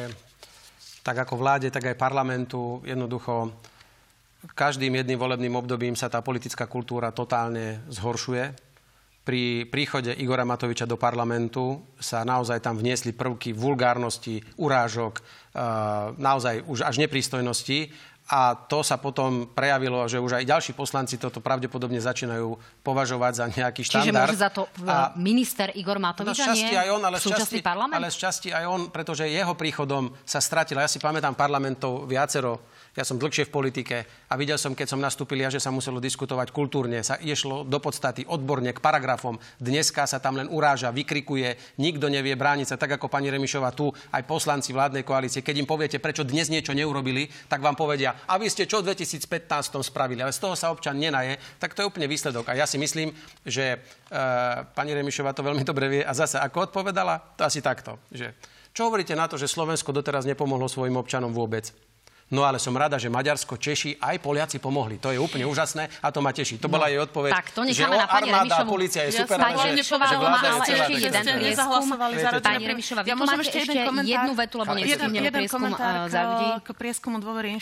tak 1.06 1.24
ako 1.24 1.40
vláde, 1.40 1.72
tak 1.72 1.88
aj 1.88 1.96
parlamentu 1.96 2.84
jednoducho 2.84 3.56
každým 4.54 5.02
jedným 5.02 5.18
volebným 5.18 5.56
obdobím 5.56 5.96
sa 5.98 6.12
tá 6.12 6.22
politická 6.22 6.70
kultúra 6.70 7.16
totálne 7.16 7.82
zhoršuje. 7.90 8.54
Pri 9.28 9.68
príchode 9.68 10.16
Igora 10.16 10.48
Matoviča 10.48 10.88
do 10.88 10.96
parlamentu 10.96 11.84
sa 12.00 12.24
naozaj 12.24 12.64
tam 12.64 12.80
vniesli 12.80 13.12
prvky 13.12 13.52
vulgárnosti, 13.52 14.40
urážok, 14.56 15.20
naozaj 16.16 16.64
už 16.64 16.88
až 16.88 16.96
neprístojnosti 17.04 17.92
a 18.28 18.60
to 18.60 18.84
sa 18.84 19.00
potom 19.00 19.48
prejavilo, 19.56 20.04
že 20.04 20.20
už 20.20 20.44
aj 20.44 20.44
ďalší 20.44 20.72
poslanci 20.76 21.16
toto 21.16 21.40
pravdepodobne 21.40 21.96
začínajú 21.96 22.60
považovať 22.84 23.34
za 23.40 23.46
nejaký 23.48 23.82
štandard. 23.88 24.12
Čiže 24.12 24.20
môže 24.20 24.36
za 24.36 24.50
to 24.52 24.68
a, 24.84 25.16
minister 25.16 25.72
Igor 25.72 25.96
Matovič 25.96 26.36
no, 26.36 26.52
nie? 26.52 26.76
aj 26.76 26.90
on, 26.92 27.04
ale 27.08 27.24
šťastí, 27.24 27.64
parlament? 27.64 27.96
ale 27.96 28.12
šťastí 28.12 28.52
aj 28.52 28.66
on, 28.68 28.82
pretože 28.92 29.24
jeho 29.32 29.56
príchodom 29.56 30.12
sa 30.28 30.44
stratila. 30.44 30.84
Ja 30.84 30.92
si 30.92 31.00
pamätám 31.00 31.40
parlamentov 31.40 32.04
viacero 32.04 32.68
ja 32.98 33.06
som 33.06 33.22
dlhšie 33.22 33.46
v 33.46 33.54
politike 33.54 33.98
a 34.26 34.34
videl 34.42 34.58
som, 34.58 34.74
keď 34.74 34.88
som 34.90 34.98
nastúpil 34.98 35.38
ja, 35.38 35.54
že 35.54 35.62
sa 35.62 35.70
muselo 35.70 36.02
diskutovať 36.02 36.50
kultúrne, 36.50 37.06
sa 37.06 37.22
išlo 37.22 37.62
do 37.62 37.78
podstaty 37.78 38.26
odborne 38.26 38.74
k 38.74 38.82
paragrafom. 38.82 39.38
Dneska 39.62 40.10
sa 40.10 40.18
tam 40.18 40.42
len 40.42 40.50
uráža, 40.50 40.90
vykrikuje, 40.90 41.78
nikto 41.78 42.10
nevie 42.10 42.34
brániť 42.34 42.74
sa, 42.74 42.82
tak 42.82 42.98
ako 42.98 43.06
pani 43.06 43.30
Remišova 43.30 43.70
tu, 43.78 43.94
aj 43.94 44.26
poslanci 44.26 44.74
vládnej 44.74 45.06
koalície. 45.06 45.46
Keď 45.46 45.62
im 45.62 45.70
poviete, 45.70 46.02
prečo 46.02 46.26
dnes 46.26 46.50
niečo 46.50 46.74
neurobili, 46.74 47.30
tak 47.46 47.62
vám 47.62 47.78
povedia, 47.78 48.18
a 48.26 48.42
vy 48.42 48.50
ste 48.50 48.66
čo 48.66 48.82
v 48.82 48.90
2015 48.90 49.30
spravili, 49.86 50.26
ale 50.26 50.34
z 50.34 50.42
toho 50.42 50.58
sa 50.58 50.74
občan 50.74 50.98
nenaje, 50.98 51.38
tak 51.62 51.78
to 51.78 51.86
je 51.86 51.90
úplne 51.94 52.10
výsledok. 52.10 52.50
A 52.50 52.58
ja 52.58 52.66
si 52.66 52.82
myslím, 52.82 53.14
že 53.46 53.78
uh, 53.78 54.66
pani 54.74 54.98
Remišová 54.98 55.38
to 55.38 55.46
veľmi 55.46 55.62
dobre 55.62 55.86
vie 55.86 56.02
a 56.02 56.18
zase 56.18 56.42
ako 56.42 56.74
odpovedala, 56.74 57.38
to 57.38 57.46
asi 57.46 57.62
takto, 57.62 58.02
že 58.10 58.34
čo 58.74 58.90
hovoríte 58.90 59.18
na 59.18 59.26
to, 59.26 59.42
že 59.42 59.50
Slovensko 59.50 59.90
doteraz 59.90 60.30
nepomohlo 60.30 60.70
svojim 60.70 60.98
občanom 61.02 61.34
vôbec? 61.34 61.74
No 62.28 62.44
ale 62.44 62.60
som 62.60 62.76
rada, 62.76 63.00
že 63.00 63.08
Maďarsko, 63.08 63.56
Češi 63.56 64.04
aj 64.04 64.20
Poliaci 64.20 64.60
pomohli. 64.60 65.00
To 65.00 65.16
je 65.16 65.20
úplne 65.20 65.48
úžasné 65.48 65.88
a 66.04 66.12
to 66.12 66.20
ma 66.20 66.36
teší. 66.36 66.60
To 66.60 66.68
bola 66.68 66.88
no, 66.88 66.92
jej 66.92 67.00
odpoveď, 67.08 67.32
tak, 67.32 67.48
to 67.56 67.64
že 67.72 67.88
o, 67.88 67.96
armáda 67.96 68.56
a 68.60 68.68
policia 68.68 69.08
je 69.08 69.24
super, 69.24 69.40
ale 69.40 69.80
že, 69.80 69.88
že 69.88 70.16
vláda 70.20 70.48
ale 70.60 70.64
ešte 70.68 70.94
jeden 71.08 71.24
prieskum. 71.24 71.96
Pani 72.44 72.66
Remišová, 72.68 73.02
ja 73.08 73.16
môžem 73.16 73.40
ešte 73.48 73.58
jeden 73.64 73.80
komentár. 73.80 74.12
jednu 74.12 74.32
vetu, 74.36 74.56
lebo 74.60 74.74
nesúdne 74.76 75.20
prieskum 75.32 75.72
za 76.12 76.20
ľudí. 76.28 76.48
K 76.68 76.70
prieskumu 76.76 77.16
dôvery 77.24 77.56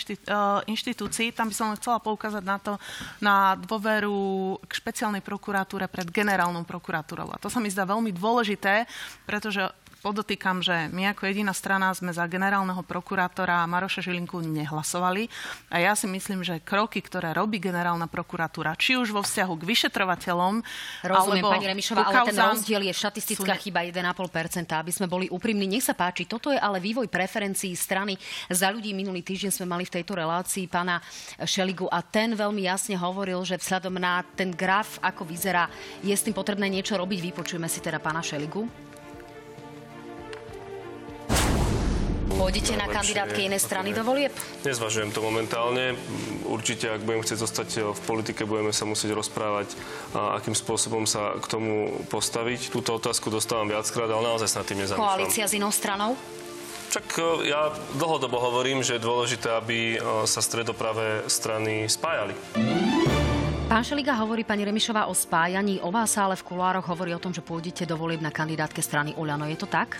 inštitúcií. 0.66 1.30
Tam 1.30 1.46
by 1.46 1.54
som 1.54 1.70
chcela 1.78 2.02
poukázať 2.02 2.42
na 2.42 2.58
to, 2.58 2.82
na 3.22 3.54
dôveru 3.54 4.58
k 4.66 4.72
špeciálnej 4.82 5.22
prokuratúre 5.22 5.86
pred 5.86 6.10
generálnou 6.10 6.66
prokuratúrou. 6.66 7.30
A 7.30 7.38
to 7.38 7.54
sa 7.54 7.62
mi 7.62 7.70
zdá 7.70 7.86
veľmi 7.86 8.10
dôležité, 8.10 8.90
pretože 9.30 9.62
podotýkam, 10.06 10.62
že 10.62 10.86
my 10.94 11.18
ako 11.18 11.26
jediná 11.26 11.50
strana 11.50 11.90
sme 11.98 12.14
za 12.14 12.30
generálneho 12.30 12.86
prokurátora 12.86 13.66
Maroša 13.66 14.06
Žilinku 14.06 14.38
nehlasovali. 14.38 15.26
A 15.74 15.82
ja 15.82 15.98
si 15.98 16.06
myslím, 16.06 16.46
že 16.46 16.62
kroky, 16.62 17.02
ktoré 17.02 17.34
robí 17.34 17.58
generálna 17.58 18.06
prokuratúra, 18.06 18.78
či 18.78 18.94
už 19.02 19.10
vo 19.10 19.26
vzťahu 19.26 19.54
k 19.58 19.64
vyšetrovateľom, 19.66 20.62
Rozumiem, 21.02 21.42
alebo 21.42 21.58
pani 21.58 21.66
Remišová, 21.74 22.06
ale 22.06 22.30
ten 22.30 22.38
rozdiel 22.38 22.86
je 22.86 22.94
štatistická 22.94 23.58
sú... 23.58 23.64
chyba 23.66 23.82
1,5%, 23.90 24.78
aby 24.78 24.92
sme 24.94 25.10
boli 25.10 25.26
úprimní. 25.34 25.66
Nech 25.66 25.90
sa 25.90 25.98
páči, 25.98 26.30
toto 26.30 26.54
je 26.54 26.60
ale 26.62 26.78
vývoj 26.78 27.10
preferencií 27.10 27.74
strany 27.74 28.14
za 28.54 28.70
ľudí. 28.70 28.94
Minulý 28.94 29.26
týždeň 29.26 29.58
sme 29.58 29.66
mali 29.66 29.90
v 29.90 29.98
tejto 29.98 30.14
relácii 30.14 30.70
pána 30.70 31.02
Šeligu 31.42 31.90
a 31.90 32.06
ten 32.06 32.38
veľmi 32.38 32.62
jasne 32.62 32.94
hovoril, 32.94 33.42
že 33.42 33.58
vzhľadom 33.58 33.98
na 33.98 34.22
ten 34.38 34.54
graf, 34.54 35.02
ako 35.02 35.26
vyzerá, 35.26 35.66
je 36.06 36.14
s 36.14 36.22
tým 36.22 36.38
potrebné 36.38 36.70
niečo 36.70 36.94
robiť. 36.94 37.34
Vypočujeme 37.34 37.66
si 37.66 37.82
teda 37.82 37.98
pána 37.98 38.22
Šeligu. 38.22 38.86
Pôjdete 42.46 42.78
na 42.78 42.86
kandidátke 42.86 43.42
inej 43.42 43.66
strany 43.66 43.90
do 43.90 44.06
volieb? 44.06 44.30
Nezvažujem 44.62 45.10
to 45.10 45.18
momentálne. 45.26 45.98
Určite, 46.46 46.94
ak 46.94 47.02
budem 47.02 47.26
chcieť 47.26 47.42
zostať 47.42 47.70
v 47.98 48.02
politike, 48.06 48.46
budeme 48.46 48.70
sa 48.70 48.86
musieť 48.86 49.18
rozprávať, 49.18 49.74
akým 50.14 50.54
spôsobom 50.54 51.10
sa 51.10 51.42
k 51.42 51.46
tomu 51.50 52.06
postaviť. 52.14 52.70
Túto 52.70 53.02
otázku 53.02 53.34
dostávam 53.34 53.66
viackrát, 53.66 54.06
ale 54.14 54.30
naozaj 54.30 54.46
sa 54.46 54.62
nad 54.62 54.70
tým 54.70 54.78
nezamýšľam. 54.78 55.10
Koalícia 55.10 55.50
s 55.50 55.58
inou 55.58 55.74
stranou? 55.74 56.14
Čak 56.94 57.18
e, 57.18 57.50
ja 57.50 57.74
dlhodobo 57.98 58.38
hovorím, 58.38 58.86
že 58.86 59.02
je 59.02 59.02
dôležité, 59.02 59.50
aby 59.50 59.98
e, 59.98 60.30
sa 60.30 60.38
stredopravé 60.38 61.26
strany 61.26 61.90
spájali. 61.90 62.38
Pán 63.66 63.82
Šeliga 63.82 64.14
hovorí 64.22 64.46
pani 64.46 64.62
Remišová 64.70 65.10
o 65.10 65.18
spájaní, 65.18 65.82
o 65.82 65.90
vás 65.90 66.14
ale 66.22 66.38
v 66.38 66.46
kulároch 66.46 66.86
hovorí 66.94 67.10
o 67.18 67.18
tom, 67.18 67.34
že 67.34 67.42
pôjdete 67.42 67.90
do 67.90 67.98
volieb 67.98 68.22
na 68.22 68.30
kandidátke 68.30 68.86
strany 68.86 69.18
Oľano. 69.18 69.50
Je 69.50 69.58
to 69.58 69.66
tak? 69.66 69.98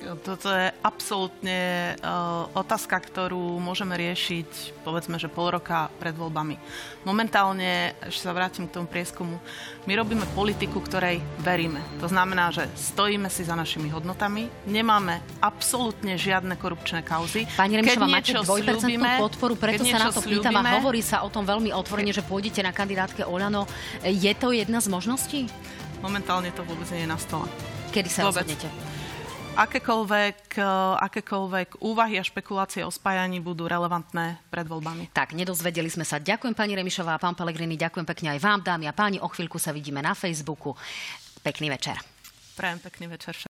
Toto 0.00 0.48
je 0.48 0.72
absolútne 0.80 1.92
uh, 2.00 2.48
otázka, 2.56 2.96
ktorú 2.96 3.60
môžeme 3.60 4.00
riešiť 4.00 4.80
povedzme, 4.80 5.20
že 5.20 5.28
pol 5.28 5.52
roka 5.52 5.92
pred 6.00 6.16
voľbami. 6.16 6.56
Momentálne, 7.04 7.92
ešte 8.08 8.24
sa 8.24 8.32
vrátim 8.32 8.64
k 8.64 8.80
tomu 8.80 8.88
prieskumu, 8.88 9.36
my 9.84 9.92
robíme 9.92 10.24
politiku, 10.32 10.80
ktorej 10.80 11.20
veríme. 11.44 11.84
To 12.00 12.08
znamená, 12.08 12.48
že 12.48 12.64
stojíme 12.72 13.28
si 13.28 13.44
za 13.44 13.52
našimi 13.52 13.92
hodnotami, 13.92 14.48
nemáme 14.64 15.20
absolútne 15.44 16.16
žiadne 16.16 16.56
korupčné 16.56 17.04
kauzy. 17.04 17.44
Pani 17.60 17.84
Remišová, 17.84 18.08
máte 18.08 18.32
dvojpercentnú 18.32 19.04
podporu, 19.20 19.54
preto 19.60 19.84
sa 19.84 20.08
na 20.08 20.12
to 20.12 20.24
pýtam 20.24 20.56
a 20.56 20.80
hovorí 20.80 21.04
sa 21.04 21.20
o 21.24 21.28
tom 21.28 21.44
veľmi 21.44 21.76
otvorene, 21.76 22.16
že 22.16 22.24
pôjdete 22.24 22.64
na 22.64 22.72
kandidátke 22.72 23.28
Oľano. 23.28 23.68
Je 24.04 24.32
to 24.32 24.56
jedna 24.56 24.80
z 24.80 24.88
možností? 24.88 25.40
Momentálne 26.00 26.48
to 26.56 26.64
vôbec 26.64 26.88
nie 26.96 27.04
je 27.04 27.08
na 27.08 27.20
stole. 27.20 27.44
Kedy 27.92 28.08
sa 28.08 28.24
vôbec. 28.24 28.48
rozhodnete? 28.48 28.89
Akékoľvek, 29.56 30.60
e, 30.60 30.68
akékoľvek 31.00 31.80
úvahy 31.80 32.20
a 32.20 32.24
špekulácie 32.26 32.84
o 32.84 32.92
spájaní 32.92 33.40
budú 33.40 33.64
relevantné 33.64 34.36
pred 34.52 34.68
voľbami. 34.68 35.08
Tak, 35.16 35.32
nedozvedeli 35.32 35.88
sme 35.88 36.04
sa. 36.04 36.20
Ďakujem 36.20 36.52
pani 36.52 36.76
Remišová 36.76 37.16
a 37.16 37.22
pán 37.22 37.32
Pelegrini, 37.32 37.80
ďakujem 37.80 38.04
pekne 38.04 38.36
aj 38.36 38.44
vám, 38.44 38.60
dámy 38.60 38.84
a 38.86 38.92
páni. 38.92 39.16
O 39.24 39.32
chvíľku 39.32 39.56
sa 39.56 39.72
vidíme 39.72 40.04
na 40.04 40.12
Facebooku. 40.12 40.76
Pekný 41.40 41.72
večer. 41.72 41.96
Prajem 42.52 42.84
pekný 42.84 43.08
večer. 43.08 43.40